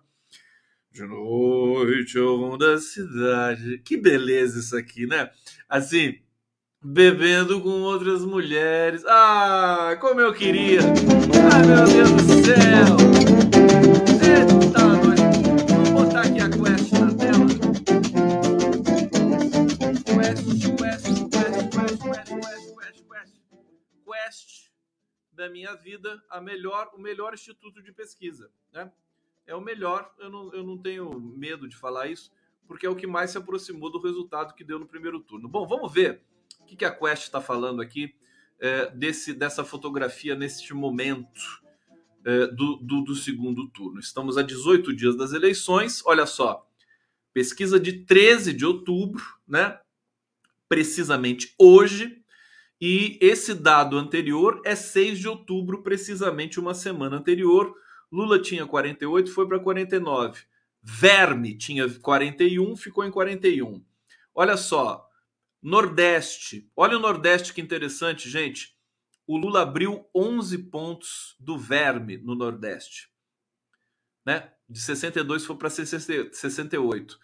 De 0.89 1.05
noite 1.05 2.17
eu 2.17 2.39
vou 2.39 2.57
da 2.57 2.77
cidade. 2.77 3.79
Que 3.79 3.97
beleza 3.97 4.61
isso 4.61 4.77
aqui, 4.77 5.05
né? 5.05 5.29
Assim, 5.67 6.17
bebendo 6.81 7.59
com 7.59 7.81
outras 7.81 8.23
mulheres. 8.23 9.03
Ah, 9.05 9.97
como 9.99 10.21
eu 10.21 10.33
queria. 10.33 10.79
Ai, 11.51 11.67
meu 11.67 11.85
Deus 11.87 12.23
do 12.23 12.45
céu. 12.45 14.10
Da 25.41 25.49
minha 25.49 25.73
vida 25.73 26.21
a 26.29 26.39
melhor, 26.39 26.91
o 26.93 27.01
melhor 27.01 27.33
instituto 27.33 27.81
de 27.81 27.91
pesquisa. 27.91 28.51
Né? 28.71 28.91
É 29.47 29.55
o 29.55 29.59
melhor, 29.59 30.13
eu 30.19 30.29
não, 30.29 30.53
eu 30.53 30.63
não 30.63 30.77
tenho 30.77 31.19
medo 31.19 31.67
de 31.67 31.75
falar 31.75 32.05
isso, 32.05 32.31
porque 32.67 32.85
é 32.85 32.89
o 32.89 32.95
que 32.95 33.07
mais 33.07 33.31
se 33.31 33.39
aproximou 33.39 33.91
do 33.91 33.99
resultado 33.99 34.53
que 34.53 34.63
deu 34.63 34.77
no 34.77 34.85
primeiro 34.85 35.19
turno. 35.19 35.49
Bom, 35.49 35.65
vamos 35.65 35.91
ver 35.91 36.21
o 36.59 36.65
que, 36.65 36.75
que 36.75 36.85
a 36.85 36.91
Quest 36.91 37.23
está 37.23 37.41
falando 37.41 37.81
aqui 37.81 38.13
é, 38.59 38.91
desse, 38.91 39.33
dessa 39.33 39.65
fotografia 39.65 40.35
neste 40.35 40.75
momento 40.75 41.41
é, 42.23 42.45
do, 42.45 42.75
do, 42.75 43.01
do 43.01 43.15
segundo 43.15 43.67
turno. 43.69 43.99
Estamos 43.99 44.37
a 44.37 44.43
18 44.43 44.95
dias 44.95 45.17
das 45.17 45.33
eleições, 45.33 46.03
olha 46.05 46.27
só, 46.27 46.69
pesquisa 47.33 47.79
de 47.79 48.05
13 48.05 48.53
de 48.53 48.63
outubro, 48.63 49.23
né? 49.47 49.79
precisamente 50.69 51.55
hoje, 51.57 52.20
e 52.81 53.19
esse 53.21 53.53
dado 53.53 53.95
anterior 53.95 54.59
é 54.65 54.75
6 54.75 55.19
de 55.19 55.27
outubro, 55.27 55.83
precisamente 55.83 56.59
uma 56.59 56.73
semana 56.73 57.17
anterior. 57.17 57.75
Lula 58.11 58.41
tinha 58.41 58.65
48, 58.65 59.31
foi 59.31 59.47
para 59.47 59.59
49. 59.59 60.41
Verme 60.81 61.55
tinha 61.55 61.87
41, 61.87 62.75
ficou 62.75 63.05
em 63.05 63.11
41. 63.11 63.85
Olha 64.33 64.57
só, 64.57 65.07
Nordeste. 65.61 66.71
Olha 66.75 66.97
o 66.97 66.99
Nordeste 66.99 67.53
que 67.53 67.61
interessante, 67.61 68.27
gente. 68.27 68.75
O 69.27 69.37
Lula 69.37 69.61
abriu 69.61 70.09
11 70.15 70.57
pontos 70.57 71.35
do 71.39 71.59
Verme 71.59 72.17
no 72.17 72.33
Nordeste. 72.33 73.11
Né? 74.25 74.51
De 74.67 74.81
62 74.81 75.45
foi 75.45 75.55
para 75.55 75.69
68. 75.69 77.19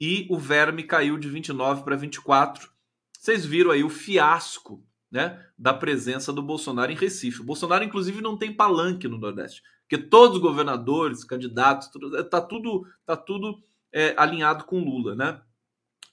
E 0.00 0.28
o 0.30 0.38
Verme 0.38 0.84
caiu 0.84 1.18
de 1.18 1.28
29 1.28 1.82
para 1.82 1.96
24. 1.96 2.70
Vocês 3.18 3.44
viram 3.44 3.72
aí 3.72 3.82
o 3.82 3.90
fiasco 3.90 4.86
né, 5.10 5.44
da 5.58 5.74
presença 5.74 6.32
do 6.32 6.42
Bolsonaro 6.42 6.92
em 6.92 6.96
Recife. 6.96 7.40
O 7.40 7.44
Bolsonaro, 7.44 7.84
inclusive, 7.84 8.20
não 8.20 8.36
tem 8.36 8.52
palanque 8.52 9.08
no 9.08 9.18
Nordeste, 9.18 9.62
porque 9.82 9.98
todos 9.98 10.36
os 10.36 10.42
governadores, 10.42 11.24
candidatos, 11.24 11.88
tudo, 11.88 12.16
é, 12.16 12.22
tá 12.22 12.40
tudo, 12.40 12.86
tá 13.04 13.16
tudo 13.16 13.62
é, 13.92 14.14
alinhado 14.16 14.64
com 14.64 14.84
Lula, 14.84 15.14
né? 15.14 15.40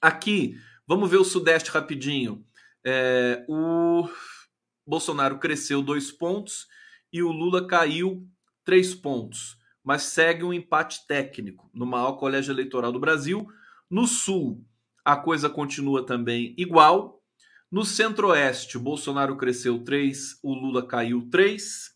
Aqui 0.00 0.56
Vamos 0.88 1.10
ver 1.10 1.18
o 1.18 1.24
Sudeste 1.24 1.70
rapidinho. 1.70 2.42
É, 2.82 3.44
o 3.46 4.08
Bolsonaro 4.86 5.38
cresceu 5.38 5.82
dois 5.82 6.10
pontos 6.10 6.66
e 7.12 7.22
o 7.22 7.30
Lula 7.30 7.66
caiu 7.66 8.26
três 8.64 8.94
pontos, 8.94 9.58
mas 9.84 10.04
segue 10.04 10.42
um 10.44 10.52
empate 10.52 11.06
técnico 11.06 11.70
no 11.74 11.84
maior 11.84 12.12
colégio 12.12 12.52
eleitoral 12.52 12.90
do 12.90 12.98
Brasil. 12.98 13.46
No 13.90 14.06
Sul, 14.06 14.64
a 15.04 15.14
coisa 15.14 15.50
continua 15.50 16.06
também 16.06 16.54
igual. 16.56 17.17
No 17.70 17.84
Centro-Oeste, 17.84 18.78
o 18.78 18.80
Bolsonaro 18.80 19.36
cresceu 19.36 19.84
três, 19.84 20.38
o 20.42 20.54
Lula 20.54 20.86
caiu 20.86 21.28
três. 21.30 21.94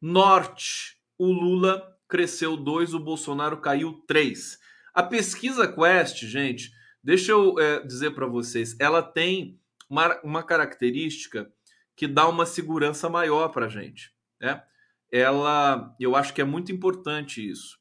Norte, 0.00 0.98
o 1.16 1.32
Lula 1.32 1.96
cresceu 2.06 2.58
dois, 2.58 2.92
o 2.92 3.00
Bolsonaro 3.00 3.56
caiu 3.58 4.04
três. 4.06 4.58
A 4.92 5.02
pesquisa 5.02 5.66
Quest, 5.66 6.26
gente, 6.26 6.70
deixa 7.02 7.32
eu 7.32 7.58
é, 7.58 7.80
dizer 7.80 8.10
para 8.10 8.26
vocês, 8.26 8.78
ela 8.78 9.02
tem 9.02 9.58
uma, 9.88 10.20
uma 10.22 10.42
característica 10.42 11.50
que 11.96 12.06
dá 12.06 12.28
uma 12.28 12.44
segurança 12.44 13.08
maior 13.08 13.48
para 13.48 13.66
a 13.66 13.68
gente. 13.70 14.12
Né? 14.38 14.62
Ela, 15.10 15.94
eu 15.98 16.14
acho 16.14 16.34
que 16.34 16.42
é 16.42 16.44
muito 16.44 16.70
importante 16.70 17.48
isso. 17.48 17.78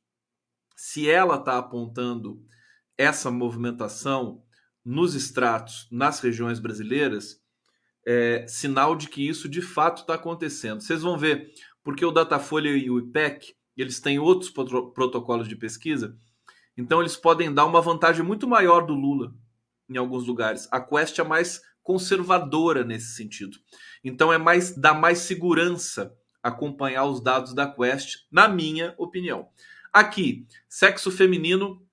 Se 0.78 1.10
ela 1.10 1.36
está 1.36 1.58
apontando 1.58 2.42
essa 2.98 3.30
movimentação 3.30 4.44
nos 4.84 5.16
estratos, 5.16 5.88
nas 5.92 6.20
regiões 6.20 6.60
brasileiras, 6.60 7.40
é 8.06 8.46
sinal 8.48 8.96
de 8.96 9.08
que 9.08 9.28
isso 9.28 9.48
de 9.48 9.62
fato 9.62 10.02
está 10.02 10.16
acontecendo. 10.16 10.82
Vocês 10.82 11.02
vão 11.02 11.18
ver, 11.18 11.52
porque 11.84 12.06
o 12.06 12.12
Datafolha 12.12 12.70
e 12.70 12.90
o 12.90 13.00
IPEC 13.00 13.56
eles 13.78 14.00
têm 14.00 14.20
outros 14.20 14.50
protocolos 14.50 15.48
de 15.48 15.56
pesquisa, 15.56 16.16
então 16.78 17.00
eles 17.00 17.16
podem 17.16 17.54
dar 17.54 17.66
uma 17.66 17.82
vantagem 17.82 18.24
muito 18.24 18.48
maior 18.48 18.86
do 18.86 18.94
Lula 18.94 19.34
em 19.90 19.98
alguns 19.98 20.26
lugares. 20.26 20.68
A 20.72 20.80
Quest 20.80 21.20
é 21.20 21.24
mais 21.24 21.62
conservadora 21.84 22.84
nesse 22.84 23.16
sentido. 23.16 23.58
Então 24.04 24.32
é 24.32 24.38
mais 24.38 24.76
dá 24.76 24.94
mais 24.94 25.20
segurança 25.20 26.16
acompanhar 26.42 27.06
os 27.06 27.22
dados 27.22 27.54
da 27.54 27.68
Quest, 27.68 28.26
na 28.32 28.48
minha 28.48 28.96
opinião. 28.98 29.50
Aqui, 29.94 30.48
sexo 30.70 31.12
feminino, 31.12 31.86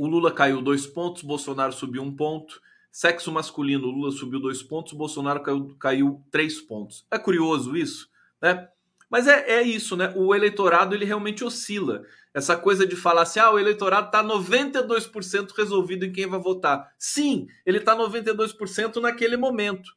o 0.00 0.06
Lula 0.06 0.32
caiu 0.32 0.62
dois 0.62 0.86
pontos, 0.86 1.22
Bolsonaro 1.22 1.74
subiu 1.74 2.02
um 2.02 2.16
ponto. 2.16 2.58
Sexo 2.90 3.30
masculino, 3.30 3.86
Lula 3.86 4.10
subiu 4.10 4.40
dois 4.40 4.62
pontos, 4.62 4.94
Bolsonaro 4.94 5.42
caiu, 5.42 5.76
caiu 5.78 6.24
três 6.30 6.58
pontos. 6.58 7.04
É 7.10 7.18
curioso 7.18 7.76
isso, 7.76 8.08
né? 8.40 8.66
Mas 9.10 9.26
é, 9.26 9.58
é 9.58 9.62
isso, 9.62 9.98
né? 9.98 10.10
O 10.16 10.34
eleitorado 10.34 10.94
ele 10.94 11.04
realmente 11.04 11.44
oscila. 11.44 12.02
Essa 12.32 12.56
coisa 12.56 12.86
de 12.86 12.96
falar 12.96 13.22
assim, 13.22 13.40
ah, 13.40 13.50
o 13.50 13.58
eleitorado 13.58 14.06
está 14.06 14.24
92% 14.24 15.50
resolvido 15.54 16.06
em 16.06 16.12
quem 16.12 16.26
vai 16.26 16.40
votar. 16.40 16.94
Sim, 16.98 17.46
ele 17.66 17.76
está 17.76 17.94
92% 17.94 19.02
naquele 19.02 19.36
momento. 19.36 19.94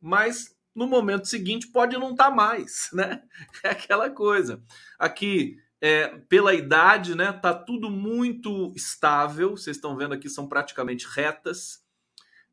Mas 0.00 0.56
no 0.74 0.86
momento 0.86 1.28
seguinte 1.28 1.66
pode 1.66 1.98
não 1.98 2.12
estar 2.12 2.30
tá 2.30 2.34
mais, 2.34 2.88
né? 2.94 3.20
É 3.62 3.68
aquela 3.68 4.08
coisa. 4.08 4.62
Aqui, 4.98 5.58
é, 5.84 6.08
pela 6.30 6.54
idade, 6.54 7.14
né? 7.14 7.30
Tá 7.30 7.52
tudo 7.52 7.90
muito 7.90 8.72
estável. 8.74 9.50
Vocês 9.50 9.76
estão 9.76 9.94
vendo 9.94 10.14
aqui, 10.14 10.30
são 10.30 10.48
praticamente 10.48 11.06
retas. 11.06 11.84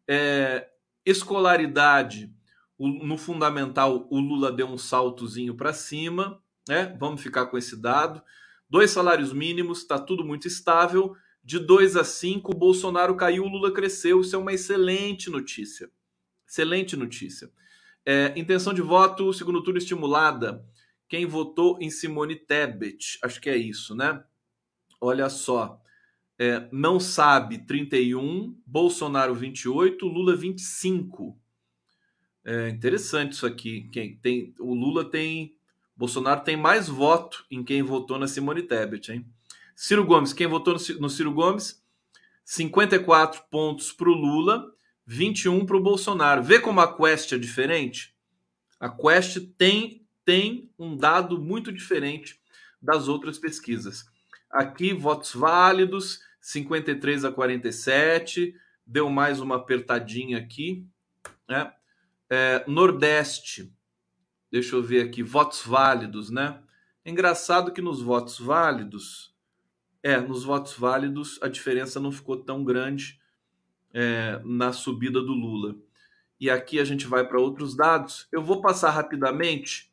É, 0.05 0.67
escolaridade, 1.05 2.29
o, 2.77 2.89
no 2.89 3.17
fundamental, 3.17 4.05
o 4.11 4.19
Lula 4.19 4.51
deu 4.51 4.67
um 4.67 4.77
saltozinho 4.77 5.55
para 5.55 5.71
cima, 5.71 6.43
né? 6.67 6.93
Vamos 6.99 7.21
ficar 7.21 7.45
com 7.45 7.57
esse 7.57 7.81
dado. 7.81 8.21
Dois 8.69 8.91
salários 8.91 9.31
mínimos, 9.31 9.77
está 9.77 9.97
tudo 9.97 10.25
muito 10.25 10.45
estável. 10.45 11.15
De 11.41 11.57
2 11.57 11.95
a 11.95 12.03
5, 12.03 12.51
o 12.51 12.57
Bolsonaro 12.57 13.15
caiu, 13.15 13.45
o 13.45 13.49
Lula 13.49 13.71
cresceu. 13.71 14.19
Isso 14.19 14.35
é 14.35 14.39
uma 14.39 14.51
excelente 14.51 15.29
notícia. 15.29 15.89
Excelente 16.45 16.97
notícia. 16.97 17.49
É, 18.05 18.33
intenção 18.35 18.73
de 18.73 18.81
voto, 18.81 19.31
segundo 19.31 19.63
turno 19.63 19.77
estimulada. 19.77 20.65
Quem 21.11 21.25
votou 21.25 21.77
em 21.81 21.89
Simone 21.89 22.37
Tebet? 22.37 23.19
Acho 23.21 23.41
que 23.41 23.49
é 23.49 23.57
isso, 23.57 23.93
né? 23.93 24.23
Olha 25.01 25.29
só. 25.29 25.77
É, 26.39 26.69
não 26.71 27.01
sabe 27.01 27.65
31, 27.65 28.57
Bolsonaro 28.65 29.35
28, 29.35 30.07
Lula 30.07 30.37
25. 30.37 31.37
É 32.45 32.69
interessante 32.69 33.33
isso 33.33 33.45
aqui. 33.45 33.89
Quem 33.91 34.15
tem, 34.19 34.55
o 34.57 34.73
Lula 34.73 35.03
tem. 35.03 35.53
Bolsonaro 35.97 36.45
tem 36.45 36.55
mais 36.55 36.87
voto 36.87 37.45
em 37.51 37.61
quem 37.61 37.81
votou 37.81 38.17
na 38.17 38.25
Simone 38.25 38.63
Tebet, 38.63 39.11
hein? 39.11 39.25
Ciro 39.75 40.05
Gomes, 40.05 40.31
quem 40.31 40.47
votou 40.47 40.75
no, 40.75 41.01
no 41.01 41.09
Ciro 41.09 41.33
Gomes? 41.33 41.83
54 42.45 43.43
pontos 43.51 43.91
para 43.91 44.09
o 44.09 44.13
Lula, 44.13 44.65
21 45.05 45.65
para 45.65 45.75
o 45.75 45.83
Bolsonaro. 45.83 46.41
Vê 46.41 46.57
como 46.57 46.79
a 46.79 46.95
Quest 46.95 47.33
é 47.33 47.37
diferente? 47.37 48.15
A 48.79 48.89
Quest 48.89 49.39
tem, 49.57 50.00
tem 50.25 50.71
um 50.77 50.95
dado 50.95 51.39
muito 51.39 51.71
diferente 51.71 52.39
das 52.81 53.07
outras 53.07 53.37
pesquisas. 53.37 54.05
Aqui, 54.49 54.93
votos 54.93 55.33
válidos, 55.33 56.21
53 56.39 57.25
a 57.25 57.31
47, 57.31 58.55
deu 58.85 59.09
mais 59.09 59.39
uma 59.39 59.55
apertadinha 59.55 60.37
aqui. 60.37 60.85
Né? 61.47 61.71
É, 62.29 62.63
Nordeste, 62.67 63.73
deixa 64.51 64.75
eu 64.75 64.83
ver 64.83 65.05
aqui, 65.05 65.23
votos 65.23 65.61
válidos, 65.61 66.29
né? 66.29 66.61
engraçado 67.05 67.71
que 67.71 67.81
nos 67.81 68.01
votos 68.01 68.39
válidos, 68.39 69.33
é, 70.03 70.19
nos 70.19 70.43
votos 70.43 70.73
válidos 70.73 71.39
a 71.41 71.47
diferença 71.47 71.99
não 71.99 72.11
ficou 72.11 72.37
tão 72.37 72.63
grande 72.63 73.19
é, 73.93 74.41
na 74.43 74.71
subida 74.73 75.21
do 75.21 75.33
Lula. 75.33 75.75
E 76.39 76.49
aqui 76.49 76.79
a 76.79 76.83
gente 76.83 77.05
vai 77.05 77.27
para 77.27 77.39
outros 77.39 77.75
dados. 77.75 78.27
Eu 78.31 78.41
vou 78.41 78.61
passar 78.61 78.89
rapidamente, 78.89 79.90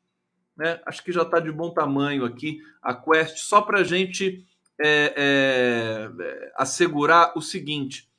né? 0.58 0.80
Acho 0.84 1.02
que 1.02 1.12
já 1.12 1.22
está 1.22 1.40
de 1.40 1.50
bom 1.50 1.70
tamanho 1.70 2.24
aqui 2.24 2.60
a 2.82 2.92
Quest, 2.94 3.38
só 3.38 3.62
para 3.62 3.80
a 3.80 3.84
gente 3.84 4.44
é, 4.78 5.14
é, 5.16 6.52
assegurar 6.56 7.32
o 7.36 7.40
seguinte: 7.40 8.10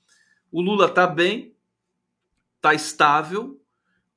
o 0.52 0.62
Lula 0.62 0.88
está 0.88 1.06
bem, 1.06 1.54
está 2.56 2.74
estável. 2.74 3.62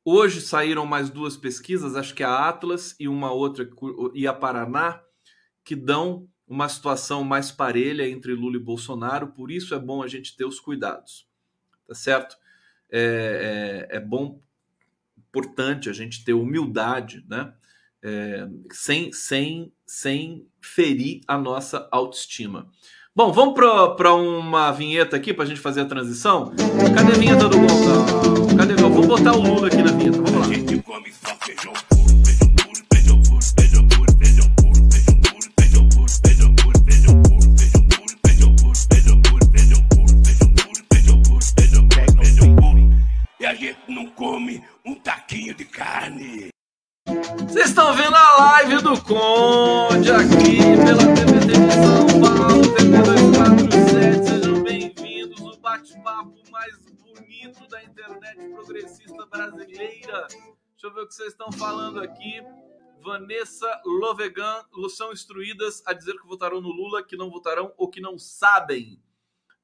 Hoje 0.05 0.41
saíram 0.41 0.87
mais 0.87 1.11
duas 1.11 1.37
pesquisas, 1.37 1.97
acho 1.97 2.15
que 2.15 2.25
a 2.25 2.49
Atlas 2.49 2.97
e 2.99 3.07
uma 3.07 3.31
outra 3.31 3.69
e 4.15 4.27
a 4.27 4.33
Paraná, 4.33 5.01
que 5.63 5.77
dão 5.77 6.29
uma 6.47 6.69
situação 6.69 7.23
mais 7.23 7.53
parelha 7.53 8.09
entre 8.09 8.33
Lula 8.35 8.57
e 8.57 8.61
Bolsonaro. 8.61 9.29
Por 9.29 9.51
isso 9.51 9.75
é 9.75 9.79
bom 9.79 10.03
a 10.03 10.09
gente 10.09 10.37
ter 10.37 10.45
os 10.45 10.59
cuidados 10.59 11.31
tá 11.93 11.95
certo? 11.95 12.37
É, 12.91 13.89
é, 13.91 13.97
é 13.97 14.01
bom, 14.01 14.41
importante 15.17 15.89
a 15.89 15.93
gente 15.93 16.25
ter 16.25 16.33
humildade, 16.33 17.25
né? 17.29 17.55
É, 18.05 18.49
sem, 18.73 19.13
sem, 19.13 19.73
sem 19.87 20.45
ferir 20.61 21.21
a 21.29 21.39
nossa 21.39 21.89
autoestima. 21.91 22.67
Bom, 23.15 23.31
vamos 23.31 23.55
para 23.55 24.15
uma 24.15 24.73
vinheta 24.73 25.17
aqui 25.17 25.35
para 25.35 25.45
a 25.45 25.47
gente 25.47 25.61
fazer 25.61 25.83
a 25.83 25.85
transição? 25.85 26.53
Cadê 26.95 27.13
a 27.13 27.17
vinheta 27.17 27.49
do 27.49 27.59
Gonçalo? 27.59 28.57
Cadê? 28.57 28.73
Botar 29.13 29.35
o 29.35 29.43
Lula 29.43 29.67
aqui 29.67 29.83
na 29.83 29.93
vinheta. 29.93 30.17
Vamos 30.23 30.49
lá. 30.49 31.72
Estão 47.65 47.95
vendo 47.95 48.17
a 48.17 48.37
live 48.37 48.83
do 48.83 49.01
Conde 49.03 50.11
aqui 50.11 50.59
pela 50.85 51.15
TVT 51.15 51.47
de 51.47 51.73
São 51.73 52.21
Paulo, 52.21 52.75
TV 52.75 53.03
247. 53.03 54.29
Sejam 54.29 54.63
bem-vindos. 54.65 55.41
O 55.41 55.61
bate-papo 55.61 56.35
mais 56.51 56.77
bonito 57.01 57.69
da 57.69 57.85
internet 57.85 58.49
progressista 58.49 59.27
brasileira. 59.27 60.27
Deixa 60.29 60.87
eu 60.87 60.93
ver 60.93 61.03
o 61.03 61.07
que 61.07 61.15
vocês 61.15 61.29
estão 61.29 61.53
falando 61.53 62.01
aqui. 62.01 62.43
Vanessa 63.01 63.81
Lovegan 63.87 64.65
são 64.91 65.13
instruídas 65.13 65.85
a 65.87 65.93
dizer 65.93 66.19
que 66.21 66.27
votarão 66.27 66.61
no 66.61 66.69
Lula, 66.69 67.03
que 67.05 67.17
não 67.17 67.31
votarão 67.31 67.73
ou 67.77 67.89
que 67.89 68.01
não 68.01 68.19
sabem. 68.19 69.01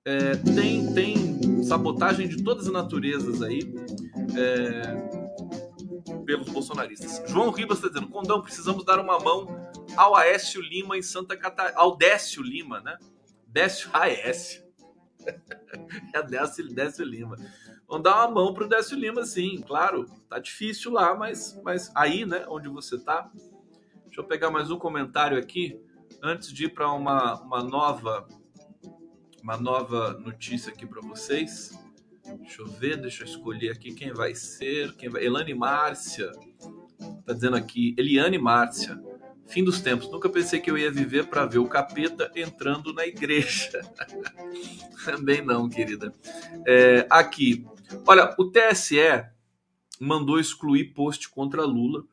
É, 0.04 0.36
tem, 0.54 0.94
tem 0.94 1.62
sabotagem 1.64 2.28
de 2.28 2.42
todas 2.44 2.66
as 2.66 2.72
naturezas 2.72 3.42
aí 3.42 3.60
é, 4.36 5.07
pelos 6.28 6.50
bolsonaristas. 6.50 7.22
João 7.26 7.50
Ribas 7.50 7.78
está 7.78 7.88
dizendo: 7.88 8.10
Condão, 8.10 8.42
precisamos 8.42 8.84
dar 8.84 9.00
uma 9.00 9.18
mão 9.18 9.48
ao 9.96 10.14
Aécio 10.14 10.60
Lima 10.60 10.98
em 10.98 11.00
Santa 11.00 11.34
Catarina. 11.34 11.78
Ao 11.78 11.96
Décio 11.96 12.42
Lima, 12.42 12.82
né? 12.82 12.98
Décio 13.46 13.88
Aécio. 13.94 14.62
é 16.12 16.22
Décio, 16.22 16.68
Décio 16.68 17.02
Lima. 17.02 17.34
Vamos 17.88 18.02
dar 18.02 18.26
uma 18.26 18.42
mão 18.42 18.52
pro 18.52 18.68
Décio 18.68 18.94
Lima, 18.94 19.24
sim, 19.24 19.62
claro. 19.66 20.04
Tá 20.28 20.38
difícil 20.38 20.92
lá, 20.92 21.14
mas, 21.14 21.58
mas 21.64 21.90
aí, 21.94 22.26
né, 22.26 22.44
onde 22.46 22.68
você 22.68 22.98
tá. 22.98 23.30
Deixa 24.04 24.20
eu 24.20 24.24
pegar 24.24 24.50
mais 24.50 24.70
um 24.70 24.78
comentário 24.78 25.38
aqui 25.38 25.80
antes 26.22 26.52
de 26.52 26.66
ir 26.66 26.74
para 26.74 26.92
uma, 26.92 27.40
uma 27.40 27.62
nova 27.62 28.28
uma 29.42 29.56
nova 29.56 30.12
notícia 30.18 30.70
aqui 30.70 30.84
para 30.84 31.00
vocês. 31.00 31.72
Deixa 32.36 32.62
eu 32.62 32.66
ver, 32.66 32.96
deixa 32.96 33.22
eu 33.22 33.26
escolher 33.26 33.70
aqui 33.70 33.92
quem 33.94 34.12
vai 34.12 34.34
ser. 34.34 34.94
Quem 34.94 35.08
vai... 35.08 35.24
Elane 35.24 35.54
Márcia. 35.54 36.30
Tá 37.24 37.32
dizendo 37.32 37.56
aqui, 37.56 37.94
Eliane 37.96 38.38
Márcia. 38.38 39.00
Fim 39.46 39.64
dos 39.64 39.80
tempos. 39.80 40.10
Nunca 40.10 40.28
pensei 40.28 40.60
que 40.60 40.70
eu 40.70 40.76
ia 40.76 40.90
viver 40.90 41.26
para 41.26 41.46
ver 41.46 41.58
o 41.58 41.68
capeta 41.68 42.30
entrando 42.36 42.92
na 42.92 43.06
igreja. 43.06 43.80
Também 45.04 45.42
não, 45.42 45.68
querida. 45.68 46.14
É, 46.66 47.06
aqui. 47.08 47.66
Olha, 48.06 48.34
o 48.38 48.50
TSE 48.50 49.24
mandou 50.00 50.38
excluir 50.38 50.92
post 50.92 51.28
contra 51.30 51.64
Lula 51.64 52.04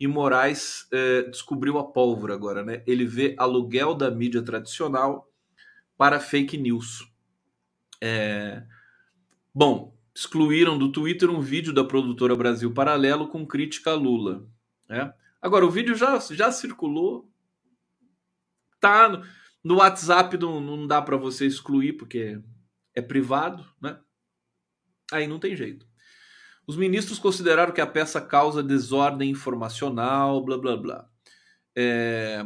e 0.00 0.06
Moraes 0.06 0.86
é, 0.92 1.22
descobriu 1.22 1.78
a 1.78 1.84
pólvora 1.84 2.34
agora, 2.34 2.64
né? 2.64 2.82
Ele 2.86 3.04
vê 3.04 3.34
aluguel 3.38 3.94
da 3.94 4.10
mídia 4.10 4.42
tradicional 4.42 5.28
para 5.96 6.20
fake 6.20 6.56
news. 6.56 7.12
É... 8.00 8.62
Bom, 9.58 9.92
excluíram 10.14 10.78
do 10.78 10.92
Twitter 10.92 11.28
um 11.28 11.40
vídeo 11.40 11.72
da 11.72 11.82
produtora 11.82 12.36
Brasil 12.36 12.72
Paralelo 12.72 13.26
com 13.26 13.44
crítica 13.44 13.90
a 13.90 13.94
Lula. 13.94 14.48
Né? 14.88 15.12
Agora, 15.42 15.66
o 15.66 15.70
vídeo 15.70 15.96
já, 15.96 16.16
já 16.30 16.52
circulou. 16.52 17.28
Tá 18.78 19.08
no, 19.08 19.24
no 19.64 19.78
WhatsApp, 19.78 20.38
não, 20.38 20.60
não 20.60 20.86
dá 20.86 21.02
para 21.02 21.16
você 21.16 21.44
excluir 21.44 21.94
porque 21.94 22.40
é 22.94 23.02
privado, 23.02 23.66
né? 23.82 23.98
Aí 25.10 25.26
não 25.26 25.40
tem 25.40 25.56
jeito. 25.56 25.88
Os 26.64 26.76
ministros 26.76 27.18
consideraram 27.18 27.72
que 27.72 27.80
a 27.80 27.86
peça 27.86 28.20
causa 28.20 28.62
desordem 28.62 29.28
informacional, 29.28 30.40
blá 30.40 30.56
blá 30.56 30.76
blá. 30.76 31.10
É... 31.76 32.44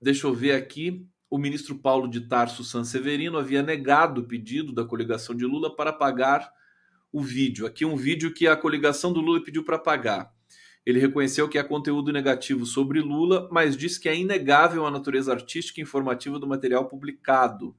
Deixa 0.00 0.26
eu 0.26 0.32
ver 0.32 0.52
aqui. 0.52 1.06
O 1.32 1.38
ministro 1.38 1.74
Paulo 1.74 2.08
de 2.08 2.20
Tarso 2.20 2.62
Sanseverino 2.62 3.38
havia 3.38 3.62
negado 3.62 4.20
o 4.20 4.24
pedido 4.24 4.70
da 4.70 4.84
coligação 4.84 5.34
de 5.34 5.46
Lula 5.46 5.74
para 5.74 5.90
pagar 5.90 6.52
o 7.10 7.22
vídeo. 7.22 7.64
Aqui 7.64 7.86
um 7.86 7.96
vídeo 7.96 8.34
que 8.34 8.46
a 8.46 8.54
coligação 8.54 9.14
do 9.14 9.20
Lula 9.22 9.42
pediu 9.42 9.64
para 9.64 9.78
pagar. 9.78 10.30
Ele 10.84 11.00
reconheceu 11.00 11.48
que 11.48 11.56
há 11.56 11.64
conteúdo 11.64 12.12
negativo 12.12 12.66
sobre 12.66 13.00
Lula, 13.00 13.48
mas 13.50 13.78
disse 13.78 13.98
que 13.98 14.10
é 14.10 14.14
inegável 14.14 14.84
a 14.84 14.90
natureza 14.90 15.32
artística 15.32 15.80
e 15.80 15.82
informativa 15.82 16.38
do 16.38 16.46
material 16.46 16.86
publicado. 16.86 17.74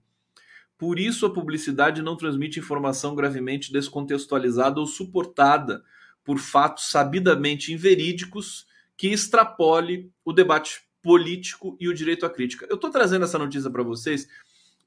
Por 0.76 0.98
isso, 0.98 1.24
a 1.24 1.32
publicidade 1.32 2.02
não 2.02 2.18
transmite 2.18 2.58
informação 2.58 3.14
gravemente 3.14 3.72
descontextualizada 3.72 4.80
ou 4.80 4.88
suportada 4.88 5.84
por 6.24 6.40
fatos 6.40 6.90
sabidamente 6.90 7.72
inverídicos 7.72 8.66
que 8.98 9.10
extrapole 9.10 10.12
o 10.26 10.34
debate 10.34 10.82
político 11.04 11.78
e 11.80 11.88
o 11.88 11.94
direito 11.94 12.26
à 12.26 12.30
crítica. 12.30 12.66
Eu 12.70 12.76
estou 12.76 12.90
trazendo 12.90 13.26
essa 13.26 13.38
notícia 13.38 13.70
para 13.70 13.84
vocês 13.84 14.28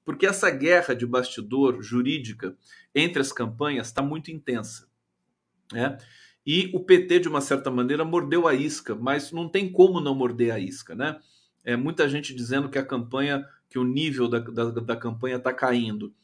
porque 0.05 0.27
essa 0.27 0.51
guerra 0.51 0.95
de 0.95 1.05
bastidor 1.05 1.83
jurídica 1.83 2.57
entre 2.95 3.21
as 3.21 3.33
campanhas 3.33 3.89
está 3.89 4.03
muito 4.03 4.31
intensa. 4.31 4.89
Né? 5.73 5.99
E 6.47 6.71
o 6.73 6.81
PT, 6.81 7.21
de 7.21 7.29
uma 7.29 7.41
certa 7.41 7.71
maneira, 7.71 8.05
mordeu 8.05 8.47
a 8.47 8.55
isca, 8.55 8.95
mas 8.95 9.33
não 9.33 9.49
tem 9.49 9.71
como 9.71 10.01
não 10.01 10.15
morder 10.15 10.53
a 10.53 10.59
isca. 10.59 10.95
Né? 10.95 11.19
É, 11.65 11.77
muita 11.77 12.09
gente 12.09 12.35
dizendo 12.35 12.69
que 12.69 12.79
a 12.79 12.87
campanha 12.87 13.45
que 13.69 13.79
o 13.79 13.85
nível 13.85 14.29
da, 14.29 14.39
da, 14.39 14.71
da 14.71 14.97
campanha 14.97 15.37
está 15.37 15.53
caindo. 15.53 16.15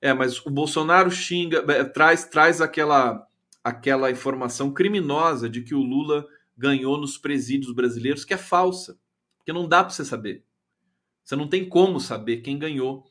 É, 0.00 0.12
mas 0.12 0.44
o 0.44 0.50
Bolsonaro 0.50 1.10
xinga, 1.10 1.64
é, 1.68 1.84
traz, 1.84 2.24
traz 2.24 2.60
aquela, 2.60 3.26
aquela 3.62 4.10
informação 4.10 4.72
criminosa 4.72 5.48
de 5.48 5.62
que 5.62 5.74
o 5.74 5.80
Lula 5.80 6.26
ganhou 6.56 6.98
nos 6.98 7.16
presídios 7.16 7.72
brasileiros, 7.72 8.24
que 8.24 8.34
é 8.34 8.36
falsa, 8.36 8.98
porque 9.48 9.52
não 9.54 9.66
dá 9.66 9.82
para 9.82 9.94
você 9.94 10.04
saber. 10.04 10.44
Você 11.24 11.34
não 11.34 11.48
tem 11.48 11.66
como 11.66 11.98
saber 11.98 12.42
quem 12.42 12.58
ganhou. 12.58 13.06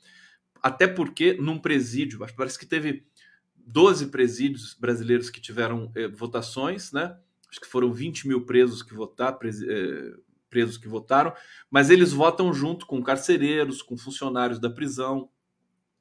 Até 0.61 0.85
porque 0.85 1.33
num 1.33 1.57
presídio, 1.57 2.19
parece 2.35 2.59
que 2.59 2.65
teve 2.67 3.07
12 3.55 4.07
presídios 4.07 4.75
brasileiros 4.75 5.31
que 5.31 5.41
tiveram 5.41 5.91
eh, 5.95 6.07
votações, 6.07 6.91
né? 6.91 7.17
Acho 7.49 7.59
que 7.59 7.67
foram 7.67 7.91
20 7.91 8.27
mil 8.27 8.45
presos 8.45 8.83
que 8.83 8.93
votaram, 8.93 9.39
eh, 9.43 10.13
presos 10.47 10.77
que 10.77 10.88
votaram, 10.88 11.33
mas 11.71 11.89
eles 11.89 12.13
votam 12.13 12.53
junto 12.53 12.85
com 12.85 13.01
carcereiros, 13.01 13.81
com 13.81 13.97
funcionários 13.97 14.59
da 14.59 14.69
prisão, 14.69 15.31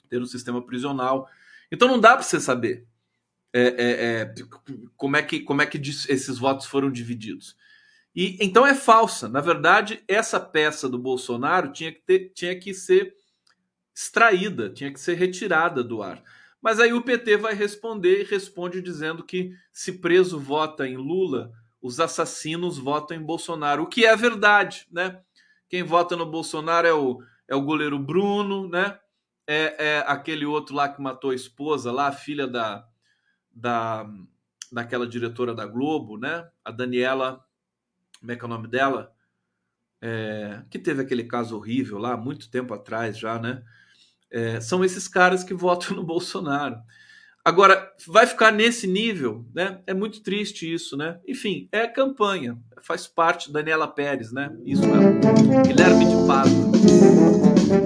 ter 0.07 0.20
um 0.20 0.26
sistema 0.26 0.61
prisional. 0.66 1.26
Então 1.72 1.89
não 1.89 1.99
dá 1.99 2.12
para 2.12 2.22
você 2.22 2.39
saber 2.41 2.87
é, 3.55 3.62
é, 3.62 4.20
é, 4.20 4.34
como 4.99 5.16
é 5.16 5.22
que 5.22 5.41
como 5.41 5.62
é 5.62 5.66
que 5.66 5.78
esses 5.78 6.37
votos 6.37 6.66
foram 6.66 6.91
divididos. 6.91 7.57
E 8.17 8.39
então 8.41 8.67
é 8.67 8.75
falsa. 8.75 9.29
Na 9.29 9.43
verdade, 9.43 10.03
essa 10.09 10.41
peça 10.41 10.89
do 10.89 10.99
Bolsonaro 10.99 11.71
tinha 11.71 11.93
que 11.93 12.01
ter, 12.01 12.33
tinha 12.35 12.59
que 12.59 12.73
ser 12.73 13.14
extraída, 13.95 14.71
tinha 14.71 14.91
que 14.91 14.99
ser 14.99 15.14
retirada 15.14 15.85
do 15.85 16.03
ar. 16.03 16.23
Mas 16.62 16.81
aí 16.81 16.95
o 16.95 17.03
PT 17.03 17.37
vai 17.37 17.55
responder 17.55 18.23
e 18.23 18.25
responde 18.25 18.81
dizendo 18.81 19.23
que 19.23 19.53
se 19.71 19.93
preso 20.01 20.41
vota 20.41 20.89
em 20.89 20.97
Lula, 20.97 21.53
os 21.81 22.01
assassinos 22.01 22.79
votam 22.79 23.17
em 23.17 23.23
Bolsonaro, 23.23 23.83
o 23.83 23.87
que 23.87 24.07
é 24.07 24.17
verdade, 24.17 24.87
né? 24.91 25.21
Quem 25.69 25.83
vota 25.83 26.17
no 26.17 26.25
Bolsonaro 26.25 26.87
é 26.87 26.95
o, 26.95 27.23
é 27.47 27.55
o 27.55 27.62
goleiro 27.62 27.99
Bruno, 27.99 28.69
né? 28.69 28.99
É, 29.47 29.99
é 29.99 30.05
aquele 30.07 30.47
outro 30.47 30.75
lá 30.75 30.89
que 30.89 31.01
matou 31.01 31.31
a 31.31 31.35
esposa, 31.35 31.93
lá, 31.93 32.09
a 32.09 32.12
filha 32.12 32.47
da, 32.47 32.87
da 33.53 34.09
daquela 34.73 35.07
diretora 35.07 35.55
da 35.55 35.67
Globo, 35.67 36.19
né? 36.19 36.49
A 36.64 36.71
Daniela, 36.71 37.46
como 38.21 38.33
é 38.33 38.37
que 38.37 38.43
é 38.43 38.47
o 38.47 38.49
nome 38.49 38.69
dela? 38.69 39.12
É, 40.01 40.62
que 40.71 40.79
teve 40.79 41.03
aquele 41.03 41.25
caso 41.25 41.57
horrível 41.57 41.99
lá, 41.99 42.17
muito 42.17 42.51
tempo 42.51 42.75
atrás 42.75 43.19
já, 43.19 43.39
né? 43.39 43.62
É, 44.31 44.61
são 44.61 44.85
esses 44.85 45.09
caras 45.09 45.43
que 45.45 45.55
votam 45.55 45.97
no 45.97 46.05
Bolsonaro. 46.05 46.77
Agora, 47.45 47.95
vai 48.09 48.27
ficar 48.27 48.51
nesse 48.51 48.89
nível, 48.89 49.47
né? 49.55 49.81
É 49.87 49.95
muito 49.95 50.21
triste 50.21 50.73
isso, 50.73 50.97
né? 50.97 51.21
Enfim, 51.29 51.69
é 51.71 51.87
campanha, 51.87 52.59
faz 52.83 53.07
parte 53.07 53.53
Daniela 53.53 53.87
Pérez, 53.87 54.33
né? 54.33 54.51
Isso 54.64 54.83
mesmo. 54.83 55.21
Guilherme 55.64 56.07
de 56.07 56.27
Pádua. 56.27 56.73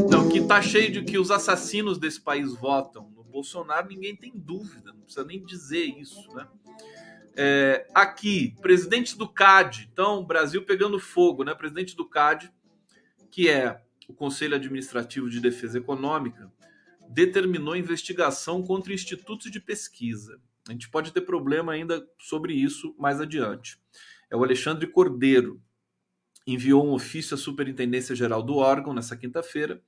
Então, 0.07 0.31
que 0.31 0.41
tá 0.41 0.63
cheio 0.63 0.91
de 0.91 1.03
que 1.03 1.19
os 1.19 1.31
assassinos 1.31 1.99
desse 1.99 2.23
país 2.23 2.55
votam 2.55 3.11
no 3.15 3.23
Bolsonaro, 3.23 3.89
ninguém 3.89 4.17
tem 4.17 4.33
dúvida, 4.35 4.95
não 4.95 5.03
precisa 5.03 5.27
nem 5.27 5.45
dizer 5.45 5.85
isso, 5.85 6.35
né? 6.35 6.47
É, 7.43 7.87
aqui, 7.95 8.55
presidente 8.61 9.17
do 9.17 9.27
CAD, 9.27 9.89
então, 9.91 10.23
Brasil 10.23 10.63
pegando 10.63 11.01
fogo, 11.01 11.43
né? 11.43 11.55
Presidente 11.55 11.97
do 11.97 12.07
CAD, 12.07 12.53
que 13.31 13.49
é 13.49 13.81
o 14.07 14.13
Conselho 14.13 14.57
Administrativo 14.57 15.31
de 15.31 15.41
Defesa 15.41 15.79
Econômica, 15.79 16.53
determinou 17.09 17.75
investigação 17.75 18.63
contra 18.63 18.93
institutos 18.93 19.51
de 19.51 19.59
pesquisa. 19.59 20.39
A 20.69 20.73
gente 20.73 20.91
pode 20.91 21.15
ter 21.15 21.23
problema 21.23 21.73
ainda 21.73 22.07
sobre 22.19 22.53
isso 22.53 22.95
mais 22.99 23.23
adiante. 23.23 23.81
É 24.31 24.37
o 24.37 24.45
Alexandre 24.45 24.87
Cordeiro. 24.87 25.63
Enviou 26.47 26.87
um 26.87 26.93
ofício 26.93 27.35
à 27.35 27.39
Superintendência 27.39 28.15
Geral 28.15 28.43
do 28.43 28.57
órgão 28.57 28.93
nessa 28.93 29.17
quinta-feira, 29.17 29.83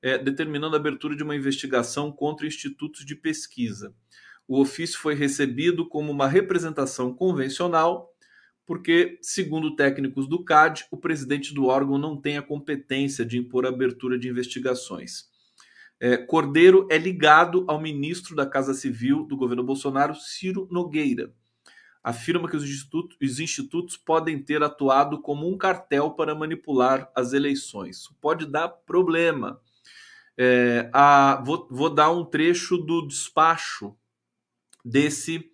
é, 0.00 0.16
determinando 0.16 0.76
a 0.76 0.78
abertura 0.78 1.16
de 1.16 1.24
uma 1.24 1.34
investigação 1.34 2.12
contra 2.12 2.46
institutos 2.46 3.04
de 3.04 3.16
pesquisa. 3.16 3.92
O 4.46 4.60
ofício 4.60 4.98
foi 4.98 5.14
recebido 5.14 5.88
como 5.88 6.12
uma 6.12 6.28
representação 6.28 7.14
convencional, 7.14 8.10
porque, 8.66 9.18
segundo 9.22 9.76
técnicos 9.76 10.28
do 10.28 10.42
CAD, 10.44 10.86
o 10.90 10.96
presidente 10.96 11.54
do 11.54 11.66
órgão 11.66 11.98
não 11.98 12.20
tem 12.20 12.36
a 12.36 12.42
competência 12.42 13.24
de 13.24 13.38
impor 13.38 13.66
abertura 13.66 14.18
de 14.18 14.28
investigações. 14.28 15.28
É, 16.00 16.16
Cordeiro 16.16 16.86
é 16.90 16.98
ligado 16.98 17.64
ao 17.68 17.80
ministro 17.80 18.34
da 18.34 18.46
Casa 18.46 18.74
Civil 18.74 19.24
do 19.24 19.36
governo 19.36 19.62
Bolsonaro, 19.62 20.14
Ciro 20.14 20.68
Nogueira. 20.70 21.32
Afirma 22.02 22.48
que 22.48 22.56
os 22.56 22.64
institutos, 22.64 23.16
os 23.22 23.40
institutos 23.40 23.96
podem 23.96 24.38
ter 24.38 24.62
atuado 24.62 25.22
como 25.22 25.50
um 25.50 25.56
cartel 25.56 26.10
para 26.10 26.34
manipular 26.34 27.10
as 27.16 27.32
eleições. 27.32 28.08
Pode 28.20 28.44
dar 28.44 28.68
problema. 28.68 29.58
É, 30.36 30.90
a, 30.92 31.42
vou, 31.42 31.66
vou, 31.70 31.88
dar 31.88 32.10
um 32.10 32.24
trecho 32.24 32.76
do 32.76 33.06
despacho 33.06 33.96
desse 34.84 35.50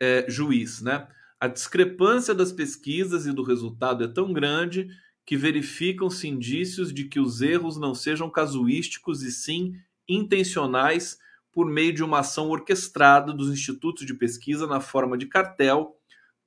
é, 0.00 0.26
juiz. 0.28 0.80
Né? 0.80 1.06
A 1.40 1.48
discrepância 1.48 2.34
das 2.34 2.52
pesquisas 2.52 3.26
e 3.26 3.32
do 3.32 3.42
resultado 3.42 4.04
é 4.04 4.08
tão 4.08 4.32
grande 4.32 4.88
que 5.26 5.36
verificam-se 5.36 6.28
indícios 6.28 6.92
de 6.92 7.04
que 7.04 7.18
os 7.18 7.40
erros 7.40 7.78
não 7.78 7.94
sejam 7.94 8.28
casuísticos 8.28 9.22
e 9.22 9.32
sim 9.32 9.74
intencionais 10.08 11.18
por 11.50 11.66
meio 11.66 11.94
de 11.94 12.02
uma 12.02 12.18
ação 12.18 12.50
orquestrada 12.50 13.32
dos 13.32 13.50
institutos 13.50 14.04
de 14.04 14.12
pesquisa 14.12 14.66
na 14.66 14.80
forma 14.80 15.16
de 15.16 15.26
cartel 15.26 15.96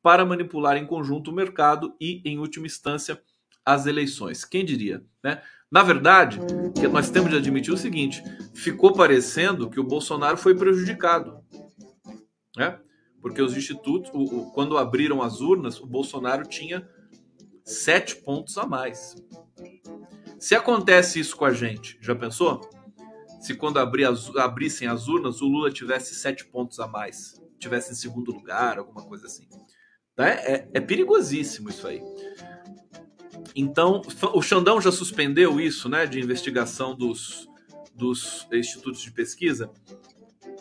para 0.03 0.25
manipular 0.25 0.77
em 0.77 0.85
conjunto 0.85 1.31
o 1.31 1.33
mercado 1.33 1.95
e, 1.99 2.21
em 2.23 2.37
última 2.37 2.67
instância, 2.67 3.21
as 3.65 3.85
eleições. 3.85 4.45
Quem 4.45 4.63
diria? 4.63 5.03
Né? 5.23 5.41
Na 5.71 5.83
verdade, 5.83 6.39
nós 6.91 7.09
temos 7.09 7.31
de 7.31 7.37
admitir 7.37 7.73
o 7.73 7.77
seguinte: 7.77 8.23
ficou 8.53 8.93
parecendo 8.93 9.69
que 9.69 9.79
o 9.79 9.83
Bolsonaro 9.83 10.37
foi 10.37 10.55
prejudicado. 10.55 11.43
Né? 12.57 12.77
Porque 13.21 13.41
os 13.41 13.55
institutos, 13.55 14.11
o, 14.13 14.23
o, 14.23 14.51
quando 14.51 14.77
abriram 14.77 15.21
as 15.21 15.39
urnas, 15.39 15.79
o 15.79 15.85
Bolsonaro 15.85 16.45
tinha 16.45 16.89
sete 17.63 18.17
pontos 18.17 18.57
a 18.57 18.65
mais. 18.65 19.15
Se 20.37 20.55
acontece 20.55 21.19
isso 21.19 21.37
com 21.37 21.45
a 21.45 21.53
gente, 21.53 21.97
já 22.01 22.15
pensou? 22.15 22.61
se 23.39 23.55
quando 23.55 23.79
abrir 23.79 24.05
as, 24.05 24.35
abrissem 24.35 24.87
as 24.87 25.07
urnas 25.07 25.41
o 25.41 25.47
Lula 25.47 25.71
tivesse 25.71 26.15
sete 26.15 26.45
pontos 26.45 26.79
a 26.79 26.87
mais, 26.87 27.41
tivesse 27.59 27.91
em 27.91 27.95
segundo 27.95 28.31
lugar, 28.31 28.77
alguma 28.77 29.03
coisa 29.05 29.25
assim. 29.25 29.47
Tá? 30.15 30.27
É, 30.27 30.67
é 30.73 30.81
perigosíssimo 30.81 31.69
isso 31.69 31.87
aí. 31.87 32.01
Então, 33.55 34.01
o 34.33 34.41
Xandão 34.41 34.81
já 34.81 34.91
suspendeu 34.91 35.59
isso, 35.59 35.87
né, 35.87 36.05
de 36.05 36.19
investigação 36.19 36.95
dos, 36.95 37.47
dos 37.95 38.47
institutos 38.51 39.01
de 39.01 39.11
pesquisa. 39.11 39.71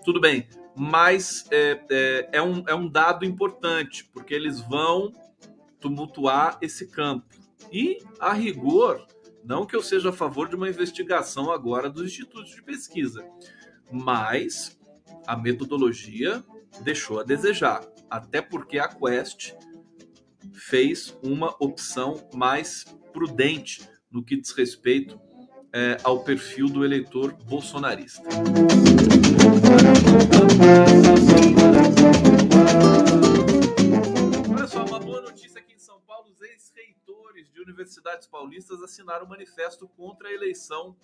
Tudo 0.06 0.20
bem, 0.20 0.46
mas 0.76 1.46
é, 1.50 1.84
é, 1.90 2.28
é, 2.34 2.40
um, 2.40 2.62
é 2.68 2.74
um 2.76 2.88
dado 2.88 3.24
importante, 3.24 4.08
porque 4.14 4.32
eles 4.32 4.60
vão 4.60 5.12
tumultuar 5.80 6.58
esse 6.62 6.86
campo. 6.86 7.26
E, 7.72 7.98
a 8.20 8.32
rigor, 8.32 9.04
não 9.44 9.66
que 9.66 9.74
eu 9.74 9.82
seja 9.82 10.10
a 10.10 10.12
favor 10.12 10.48
de 10.48 10.54
uma 10.54 10.68
investigação 10.68 11.50
agora 11.50 11.90
dos 11.90 12.04
institutos 12.04 12.54
de 12.54 12.62
pesquisa, 12.62 13.26
mas 13.90 14.78
a 15.26 15.36
metodologia 15.36 16.40
deixou 16.82 17.18
a 17.18 17.24
desejar, 17.24 17.84
até 18.08 18.40
porque 18.40 18.78
a 18.78 18.86
Quest 18.86 19.54
fez 20.52 21.18
uma 21.20 21.56
opção 21.58 22.28
mais 22.32 22.84
prudente 23.12 23.82
no 24.08 24.22
que 24.22 24.36
diz 24.36 24.52
respeito 24.52 25.20
é, 25.72 25.98
ao 26.04 26.22
perfil 26.22 26.68
do 26.68 26.84
eleitor 26.84 27.32
bolsonarista. 27.44 28.22
Olha 34.48 34.88
uma 34.88 35.00
boa 35.00 35.20
notícia 35.22 35.60
aqui 35.60 35.74
em 35.74 35.78
São 35.78 36.00
Paulo: 36.00 36.30
os 36.30 36.40
ex-reitores 36.40 37.50
de 37.52 37.60
universidades 37.60 38.26
paulistas 38.26 38.82
assinaram 38.82 39.26
um 39.26 39.28
manifesto 39.28 39.88
contra 39.88 40.28
a 40.28 40.32
eleição 40.32 40.96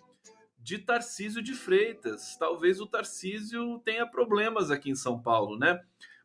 de 0.59 0.79
Tarcísio 0.79 1.43
de 1.43 1.55
Freitas. 1.55 2.37
Talvez 2.39 2.81
o 2.81 2.87
Tarcísio 2.87 3.81
tenha 3.85 4.07
problemas 4.07 4.71
aqui 4.71 4.91
em 4.91 4.95
São 4.95 5.21
Paulo, 5.21 5.59
né? 5.59 5.81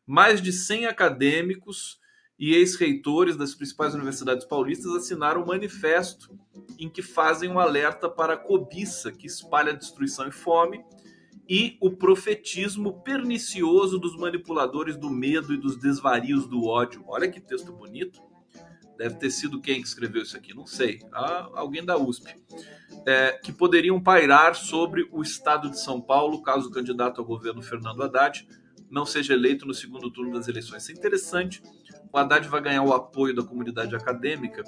Mais 0.06 0.40
de 0.40 0.52
100 0.52 0.86
acadêmicos 0.86 2.00
e 2.38 2.54
ex-reitores 2.54 3.36
das 3.36 3.54
principais 3.54 3.94
universidades 3.94 4.46
paulistas 4.46 4.94
assinaram 4.94 5.42
um 5.42 5.46
manifesto 5.46 6.38
em 6.78 6.88
que 6.88 7.02
fazem 7.02 7.50
um 7.50 7.58
alerta 7.58 8.08
para 8.08 8.34
a 8.34 8.36
cobiça 8.36 9.10
que 9.10 9.26
espalha 9.26 9.74
destruição 9.74 10.28
e 10.28 10.32
fome 10.32 10.84
e 11.48 11.78
o 11.80 11.90
profetismo 11.90 13.00
pernicioso 13.02 13.98
dos 13.98 14.16
manipuladores 14.16 14.96
do 14.96 15.08
medo 15.08 15.54
e 15.54 15.56
dos 15.56 15.76
desvarios 15.76 16.46
do 16.46 16.66
ódio. 16.66 17.02
Olha 17.06 17.30
que 17.30 17.40
texto 17.40 17.72
bonito. 17.72 18.20
Deve 18.98 19.14
ter 19.14 19.30
sido 19.30 19.60
quem 19.60 19.80
que 19.80 19.86
escreveu 19.86 20.22
isso 20.22 20.36
aqui, 20.36 20.52
não 20.52 20.66
sei. 20.66 21.00
Ah, 21.12 21.48
alguém 21.54 21.84
da 21.84 21.96
USP. 21.96 22.34
É, 23.06 23.32
que 23.32 23.52
poderiam 23.52 24.02
pairar 24.02 24.54
sobre 24.54 25.08
o 25.12 25.22
estado 25.22 25.70
de 25.70 25.80
São 25.80 26.00
Paulo 26.00 26.42
caso 26.42 26.68
o 26.68 26.72
candidato 26.72 27.20
ao 27.20 27.26
governo 27.26 27.62
Fernando 27.62 28.02
Haddad 28.02 28.46
não 28.90 29.06
seja 29.06 29.34
eleito 29.34 29.64
no 29.64 29.72
segundo 29.72 30.10
turno 30.10 30.32
das 30.32 30.48
eleições. 30.48 30.82
Isso 30.82 30.92
é 30.92 30.94
interessante 30.94 31.62
o 32.12 32.18
Haddad 32.18 32.48
vai 32.48 32.60
ganhar 32.60 32.82
o 32.82 32.92
apoio 32.92 33.34
da 33.34 33.42
comunidade 33.42 33.94
acadêmica. 33.94 34.64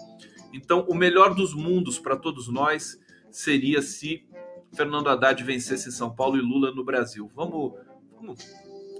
Então, 0.53 0.85
o 0.89 0.95
melhor 0.95 1.35
dos 1.35 1.55
mundos 1.55 1.99
para 1.99 2.17
todos 2.17 2.49
nós 2.49 2.99
seria 3.31 3.81
se 3.81 4.27
Fernando 4.75 5.09
Haddad 5.09 5.43
vencesse 5.43 5.91
São 5.93 6.11
Paulo 6.11 6.37
e 6.37 6.41
Lula 6.41 6.73
no 6.73 6.85
Brasil. 6.85 7.31
Vamos, 7.35 7.75
vamos, 8.15 8.39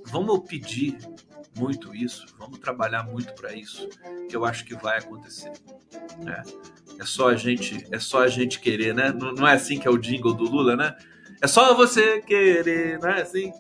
vamos 0.07 0.49
pedir 0.49 0.99
muito 1.57 1.95
isso, 1.95 2.27
vamos 2.39 2.59
trabalhar 2.59 3.03
muito 3.05 3.35
para 3.35 3.55
isso, 3.55 3.89
que 4.29 4.37
eu 4.37 4.45
acho 4.45 4.65
que 4.65 4.75
vai 4.75 4.99
acontecer. 4.99 5.53
É, 6.27 7.03
é 7.03 7.05
só 7.05 7.29
a 7.29 7.37
gente, 7.37 7.87
é 7.91 7.99
só 7.99 8.23
a 8.23 8.29
gente 8.29 8.61
querer, 8.61 8.95
né? 8.95 9.13
Não, 9.13 9.33
não 9.33 9.47
é 9.47 9.55
assim 9.55 9.79
que 9.79 9.87
é 9.87 9.91
o 9.91 9.99
jingle 9.99 10.35
do 10.35 10.45
Lula, 10.45 10.77
né? 10.77 10.97
É 11.41 11.47
só 11.47 11.75
você 11.75 12.21
querer, 12.21 12.99
não 12.99 13.09
é 13.09 13.23
assim? 13.23 13.53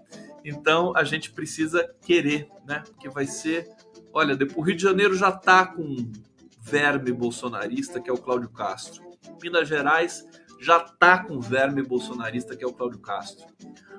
Então 0.45 0.93
a 0.97 1.05
gente 1.05 1.33
precisa 1.33 1.89
querer, 2.03 2.49
né? 2.67 2.83
Porque 2.87 3.09
vai 3.09 3.27
ser 3.27 3.69
Olha, 4.13 4.37
o 4.57 4.61
Rio 4.61 4.77
de 4.77 4.83
Janeiro 4.83 5.15
já 5.15 5.29
está 5.29 5.65
com 5.67 5.83
um 5.83 6.13
verme 6.61 7.13
bolsonarista, 7.13 8.01
que 8.01 8.11
é 8.11 8.13
o 8.13 8.19
Cláudio 8.19 8.49
Castro. 8.51 9.03
Minas 9.41 9.69
Gerais 9.69 10.27
já 10.61 10.77
está 10.77 11.25
com 11.25 11.37
um 11.37 11.41
verme 11.41 11.83
bolsonarista, 11.83 12.55
que 12.55 12.63
é 12.63 12.67
o 12.67 12.73
Cláudio 12.73 13.01
Castro. 13.01 13.47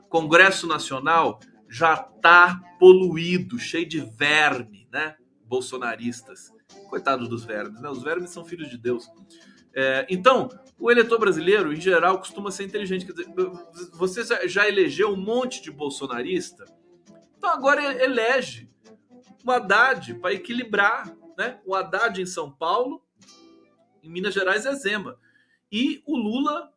Congresso 0.08 0.68
Nacional 0.68 1.40
já 1.68 1.94
está 1.94 2.62
poluído, 2.80 3.58
cheio 3.58 3.88
de 3.88 4.00
verme, 4.00 4.88
né? 4.92 5.16
Bolsonaristas. 5.46 6.54
Coitados 6.90 7.28
dos 7.28 7.44
vermes, 7.44 7.82
né? 7.82 7.90
Os 7.90 8.04
vermes 8.04 8.30
são 8.30 8.46
filhos 8.46 8.70
de 8.70 8.78
Deus. 8.78 9.10
É, 9.74 10.06
então, 10.10 10.50
o 10.78 10.92
eleitor 10.92 11.18
brasileiro, 11.20 11.74
em 11.74 11.80
geral, 11.80 12.20
costuma 12.20 12.52
ser 12.52 12.66
inteligente. 12.66 13.06
Quer 13.06 13.14
dizer, 13.14 13.34
você 13.94 14.24
já 14.48 14.68
elegeu 14.68 15.14
um 15.14 15.18
monte 15.18 15.62
de 15.62 15.72
bolsonarista, 15.72 16.66
então 17.38 17.50
agora 17.50 17.82
elege 18.04 18.70
o 19.44 19.52
Haddad 19.52 20.14
para 20.16 20.34
equilibrar, 20.34 21.16
né? 21.38 21.60
O 21.66 21.74
Haddad 21.74 22.22
em 22.22 22.26
São 22.26 22.52
Paulo, 22.52 23.02
em 24.04 24.10
Minas 24.10 24.34
Gerais 24.34 24.66
é 24.66 24.76
Zema. 24.76 25.18
E 25.72 26.04
o 26.06 26.18
Lula 26.18 26.72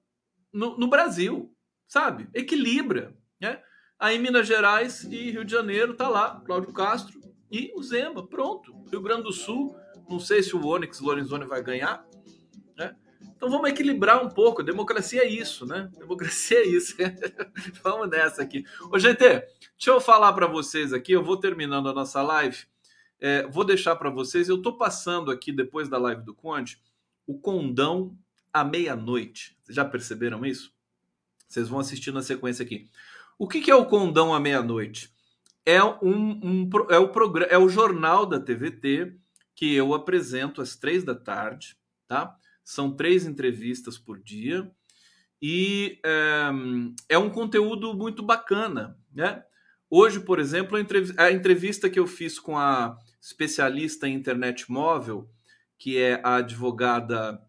no, 0.52 0.78
no 0.78 0.86
Brasil, 0.86 1.52
sabe? 1.86 2.28
Equilibra, 2.32 3.16
né? 3.40 3.60
Aí 3.98 4.18
Minas 4.18 4.46
Gerais 4.46 5.04
e 5.04 5.30
Rio 5.30 5.44
de 5.44 5.52
Janeiro 5.52 5.94
tá 5.94 6.08
lá, 6.08 6.40
Cláudio 6.44 6.72
Castro 6.72 7.20
e 7.50 7.72
o 7.74 7.82
Zema, 7.82 8.26
pronto. 8.26 8.84
Rio 8.90 9.00
Grande 9.00 9.24
do 9.24 9.32
Sul, 9.32 9.76
não 10.08 10.18
sei 10.18 10.42
se 10.42 10.54
o 10.54 10.66
Onyx 10.66 11.00
Lorenzoni 11.00 11.44
vai 11.44 11.62
ganhar, 11.62 12.06
né? 12.76 12.96
Então 13.36 13.48
vamos 13.50 13.70
equilibrar 13.70 14.24
um 14.24 14.28
pouco. 14.28 14.62
Democracia 14.62 15.22
é 15.22 15.28
isso, 15.28 15.66
né? 15.66 15.90
Democracia 15.98 16.58
é 16.58 16.66
isso. 16.66 16.96
vamos 17.82 18.08
nessa 18.08 18.42
aqui. 18.42 18.64
Ô, 18.90 18.98
GT, 18.98 19.24
deixa 19.24 19.90
eu 19.90 20.00
falar 20.00 20.32
para 20.32 20.46
vocês 20.46 20.92
aqui. 20.92 21.12
Eu 21.12 21.24
vou 21.24 21.36
terminando 21.36 21.88
a 21.88 21.92
nossa 21.92 22.22
live. 22.22 22.64
É, 23.20 23.46
vou 23.46 23.64
deixar 23.64 23.96
para 23.96 24.10
vocês. 24.10 24.48
Eu 24.48 24.56
estou 24.56 24.76
passando 24.76 25.30
aqui, 25.30 25.52
depois 25.52 25.88
da 25.88 25.98
live 25.98 26.22
do 26.22 26.34
Conde, 26.34 26.80
o 27.26 27.38
condão 27.38 28.16
à 28.54 28.64
meia-noite. 28.64 29.58
Já 29.68 29.84
perceberam 29.84 30.46
isso? 30.46 30.72
Vocês 31.48 31.68
vão 31.68 31.80
assistir 31.80 32.12
na 32.12 32.22
sequência 32.22 32.64
aqui. 32.64 32.88
O 33.36 33.48
que, 33.48 33.60
que 33.60 33.70
é 33.70 33.74
o 33.74 33.86
condão 33.86 34.32
à 34.32 34.38
meia-noite? 34.38 35.12
É, 35.66 35.82
um, 35.82 35.98
um, 36.02 36.70
é, 36.88 36.98
o 36.98 37.08
programa, 37.08 37.50
é 37.50 37.58
o 37.58 37.68
jornal 37.68 38.24
da 38.24 38.38
TVT 38.38 39.16
que 39.54 39.74
eu 39.74 39.92
apresento 39.94 40.60
às 40.62 40.76
três 40.76 41.02
da 41.02 41.14
tarde, 41.14 41.76
tá? 42.06 42.36
São 42.62 42.94
três 42.94 43.26
entrevistas 43.26 43.98
por 43.98 44.18
dia 44.18 44.70
e 45.40 45.98
é, 46.04 46.50
é 47.10 47.18
um 47.18 47.30
conteúdo 47.30 47.94
muito 47.94 48.22
bacana, 48.22 48.96
né? 49.12 49.44
Hoje, 49.88 50.20
por 50.20 50.38
exemplo, 50.38 50.76
a 51.16 51.30
entrevista 51.30 51.88
que 51.88 52.00
eu 52.00 52.06
fiz 52.06 52.38
com 52.38 52.58
a 52.58 52.98
especialista 53.20 54.08
em 54.08 54.14
internet 54.14 54.70
móvel, 54.70 55.30
que 55.78 55.98
é 55.98 56.20
a 56.24 56.36
advogada 56.36 57.40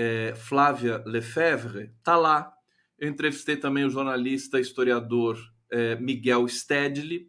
é, 0.00 0.32
Flávia 0.36 1.02
Lefebvre, 1.04 1.90
tá 2.04 2.16
lá. 2.16 2.54
Eu 2.96 3.08
entrevistei 3.08 3.56
também 3.56 3.84
o 3.84 3.90
jornalista 3.90 4.60
historiador 4.60 5.36
é, 5.72 5.96
Miguel 5.96 6.46
Stedley. 6.46 7.28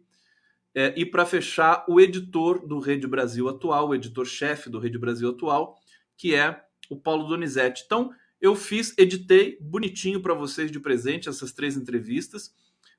É, 0.72 0.94
e 0.96 1.04
para 1.04 1.26
fechar, 1.26 1.84
o 1.88 2.00
editor 2.00 2.64
do 2.64 2.78
Rede 2.78 3.08
Brasil 3.08 3.48
Atual, 3.48 3.88
o 3.88 3.94
editor-chefe 3.94 4.70
do 4.70 4.78
Rede 4.78 4.98
Brasil 4.98 5.28
Atual, 5.30 5.80
que 6.16 6.32
é 6.32 6.62
o 6.88 6.96
Paulo 6.96 7.26
Donizete. 7.26 7.82
Então, 7.84 8.12
eu 8.40 8.54
fiz, 8.54 8.96
editei 8.96 9.58
bonitinho 9.60 10.22
para 10.22 10.32
vocês 10.32 10.70
de 10.70 10.78
presente 10.78 11.28
essas 11.28 11.50
três 11.52 11.76
entrevistas. 11.76 12.54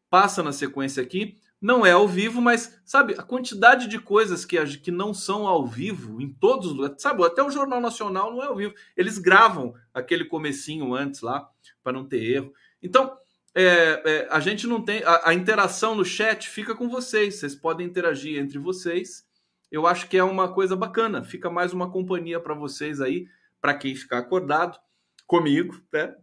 Passa 0.10 0.44
na 0.44 0.52
sequência 0.52 1.02
aqui. 1.02 1.38
Não 1.62 1.86
é 1.86 1.92
ao 1.92 2.08
vivo, 2.08 2.42
mas 2.42 2.82
sabe, 2.84 3.14
a 3.14 3.22
quantidade 3.22 3.88
de 3.88 4.00
coisas 4.00 4.44
que, 4.44 4.58
que 4.78 4.90
não 4.90 5.14
são 5.14 5.46
ao 5.48 5.66
vivo 5.66 6.20
em 6.20 6.28
todos 6.28 6.68
os 6.68 6.74
lugares. 6.74 7.02
Sabe, 7.02 7.24
até 7.24 7.44
o 7.44 7.52
Jornal 7.52 7.80
Nacional 7.80 8.32
não 8.32 8.42
é 8.42 8.48
ao 8.48 8.56
vivo. 8.56 8.74
Eles 8.98 9.20
gravam 9.20 9.76
aquele 9.94 10.26
comecinho 10.26 10.96
antes 10.96 11.22
lá, 11.22 11.48
para 11.84 11.94
não 11.94 12.04
ter 12.04 12.24
erro. 12.24 12.52
Então, 12.82 13.16
é, 13.54 14.02
é, 14.06 14.28
a 14.32 14.40
gente 14.40 14.66
não 14.66 14.82
tem. 14.82 15.04
A, 15.04 15.30
a 15.30 15.34
interação 15.34 15.94
no 15.94 16.04
chat 16.06 16.50
fica 16.50 16.74
com 16.74 16.90
vocês. 16.90 17.36
Vocês 17.36 17.56
podem 17.56 17.86
interagir 17.86 18.40
entre 18.40 18.58
vocês. 18.58 19.26
Eu 19.72 19.86
acho 19.86 20.08
que 20.08 20.18
é 20.18 20.24
uma 20.24 20.52
coisa 20.52 20.76
bacana. 20.76 21.24
Fica 21.24 21.50
mais 21.50 21.74
uma 21.74 21.92
companhia 21.92 22.40
para 22.40 22.54
vocês 22.56 23.00
aí 23.00 23.28
para 23.62 23.76
quem 23.76 23.96
ficar 23.96 24.18
acordado 24.18 24.80
comigo, 25.28 25.80
né? 25.94 26.16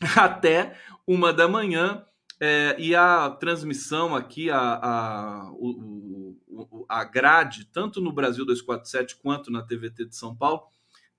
até 0.16 0.78
uma 1.06 1.32
da 1.32 1.48
manhã. 1.48 2.06
É, 2.38 2.76
e 2.78 2.94
a 2.94 3.30
transmissão 3.30 4.14
aqui, 4.14 4.50
a, 4.50 4.58
a, 4.58 5.50
o, 5.52 6.36
o, 6.46 6.86
a 6.88 7.02
grade, 7.04 7.64
tanto 7.72 8.00
no 8.00 8.12
Brasil 8.12 8.44
247 8.44 9.16
quanto 9.16 9.50
na 9.50 9.62
TVT 9.62 10.06
de 10.06 10.16
São 10.16 10.34
Paulo, 10.34 10.64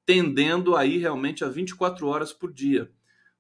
tendendo 0.06 0.76
aí 0.76 0.98
realmente 0.98 1.44
a 1.44 1.50
24 1.50 2.08
horas 2.08 2.32
por 2.32 2.54
dia. 2.54 2.92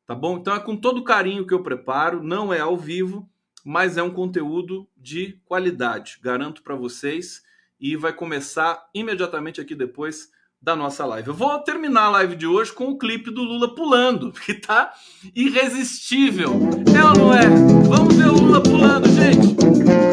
Tá 0.05 0.15
bom? 0.15 0.37
Então 0.37 0.55
é 0.55 0.59
com 0.59 0.75
todo 0.75 1.03
carinho 1.03 1.45
que 1.45 1.53
eu 1.53 1.61
preparo, 1.61 2.23
não 2.23 2.53
é 2.53 2.59
ao 2.59 2.77
vivo, 2.77 3.29
mas 3.63 3.97
é 3.97 4.03
um 4.03 4.09
conteúdo 4.09 4.87
de 4.95 5.39
qualidade, 5.45 6.19
garanto 6.21 6.63
para 6.63 6.75
vocês. 6.75 7.43
E 7.79 7.95
vai 7.95 8.11
começar 8.11 8.89
imediatamente 8.93 9.61
aqui 9.61 9.75
depois 9.75 10.31
da 10.61 10.75
nossa 10.75 11.05
live. 11.05 11.29
Eu 11.29 11.33
vou 11.33 11.59
terminar 11.59 12.05
a 12.05 12.09
live 12.09 12.35
de 12.35 12.47
hoje 12.47 12.71
com 12.73 12.85
o 12.85 12.97
clipe 12.97 13.31
do 13.31 13.43
Lula 13.43 13.73
pulando, 13.73 14.31
que 14.45 14.53
tá 14.53 14.93
irresistível. 15.35 16.59
É 16.95 17.03
ou 17.03 17.15
não 17.15 17.33
é? 17.33 17.47
Vamos 17.87 18.15
ver 18.15 18.27
o 18.27 18.33
Lula 18.33 18.61
pulando, 18.61 19.07
gente. 19.09 19.55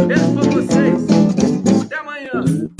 Beijo 0.06 0.34
pra 0.34 0.50
vocês. 0.50 1.84
Até 1.84 1.96
amanhã. 1.96 2.73